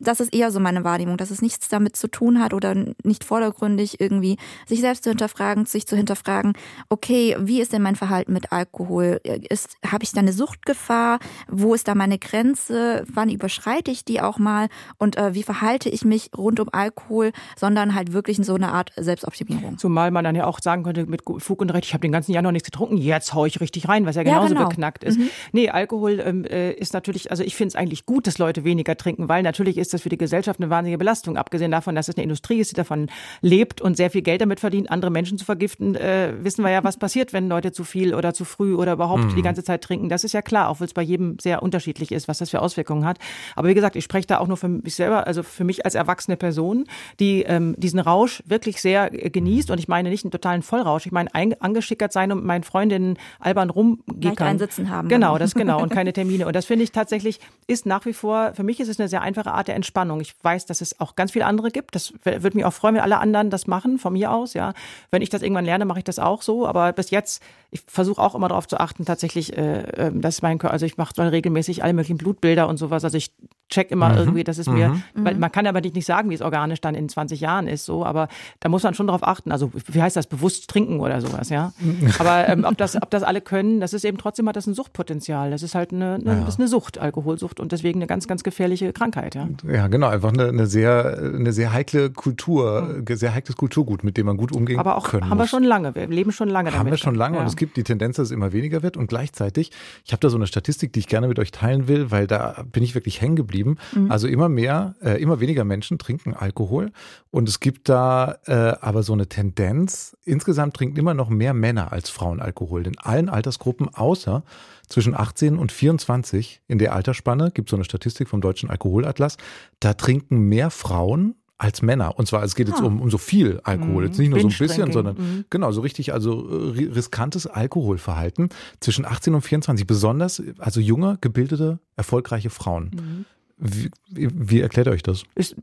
das 0.00 0.20
ist 0.20 0.32
eher 0.32 0.50
so 0.52 0.60
meine 0.60 0.84
Wahrnehmung, 0.84 1.16
dass 1.16 1.30
es 1.30 1.42
nichts 1.42 1.68
damit 1.68 1.96
zu 1.96 2.08
tun 2.08 2.40
hat 2.40 2.54
oder 2.54 2.74
nicht 3.02 3.24
vordergründig 3.24 4.00
irgendwie 4.00 4.36
sich 4.66 4.80
selbst 4.80 5.04
zu 5.04 5.10
hinterfragen, 5.10 5.66
sich 5.66 5.86
zu 5.86 5.96
hinterfragen, 5.96 6.52
okay, 6.88 7.36
wie 7.40 7.60
ist 7.60 7.72
denn 7.72 7.82
mein 7.82 7.96
Verhalten 7.96 8.32
mit 8.32 8.52
Alkohol? 8.52 9.20
Ist, 9.48 9.76
habe 9.84 10.04
ich 10.04 10.12
da 10.12 10.20
eine 10.20 10.32
Suchtgefahr? 10.32 11.18
Wo 11.48 11.74
ist 11.74 11.88
da 11.88 11.94
meine 11.96 12.18
Grenze? 12.18 13.04
Wann 13.12 13.28
überschreite 13.30 13.90
ich 13.90 14.04
die 14.04 14.20
auch 14.20 14.38
mal? 14.38 14.68
Und 14.98 15.16
äh, 15.16 15.34
wie 15.34 15.42
verhalte 15.42 15.88
ich 15.88 16.04
mich 16.04 16.30
rund 16.36 16.60
um 16.60 16.68
Alkohol? 16.70 17.32
Sondern 17.56 17.94
halt 17.96 18.12
wirklich 18.12 18.38
in 18.38 18.44
so 18.44 18.54
eine 18.54 18.70
Art 18.72 18.92
Selbstoptimierung. 18.96 19.78
Zumal 19.78 20.10
man 20.12 20.22
dann 20.24 20.36
ja 20.36 20.46
auch 20.46 20.60
sagen 20.62 20.84
könnte, 20.84 21.06
mit 21.06 21.22
Fug 21.38 21.60
und 21.60 21.70
Recht, 21.70 21.86
ich 21.86 21.94
habe 21.94 22.02
den 22.02 22.12
ganzen 22.12 22.32
Januar 22.32 22.52
nichts 22.52 22.66
getrunken, 22.70 22.96
jetzt 22.98 23.34
hau 23.34 23.44
ich 23.46 23.60
richtig 23.60 23.88
rein, 23.88 24.06
was 24.06 24.14
ja 24.16 24.22
Ja, 24.22 24.34
genauso 24.34 24.54
genau. 24.54 24.68
beknackt 24.68 25.02
ist. 25.02 25.18
Nee, 25.52 25.70
Alkohol 25.70 26.20
ähm, 26.24 26.44
äh, 26.44 26.72
ist 26.72 26.92
natürlich, 26.92 27.30
also 27.30 27.42
ich 27.42 27.56
finde 27.56 27.68
es 27.68 27.76
eigentlich 27.76 28.06
gut, 28.06 28.26
dass 28.26 28.38
Leute 28.38 28.64
weniger 28.64 28.96
trinken, 28.96 29.28
weil 29.28 29.42
natürlich 29.42 29.78
ist 29.78 29.94
das 29.94 30.02
für 30.02 30.08
die 30.08 30.18
Gesellschaft 30.18 30.60
eine 30.60 30.70
wahnsinnige 30.70 30.98
Belastung, 30.98 31.36
abgesehen 31.36 31.70
davon, 31.70 31.94
dass 31.94 32.08
es 32.08 32.16
eine 32.16 32.24
Industrie 32.24 32.60
ist, 32.60 32.70
die 32.70 32.76
davon 32.76 33.08
lebt 33.40 33.80
und 33.80 33.96
sehr 33.96 34.10
viel 34.10 34.22
Geld 34.22 34.40
damit 34.40 34.60
verdient, 34.60 34.90
andere 34.90 35.10
Menschen 35.10 35.38
zu 35.38 35.44
vergiften, 35.44 35.94
äh, 35.94 36.32
wissen 36.40 36.64
wir 36.64 36.70
ja, 36.70 36.84
was 36.84 36.96
passiert, 36.96 37.32
wenn 37.32 37.48
Leute 37.48 37.72
zu 37.72 37.84
viel 37.84 38.14
oder 38.14 38.34
zu 38.34 38.44
früh 38.44 38.74
oder 38.74 38.92
überhaupt 38.92 39.36
die 39.36 39.42
ganze 39.42 39.62
Zeit 39.62 39.82
trinken. 39.82 40.08
Das 40.08 40.24
ist 40.24 40.32
ja 40.32 40.42
klar, 40.42 40.68
auch 40.68 40.80
wenn 40.80 40.86
es 40.86 40.94
bei 40.94 41.02
jedem 41.02 41.38
sehr 41.38 41.62
unterschiedlich 41.62 42.12
ist, 42.12 42.28
was 42.28 42.38
das 42.38 42.50
für 42.50 42.60
Auswirkungen 42.60 43.04
hat. 43.04 43.18
Aber 43.56 43.68
wie 43.68 43.74
gesagt, 43.74 43.96
ich 43.96 44.04
spreche 44.04 44.26
da 44.26 44.38
auch 44.38 44.48
nur 44.48 44.56
für 44.56 44.68
mich 44.68 44.94
selber, 44.94 45.26
also 45.26 45.42
für 45.42 45.64
mich 45.64 45.84
als 45.84 45.94
erwachsene 45.94 46.36
Person, 46.36 46.84
die 47.18 47.42
ähm, 47.42 47.74
diesen 47.78 48.00
Rausch 48.00 48.42
wirklich 48.46 48.80
sehr 48.80 49.12
äh, 49.12 49.30
genießt 49.30 49.70
und 49.70 49.78
ich 49.78 49.88
meine 49.88 50.10
nicht 50.10 50.24
einen 50.24 50.30
totalen 50.30 50.62
Vollrausch, 50.62 51.06
ich 51.06 51.12
meine 51.12 51.34
ein, 51.34 51.60
angeschickert 51.60 52.12
sein 52.12 52.32
und 52.32 52.38
mit 52.38 52.46
meinen 52.46 52.64
Freundinnen 52.64 53.18
albern 53.38 53.70
rumgehen 53.70 54.30
Leicht 54.30 54.40
einen 54.40 54.58
Sitzen 54.58 54.90
haben. 54.90 55.08
Genau, 55.08 55.29
das 55.38 55.54
genau 55.54 55.82
und 55.82 55.90
keine 55.90 56.12
Termine 56.12 56.46
und 56.46 56.56
das 56.56 56.66
finde 56.66 56.84
ich 56.84 56.92
tatsächlich 56.92 57.40
ist 57.66 57.86
nach 57.86 58.04
wie 58.06 58.12
vor 58.12 58.52
für 58.54 58.62
mich 58.62 58.80
ist 58.80 58.88
es 58.88 58.98
eine 58.98 59.08
sehr 59.08 59.22
einfache 59.22 59.52
Art 59.52 59.68
der 59.68 59.74
Entspannung. 59.74 60.20
Ich 60.20 60.34
weiß, 60.42 60.66
dass 60.66 60.80
es 60.80 61.00
auch 61.00 61.16
ganz 61.16 61.32
viele 61.32 61.46
andere 61.46 61.70
gibt. 61.70 61.94
Das 61.94 62.12
würde 62.24 62.56
mich 62.56 62.64
auch 62.64 62.72
freuen, 62.72 62.94
wenn 62.94 63.02
alle 63.02 63.18
anderen 63.18 63.50
das 63.50 63.66
machen 63.66 63.98
von 63.98 64.12
mir 64.12 64.32
aus, 64.32 64.54
ja. 64.54 64.72
Wenn 65.10 65.22
ich 65.22 65.30
das 65.30 65.42
irgendwann 65.42 65.64
lerne, 65.64 65.84
mache 65.84 65.98
ich 65.98 66.04
das 66.04 66.18
auch 66.18 66.42
so, 66.42 66.66
aber 66.66 66.92
bis 66.92 67.10
jetzt 67.10 67.42
ich 67.70 67.82
versuche 67.86 68.20
auch 68.20 68.34
immer 68.34 68.48
darauf 68.48 68.66
zu 68.66 68.78
achten, 68.78 69.04
tatsächlich 69.04 69.56
äh, 69.56 69.82
ähm, 69.96 70.20
dass 70.20 70.42
mein 70.42 70.58
Körper, 70.58 70.72
also 70.72 70.86
ich 70.86 70.96
mache 70.96 71.14
regelmäßig 71.32 71.82
alle 71.82 71.92
möglichen 71.92 72.18
Blutbilder 72.18 72.68
und 72.68 72.76
sowas, 72.76 73.04
also 73.04 73.16
ich 73.16 73.32
check 73.70 73.90
immer 73.90 74.10
Mhm. 74.10 74.16
irgendwie, 74.18 74.44
das 74.44 74.58
ist 74.58 74.68
mir, 74.68 74.88
Mhm. 74.90 75.02
weil 75.14 75.34
man 75.36 75.50
kann 75.52 75.66
aber 75.66 75.80
nicht 75.80 75.94
nicht 75.94 76.06
sagen, 76.06 76.28
wie 76.30 76.34
es 76.34 76.42
organisch 76.42 76.80
dann 76.80 76.94
in 76.94 77.08
20 77.08 77.40
Jahren 77.40 77.66
ist, 77.68 77.84
so, 77.84 78.04
aber 78.04 78.28
da 78.60 78.68
muss 78.68 78.82
man 78.82 78.94
schon 78.94 79.06
drauf 79.06 79.26
achten. 79.26 79.52
Also, 79.52 79.70
wie 79.86 80.02
heißt 80.02 80.16
das, 80.16 80.26
bewusst 80.26 80.68
trinken 80.68 81.00
oder 81.00 81.20
sowas, 81.20 81.48
ja. 81.50 81.72
Aber 82.18 82.48
ähm, 82.48 82.64
ob, 82.64 82.76
das, 82.78 82.96
ob 83.00 83.10
das 83.10 83.22
alle 83.22 83.40
können, 83.40 83.80
das 83.80 83.92
ist 83.92 84.04
eben 84.04 84.18
trotzdem 84.18 84.48
hat 84.48 84.56
das 84.56 84.66
ein 84.66 84.74
Suchtpotenzial. 84.74 85.50
Das 85.50 85.62
ist 85.62 85.74
halt 85.74 85.92
eine, 85.92 86.14
eine, 86.14 86.24
Ja. 86.24 86.40
das 86.40 86.54
ist 86.54 86.60
eine 86.60 86.68
Sucht, 86.68 86.98
Alkoholsucht 86.98 87.60
und 87.60 87.72
deswegen 87.72 87.98
eine 88.00 88.06
ganz, 88.06 88.26
ganz 88.28 88.42
gefährliche 88.42 88.92
Krankheit, 88.92 89.34
ja. 89.34 89.48
Ja, 89.70 89.86
genau, 89.88 90.08
einfach 90.08 90.32
eine, 90.32 90.48
eine 90.48 90.66
sehr, 90.66 91.18
eine 91.34 91.52
sehr 91.52 91.72
heikle 91.72 92.10
Kultur, 92.10 93.02
sehr 93.10 93.34
heikles 93.34 93.56
Kulturgut, 93.56 94.04
mit 94.04 94.16
dem 94.16 94.26
man 94.26 94.36
gut 94.36 94.52
umgehen 94.52 94.76
Mhm. 94.76 94.80
Aber 94.80 94.96
auch 94.96 95.08
können 95.10 95.24
haben 95.24 95.36
wir 95.38 95.42
muss. 95.42 95.50
schon 95.50 95.64
lange, 95.64 95.94
wir 95.94 96.06
leben 96.06 96.32
schon 96.32 96.48
lange 96.48 96.70
Haben 96.70 96.78
damit. 96.78 96.92
wir 96.92 96.98
schon 96.98 97.14
lange 97.14 97.36
ja. 97.36 97.40
und 97.42 97.46
es 97.48 97.56
gibt 97.56 97.76
die 97.76 97.82
Tendenz, 97.84 98.16
dass 98.16 98.26
es 98.28 98.30
immer 98.32 98.52
weniger 98.52 98.82
wird 98.82 98.96
und 98.96 99.08
gleichzeitig, 99.08 99.70
ich 100.04 100.12
habe 100.12 100.20
da 100.20 100.28
so 100.30 100.36
eine 100.36 100.46
Statistik, 100.46 100.92
die 100.92 101.00
ich 101.00 101.08
gerne 101.08 101.28
mit 101.28 101.38
euch 101.38 101.50
teilen 101.50 101.88
will, 101.88 102.10
weil 102.10 102.26
da 102.26 102.64
bin 102.72 102.82
ich 102.82 102.94
wirklich 102.94 103.20
hängen 103.20 103.36
geblieben. 103.36 103.59
Mhm. 103.64 104.10
Also 104.10 104.26
immer 104.28 104.48
mehr, 104.48 104.94
äh, 105.02 105.20
immer 105.22 105.40
weniger 105.40 105.64
Menschen 105.64 105.98
trinken 105.98 106.34
Alkohol 106.34 106.92
und 107.30 107.48
es 107.48 107.60
gibt 107.60 107.88
da 107.88 108.38
äh, 108.46 108.52
aber 108.80 109.02
so 109.02 109.12
eine 109.12 109.28
Tendenz, 109.28 110.16
insgesamt 110.24 110.74
trinken 110.74 110.96
immer 110.98 111.14
noch 111.14 111.28
mehr 111.28 111.54
Männer 111.54 111.92
als 111.92 112.10
Frauen 112.10 112.40
Alkohol, 112.40 112.86
in 112.86 112.98
allen 112.98 113.28
Altersgruppen 113.28 113.88
außer 113.94 114.42
zwischen 114.88 115.14
18 115.14 115.56
und 115.58 115.70
24 115.72 116.62
in 116.66 116.78
der 116.78 116.94
Altersspanne, 116.94 117.50
gibt 117.52 117.68
so 117.70 117.76
eine 117.76 117.84
Statistik 117.84 118.28
vom 118.28 118.40
Deutschen 118.40 118.70
Alkoholatlas, 118.70 119.36
da 119.80 119.94
trinken 119.94 120.40
mehr 120.48 120.70
Frauen 120.70 121.34
als 121.58 121.82
Männer. 121.82 122.18
Und 122.18 122.26
zwar, 122.26 122.42
es 122.42 122.54
geht 122.54 122.68
jetzt 122.68 122.80
Ah. 122.80 122.86
um, 122.86 123.02
um 123.02 123.10
so 123.10 123.18
viel 123.18 123.60
Alkohol. 123.64 124.02
Mhm. 124.04 124.08
Jetzt 124.08 124.18
nicht 124.18 124.30
nur 124.30 124.40
so 124.40 124.48
ein 124.48 124.54
bisschen, 124.56 124.92
sondern 124.92 125.16
Mhm. 125.16 125.44
genau, 125.50 125.70
so 125.72 125.82
richtig, 125.82 126.14
also 126.14 126.48
äh, 126.48 126.70
ri- 126.78 126.94
riskantes 126.94 127.46
Alkoholverhalten 127.46 128.48
zwischen 128.80 129.04
18 129.04 129.34
und 129.34 129.42
24. 129.42 129.86
Besonders, 129.86 130.42
also 130.58 130.80
junge, 130.80 131.18
gebildete, 131.20 131.78
erfolgreiche 131.96 132.48
Frauen. 132.50 132.90
Mhm. 132.94 133.24
Wie, 133.60 133.90
wie, 134.08 134.60
erklärt 134.60 134.88
euch 134.88 135.02
das? 135.02 135.24
ist, 135.34 135.54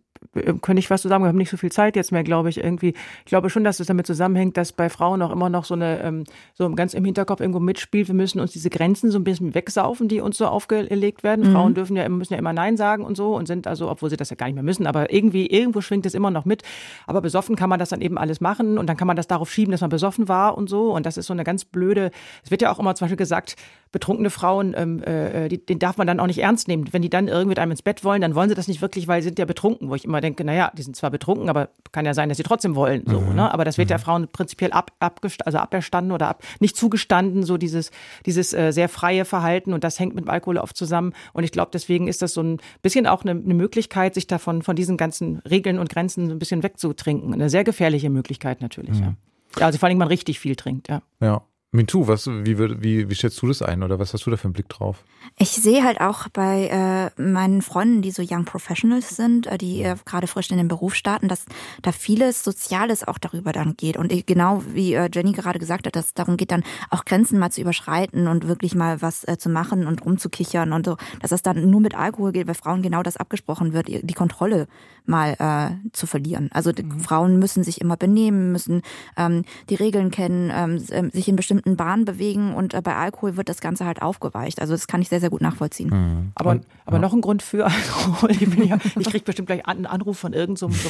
könnte 0.61 0.79
ich 0.79 0.89
was 0.89 1.01
zu 1.01 1.07
sagen, 1.07 1.23
wir 1.23 1.29
haben 1.29 1.37
nicht 1.37 1.49
so 1.49 1.57
viel 1.57 1.71
Zeit 1.71 1.95
jetzt 1.95 2.11
mehr, 2.11 2.23
glaube 2.23 2.49
ich, 2.49 2.57
irgendwie. 2.57 2.93
Ich 3.19 3.25
glaube 3.25 3.49
schon, 3.49 3.63
dass 3.63 3.79
es 3.79 3.87
damit 3.87 4.07
zusammenhängt, 4.07 4.57
dass 4.57 4.71
bei 4.71 4.89
Frauen 4.89 5.21
auch 5.21 5.31
immer 5.31 5.49
noch 5.49 5.65
so 5.65 5.73
eine, 5.73 6.01
ähm, 6.01 6.23
so 6.53 6.69
ganz 6.71 6.93
im 6.93 7.05
Hinterkopf 7.05 7.39
irgendwo 7.39 7.59
mitspielt, 7.59 8.07
wir 8.07 8.15
müssen 8.15 8.39
uns 8.39 8.51
diese 8.51 8.69
Grenzen 8.69 9.11
so 9.11 9.19
ein 9.19 9.23
bisschen 9.23 9.55
wegsaufen, 9.55 10.07
die 10.07 10.21
uns 10.21 10.37
so 10.37 10.47
aufgelegt 10.47 11.23
werden. 11.23 11.47
Mhm. 11.47 11.53
Frauen 11.53 11.73
dürfen 11.73 11.95
ja, 11.95 12.07
müssen 12.09 12.33
ja 12.33 12.39
immer 12.39 12.53
Nein 12.53 12.77
sagen 12.77 13.03
und 13.03 13.15
so 13.17 13.35
und 13.35 13.47
sind 13.47 13.67
also, 13.67 13.89
obwohl 13.89 14.09
sie 14.09 14.17
das 14.17 14.29
ja 14.29 14.35
gar 14.35 14.47
nicht 14.47 14.55
mehr 14.55 14.63
müssen, 14.63 14.87
aber 14.87 15.11
irgendwie, 15.13 15.47
irgendwo 15.47 15.81
schwingt 15.81 16.05
es 16.05 16.13
immer 16.13 16.31
noch 16.31 16.45
mit. 16.45 16.63
Aber 17.05 17.21
besoffen 17.21 17.55
kann 17.55 17.69
man 17.69 17.79
das 17.79 17.89
dann 17.89 18.01
eben 18.01 18.17
alles 18.17 18.41
machen 18.41 18.77
und 18.77 18.87
dann 18.87 18.97
kann 18.97 19.07
man 19.07 19.15
das 19.15 19.27
darauf 19.27 19.51
schieben, 19.51 19.71
dass 19.71 19.81
man 19.81 19.89
besoffen 19.89 20.27
war 20.27 20.57
und 20.57 20.69
so. 20.69 20.93
Und 20.93 21.05
das 21.05 21.17
ist 21.17 21.27
so 21.27 21.33
eine 21.33 21.43
ganz 21.43 21.65
blöde, 21.65 22.11
es 22.43 22.51
wird 22.51 22.61
ja 22.61 22.71
auch 22.71 22.79
immer 22.79 22.95
zum 22.95 23.05
Beispiel 23.05 23.17
gesagt, 23.17 23.55
betrunkene 23.91 24.29
Frauen, 24.29 24.75
ähm, 24.77 25.01
äh, 25.03 25.47
die, 25.49 25.65
den 25.65 25.79
darf 25.79 25.97
man 25.97 26.07
dann 26.07 26.19
auch 26.19 26.27
nicht 26.27 26.39
ernst 26.39 26.67
nehmen. 26.67 26.85
Wenn 26.91 27.01
die 27.01 27.09
dann 27.09 27.27
irgendwie 27.27 27.49
mit 27.49 27.59
einem 27.59 27.71
ins 27.71 27.81
Bett 27.81 28.03
wollen, 28.03 28.21
dann 28.21 28.35
wollen 28.35 28.49
sie 28.49 28.55
das 28.55 28.67
nicht 28.67 28.81
wirklich, 28.81 29.07
weil 29.07 29.21
sie 29.21 29.29
sind 29.29 29.39
ja 29.39 29.45
betrunken, 29.45 29.89
wo 29.89 29.95
ich 29.95 30.05
immer 30.05 30.21
denke, 30.21 30.26
naja, 30.43 30.71
die 30.77 30.83
sind 30.83 30.95
zwar 30.95 31.11
betrunken, 31.11 31.49
aber 31.49 31.69
kann 31.91 32.05
ja 32.05 32.13
sein, 32.13 32.29
dass 32.29 32.37
sie 32.37 32.43
trotzdem 32.43 32.75
wollen. 32.75 33.03
So, 33.05 33.19
ne? 33.19 33.51
Aber 33.51 33.65
das 33.65 33.77
wird 33.77 33.89
ja 33.89 33.97
Frauen 33.97 34.27
prinzipiell 34.27 34.71
ab, 34.71 34.91
abgest 34.99 35.45
also 35.45 35.57
aberstanden 35.57 36.11
oder 36.11 36.27
ab, 36.27 36.43
nicht 36.59 36.75
zugestanden, 36.75 37.43
so 37.43 37.57
dieses, 37.57 37.91
dieses 38.25 38.53
äh, 38.53 38.71
sehr 38.71 38.89
freie 38.89 39.25
Verhalten 39.25 39.73
und 39.73 39.83
das 39.83 39.99
hängt 39.99 40.15
mit 40.15 40.25
dem 40.25 40.29
Alkohol 40.29 40.57
oft 40.57 40.75
zusammen. 40.75 41.13
Und 41.33 41.43
ich 41.43 41.51
glaube, 41.51 41.71
deswegen 41.73 42.07
ist 42.07 42.21
das 42.21 42.33
so 42.33 42.41
ein 42.41 42.59
bisschen 42.81 43.07
auch 43.07 43.23
eine, 43.23 43.31
eine 43.31 43.53
Möglichkeit, 43.53 44.13
sich 44.13 44.27
davon 44.27 44.61
von 44.61 44.75
diesen 44.75 44.97
ganzen 44.97 45.39
Regeln 45.39 45.79
und 45.79 45.89
Grenzen 45.89 46.27
so 46.27 46.33
ein 46.33 46.39
bisschen 46.39 46.63
wegzutrinken. 46.63 47.33
Eine 47.33 47.49
sehr 47.49 47.63
gefährliche 47.63 48.09
Möglichkeit 48.09 48.61
natürlich, 48.61 48.99
ja. 48.99 49.15
ja. 49.57 49.65
Also 49.65 49.79
vor 49.79 49.87
allem, 49.87 49.95
wenn 49.95 49.99
man 49.99 50.07
richtig 50.09 50.39
viel 50.39 50.55
trinkt, 50.55 50.89
ja. 50.89 51.01
Ja. 51.19 51.41
Mintu, 51.73 52.07
was, 52.07 52.27
wie, 52.27 52.57
wie, 52.57 53.09
wie 53.09 53.15
schätzt 53.15 53.41
du 53.41 53.47
das 53.47 53.61
ein 53.61 53.83
oder 53.83 53.99
was 53.99 54.13
hast 54.13 54.25
du 54.25 54.31
da 54.31 54.37
für 54.37 54.45
einen 54.45 54.53
Blick 54.53 54.69
drauf? 54.69 55.03
Ich 55.37 55.49
sehe 55.49 55.83
halt 55.83 55.99
auch 55.99 56.29
bei 56.29 57.11
äh, 57.17 57.21
meinen 57.21 57.61
Freunden, 57.61 58.01
die 58.01 58.11
so 58.11 58.23
Young 58.25 58.45
Professionals 58.45 59.17
sind, 59.17 59.47
äh, 59.47 59.57
die 59.57 59.81
äh, 59.83 59.97
gerade 60.05 60.27
frisch 60.27 60.49
in 60.49 60.57
den 60.57 60.69
Beruf 60.69 60.95
starten, 60.95 61.27
dass 61.27 61.45
da 61.81 61.91
vieles 61.91 62.41
Soziales 62.41 63.05
auch 63.05 63.17
darüber 63.17 63.51
dann 63.51 63.75
geht. 63.75 63.97
Und 63.97 64.13
ich- 64.13 64.25
genau 64.25 64.63
wie 64.73 64.93
äh, 64.93 65.09
Jenny 65.13 65.33
gerade 65.33 65.59
gesagt 65.59 65.85
hat, 65.85 65.97
dass 65.97 66.05
es 66.07 66.13
darum 66.13 66.37
geht, 66.37 66.51
dann 66.51 66.63
auch 66.89 67.03
Grenzen 67.03 67.37
mal 67.37 67.51
zu 67.51 67.59
überschreiten 67.59 68.27
und 68.29 68.47
wirklich 68.47 68.73
mal 68.73 69.01
was 69.01 69.27
äh, 69.27 69.37
zu 69.37 69.49
machen 69.49 69.85
und 69.87 70.05
rumzukichern 70.05 70.71
und 70.71 70.85
so. 70.85 70.95
Dass 71.21 71.33
es 71.33 71.41
dann 71.41 71.69
nur 71.69 71.81
mit 71.81 71.95
Alkohol 71.95 72.31
geht, 72.31 72.47
bei 72.47 72.53
Frauen 72.53 72.81
genau 72.81 73.03
das 73.03 73.17
abgesprochen 73.17 73.73
wird, 73.73 73.89
die 73.89 74.13
Kontrolle 74.13 74.67
mal 75.05 75.35
äh, 75.39 75.89
zu 75.91 76.07
verlieren. 76.07 76.49
Also 76.53 76.71
die 76.71 76.85
Frauen 76.99 77.39
müssen 77.39 77.63
sich 77.63 77.81
immer 77.81 77.97
benehmen, 77.97 78.51
müssen 78.53 78.81
ähm, 79.17 79.43
die 79.69 79.75
Regeln 79.75 80.11
kennen, 80.11 80.51
ähm, 80.53 80.83
ähm, 80.91 81.11
sich 81.11 81.27
in 81.27 81.35
bestimmten 81.35 81.56
Bahnen 81.61 82.05
bewegen 82.05 82.53
und 82.53 82.73
äh, 82.73 82.81
bei 82.81 82.95
Alkohol 82.95 83.37
wird 83.37 83.49
das 83.49 83.61
Ganze 83.61 83.85
halt 83.85 84.01
aufgeweicht. 84.01 84.61
Also 84.61 84.73
das 84.73 84.87
kann 84.87 85.01
ich 85.01 85.09
sehr, 85.09 85.19
sehr 85.19 85.29
gut 85.29 85.41
nachvollziehen. 85.41 86.31
Aber, 86.35 86.59
aber 86.85 86.99
noch 86.99 87.13
ein 87.13 87.21
Grund 87.21 87.41
für 87.41 87.65
Alkohol. 87.65 88.31
Ich, 88.31 88.41
ja, 88.65 88.77
ich 88.97 89.09
kriege 89.09 89.25
bestimmt 89.25 89.47
gleich 89.47 89.65
einen 89.67 89.85
Anruf 89.85 90.17
von 90.17 90.33
irgendeinem 90.33 90.71
so, 90.71 90.89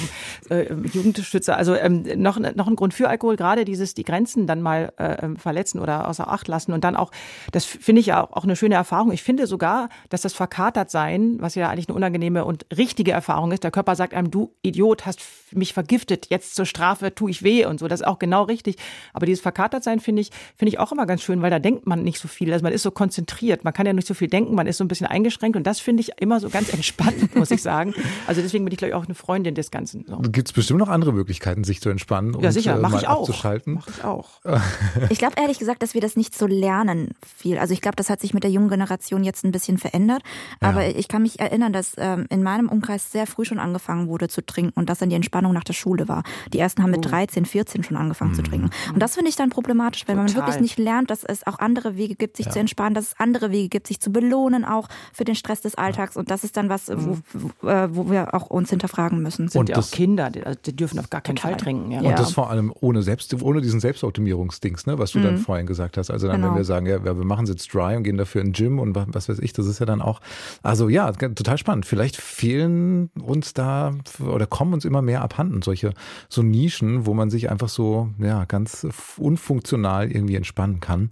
so, 0.50 0.54
äh, 0.54 0.74
Jugendschützer. 0.94 1.58
Also 1.58 1.76
ähm, 1.76 2.04
noch, 2.16 2.40
noch 2.40 2.68
ein 2.68 2.76
Grund 2.76 2.94
für 2.94 3.10
Alkohol, 3.10 3.36
gerade 3.36 3.66
dieses 3.66 3.94
die 3.94 4.04
Grenzen 4.04 4.48
dann 4.48 4.62
mal 4.62 4.94
äh, 4.98 5.26
ähm, 5.26 5.36
verletzen 5.38 5.80
oder 5.80 6.08
außer 6.08 6.28
Acht 6.28 6.48
lassen. 6.48 6.74
Und 6.74 6.84
dann 6.84 6.96
auch, 6.96 7.12
das 7.52 7.66
finde 7.66 8.00
ich 8.00 8.08
ja 8.08 8.24
auch, 8.24 8.32
auch 8.34 8.44
eine 8.44 8.56
schöne 8.56 8.76
Erfahrung. 8.76 9.12
Ich 9.12 9.24
finde 9.24 9.48
sogar, 9.48 9.90
dass 10.10 10.22
das 10.22 10.34
verkatert 10.34 10.90
sein, 10.90 11.38
was 11.40 11.56
ja 11.56 11.70
eigentlich 11.70 11.90
eine 11.90 11.96
unangenehme 11.96 12.46
und 12.46 12.66
richtige 12.76 13.12
Erfahrung 13.12 13.52
ist. 13.52 13.64
Der 13.64 13.72
Körper 13.72 13.96
sagt 13.96 14.14
einem, 14.14 14.32
du 14.32 14.54
Idiot, 14.62 15.06
hast 15.06 15.22
mich 15.58 15.74
vergiftet, 15.74 16.28
jetzt 16.30 16.56
zur 16.56 16.66
Strafe 16.66 17.14
tue 17.14 17.32
ich 17.32 17.44
weh 17.44 17.66
und 17.66 17.80
so. 17.80 17.88
Das 17.88 18.02
ist 18.02 18.08
auch 18.08 18.20
genau 18.20 18.44
richtig. 18.44 18.78
Aber 19.14 19.26
dieses 19.26 19.42
verkatert 19.42 19.84
sein 19.84 20.00
finde 20.00 20.22
ich, 20.22 20.32
finde 20.56 20.70
ich 20.70 20.80
auch 20.80 20.92
immer 20.92 21.06
ganz 21.06 21.22
schön, 21.24 21.42
weil 21.42 21.50
da 21.52 21.60
denkt 21.60 21.88
man 21.88 22.04
nicht 22.04 22.20
so 22.20 22.28
viel. 22.28 22.52
Also 22.54 22.64
man 22.64 22.74
ist 22.74 22.84
so 22.84 22.92
konzentriert. 22.92 23.64
Man 23.64 23.74
kann 23.74 23.86
ja 23.86 23.94
nicht 23.94 24.08
so 24.08 24.14
viel 24.14 24.28
denken. 24.28 24.56
Man 24.56 24.68
ist 24.68 24.78
so 24.78 24.84
ein 24.84 24.88
bisschen 24.88 25.08
eingeschränkt. 25.08 25.56
Und 25.58 25.66
das 25.68 25.80
finde 25.80 26.02
ich 26.02 26.12
immer 26.20 26.40
so 26.40 26.50
ganz 26.50 26.70
entspannt, 26.74 27.36
muss 27.36 27.52
ich 27.52 27.62
sagen. 27.62 27.94
Also 28.28 28.42
deswegen 28.42 28.66
bin 28.66 28.72
ich, 28.72 28.78
glaube 28.78 28.90
ich, 28.90 28.96
auch 28.96 29.06
eine 29.06 29.16
Freundin 29.16 29.56
des 29.56 29.72
Ganzen. 29.72 30.06
So. 30.08 30.18
Gibt 30.18 30.50
es 30.50 30.54
bestimmt 30.54 30.80
noch 30.80 30.90
andere 30.90 31.14
Möglichkeiten, 31.14 31.64
sich 31.64 31.82
zu 31.82 31.90
entspannen 31.90 32.36
und 32.36 32.44
Ja, 32.44 32.52
sicher, 32.52 32.76
äh, 32.76 32.80
mache 32.80 32.94
mal 32.94 33.02
ich 33.02 33.08
auch. 33.08 33.20
abzuschalten? 33.22 33.74
Mache 33.76 33.92
ich 33.98 34.04
auch. 34.04 34.30
Ich 35.10 35.20
glaube 35.20 35.36
ehrlich 35.40 35.60
gesagt, 35.60 35.82
dass 35.84 35.94
wir 35.94 36.02
das 36.02 36.16
nicht 36.16 36.38
so 36.38 36.48
lernen 36.48 37.12
viel. 37.38 37.58
Also 37.58 37.74
ich 37.74 37.82
glaube, 37.82 37.96
das 37.96 38.10
hat 38.10 38.20
sich 38.22 38.34
mit 38.34 38.44
der 38.44 38.52
jungen 38.52 38.70
Generation 38.70 39.24
jetzt 39.24 39.44
ein 39.46 39.52
bisschen 39.52 39.78
verändert. 39.78 40.22
Aber 40.60 40.84
Ja. 40.86 40.96
ich 40.98 41.08
kann 41.08 41.22
mich 41.22 41.40
erinnern, 41.40 41.72
dass 41.74 41.94
ähm, 41.98 42.26
in 42.30 42.44
meinem 42.44 42.68
Umkreis 42.70 43.12
sehr 43.12 43.26
früh 43.28 43.46
schon 43.46 43.60
angefangen 43.60 44.08
wurde 44.08 44.28
zu 44.28 44.46
trinken 44.46 44.74
und 44.76 44.90
das 44.90 45.00
dann 45.00 45.10
die 45.10 45.16
Entspannung 45.16 45.47
nach 45.54 45.64
der 45.64 45.74
Schule 45.74 46.08
war. 46.08 46.24
Die 46.54 46.60
ersten 46.60 46.84
haben 46.84 46.92
mit 46.92 47.06
Oh. 47.06 47.10
13, 47.10 47.46
14 47.46 47.84
schon 47.84 47.98
angefangen 47.98 48.32
Mhm. 48.32 48.36
zu 48.36 48.44
trinken. 48.44 48.70
Und 48.94 49.00
das 49.02 49.16
finde 49.16 49.30
ich 49.30 49.36
dann 49.36 49.50
problematisch, 49.50 50.08
weil 50.08 50.16
man 50.16 50.28
Total. 50.28 50.44
wirklich 50.48 50.62
nicht 50.62 50.78
lernt, 50.80 51.10
dass 51.12 51.24
es 51.24 51.46
auch 51.48 51.60
andere 51.60 51.96
Wege 51.98 52.16
gibt, 52.16 52.38
sich 52.38 52.48
Ja. 52.48 52.52
zu 52.54 52.60
entspannen, 52.60 52.94
dass 52.94 53.06
es 53.08 53.20
andere 53.20 53.52
Wege 53.52 53.70
gibt, 53.70 53.88
sich 53.88 54.00
zu 54.00 54.12
belohnen, 54.12 54.66
auch 54.66 54.88
für 55.14 55.24
den 55.26 55.36
Stress 55.36 55.62
des 55.62 55.76
Alltags. 55.76 56.18
Und 56.18 56.32
das 56.32 56.44
ist 56.44 56.58
dann 56.58 56.70
was, 56.70 56.90
wo, 56.90 57.18
wo, 57.34 57.68
äh, 57.68 57.96
wo 57.96 58.10
wir 58.12 58.34
auch 58.34 58.48
uns 58.48 58.70
hinterfragen 58.70 59.22
müssen. 59.22 59.48
Sind 59.48 59.60
Und 59.60 59.70
ja 59.70 59.76
auch 59.76 59.80
das- 59.82 59.92
Kinder, 59.92 60.30
die, 60.30 60.44
also 60.44 60.60
die 60.66 60.76
dürfen 60.76 61.00
auf 61.00 61.10
gar 61.10 61.22
keinen 61.22 61.36
Total. 61.38 61.52
Fall 61.52 61.60
trinken. 61.60 61.92
Ja. 61.92 62.02
Ja. 62.02 62.10
Und 62.12 62.20
das 62.20 62.34
vor 62.34 62.50
allem 62.50 62.74
ohne 62.80 63.02
selbst, 63.04 63.34
ohne 63.42 63.62
diesen 63.62 63.80
Selbstoptimierungsdings, 63.80 64.86
ne, 64.86 64.98
was 65.00 65.12
du 65.12 65.20
dann 65.20 65.36
Mhm. 65.36 65.40
vorhin 65.40 65.66
gesagt 65.66 65.98
hast. 65.98 66.10
Also 66.10 66.28
dann, 66.28 66.38
Genau. 66.38 66.50
wenn 66.52 66.58
wir 66.58 66.66
sagen, 66.66 66.86
ja, 66.86 67.04
wir 67.04 67.14
machen 67.16 67.44
es 67.44 67.50
jetzt 67.50 67.74
dry 67.74 67.96
und 67.96 68.04
gehen 68.04 68.18
dafür 68.18 68.42
in 68.42 68.48
den 68.48 68.54
Gym 68.54 68.80
und 68.80 68.96
wa- 68.96 69.06
was 69.10 69.30
weiß 69.30 69.40
ich, 69.40 69.54
das 69.54 69.66
ist 69.68 69.80
ja 69.80 69.86
dann 69.86 70.02
auch, 70.02 70.20
also 70.64 70.90
ja, 70.90 71.12
total 71.12 71.58
spannend. 71.58 71.86
Vielleicht 71.86 72.18
fehlen 72.18 73.10
uns 73.22 73.54
da 73.54 73.94
oder 74.26 74.46
kommen 74.48 74.74
uns 74.74 74.86
immer 74.86 75.02
mehr 75.02 75.22
abhanden, 75.28 75.62
solche 75.62 75.94
so 76.30 76.42
Nischen, 76.42 77.06
wo 77.06 77.14
man 77.14 77.30
sich 77.30 77.50
einfach 77.50 77.70
so, 77.70 78.10
ja, 78.18 78.46
ganz 78.46 78.88
unfunktional 79.18 80.10
irgendwie 80.12 80.36
entspannen 80.36 80.80
kann. 80.80 81.10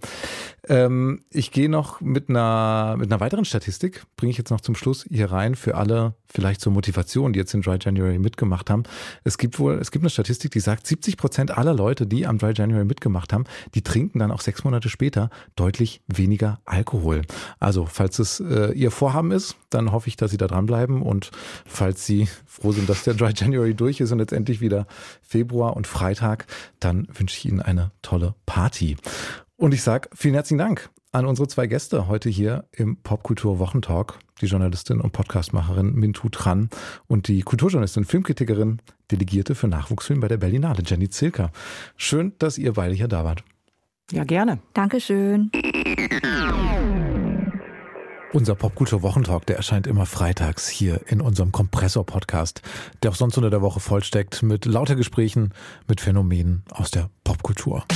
Ähm, 0.68 1.24
ich 1.30 1.52
gehe 1.52 1.68
noch 1.68 2.00
mit 2.00 2.28
einer, 2.28 2.96
mit 2.98 3.10
einer 3.10 3.20
weiteren 3.20 3.44
Statistik, 3.44 4.02
bringe 4.16 4.30
ich 4.30 4.38
jetzt 4.38 4.50
noch 4.50 4.60
zum 4.60 4.74
Schluss 4.74 5.06
hier 5.08 5.30
rein 5.30 5.54
für 5.54 5.76
alle, 5.76 6.14
vielleicht 6.28 6.60
zur 6.60 6.72
Motivation, 6.72 7.32
die 7.32 7.38
jetzt 7.38 7.54
in 7.54 7.62
Dry 7.62 7.78
January 7.80 8.18
mitgemacht 8.18 8.68
haben. 8.68 8.82
Es 9.22 9.38
gibt 9.38 9.58
wohl, 9.58 9.74
es 9.74 9.90
gibt 9.90 10.02
eine 10.02 10.10
Statistik, 10.10 10.50
die 10.50 10.60
sagt, 10.60 10.86
70 10.86 11.16
Prozent 11.16 11.56
aller 11.56 11.72
Leute, 11.72 12.06
die 12.06 12.26
am 12.26 12.38
Dry 12.38 12.52
January 12.52 12.84
mitgemacht 12.84 13.32
haben, 13.32 13.44
die 13.74 13.82
trinken 13.82 14.18
dann 14.18 14.32
auch 14.32 14.40
sechs 14.40 14.64
Monate 14.64 14.88
später 14.88 15.30
deutlich 15.54 16.00
weniger 16.08 16.60
Alkohol. 16.64 17.22
Also, 17.60 17.86
falls 17.86 18.18
es 18.18 18.40
äh, 18.40 18.72
ihr 18.72 18.90
Vorhaben 18.90 19.30
ist, 19.30 19.56
dann 19.70 19.92
hoffe 19.92 20.08
ich, 20.08 20.16
dass 20.16 20.32
sie 20.32 20.36
da 20.36 20.48
dranbleiben 20.48 21.02
und 21.02 21.30
falls 21.64 22.06
sie 22.06 22.28
froh 22.44 22.72
sind, 22.72 22.88
dass 22.88 23.04
der 23.04 23.14
Dry 23.14 23.32
January 23.34 23.74
durch 23.74 24.00
ist 24.00 24.10
und 24.10 24.18
jetzt 24.18 24.32
endlich 24.32 24.60
wieder 24.60 24.86
Februar 25.22 25.76
und 25.76 25.86
Freitag, 25.86 26.46
dann 26.80 27.06
wünsche 27.12 27.36
ich 27.38 27.44
Ihnen 27.46 27.60
eine 27.60 27.92
tolle 28.02 28.34
Party. 28.46 28.96
Und 29.58 29.72
ich 29.72 29.82
sage 29.82 30.10
vielen 30.14 30.34
herzlichen 30.34 30.58
Dank 30.58 30.90
an 31.12 31.24
unsere 31.24 31.48
zwei 31.48 31.66
Gäste 31.66 32.08
heute 32.08 32.28
hier 32.28 32.66
im 32.72 32.98
Popkultur 32.98 33.58
Wochentalk, 33.58 34.18
die 34.42 34.46
Journalistin 34.46 35.00
und 35.00 35.12
Podcastmacherin 35.12 35.94
Mintu 35.94 36.28
Tran 36.28 36.68
und 37.06 37.28
die 37.28 37.40
Kulturjournalistin, 37.40 38.04
Filmkritikerin, 38.04 38.82
Delegierte 39.10 39.54
für 39.54 39.66
Nachwuchsfilm 39.66 40.20
bei 40.20 40.28
der 40.28 40.36
Berlinale, 40.36 40.82
Jenny 40.84 41.08
Zilker. 41.08 41.52
Schön, 41.96 42.34
dass 42.38 42.58
ihr 42.58 42.74
beide 42.74 42.92
hier 42.92 43.08
da 43.08 43.24
wart. 43.24 43.44
ja, 44.12 44.24
gerne. 44.24 44.58
Dankeschön. 44.74 45.50
Unser 48.34 48.56
Popkultur 48.56 49.00
Wochentalk, 49.00 49.46
der 49.46 49.56
erscheint 49.56 49.86
immer 49.86 50.04
freitags 50.04 50.68
hier 50.68 51.00
in 51.06 51.22
unserem 51.22 51.52
Kompressor-Podcast, 51.52 52.60
der 53.02 53.12
auch 53.12 53.14
sonst 53.14 53.38
unter 53.38 53.48
der 53.48 53.62
Woche 53.62 53.80
vollsteckt 53.80 54.42
mit 54.42 54.66
lauter 54.66 54.96
Gesprächen 54.96 55.54
mit 55.88 56.02
Phänomenen 56.02 56.62
aus 56.70 56.90
der 56.90 57.08
Popkultur. 57.24 57.86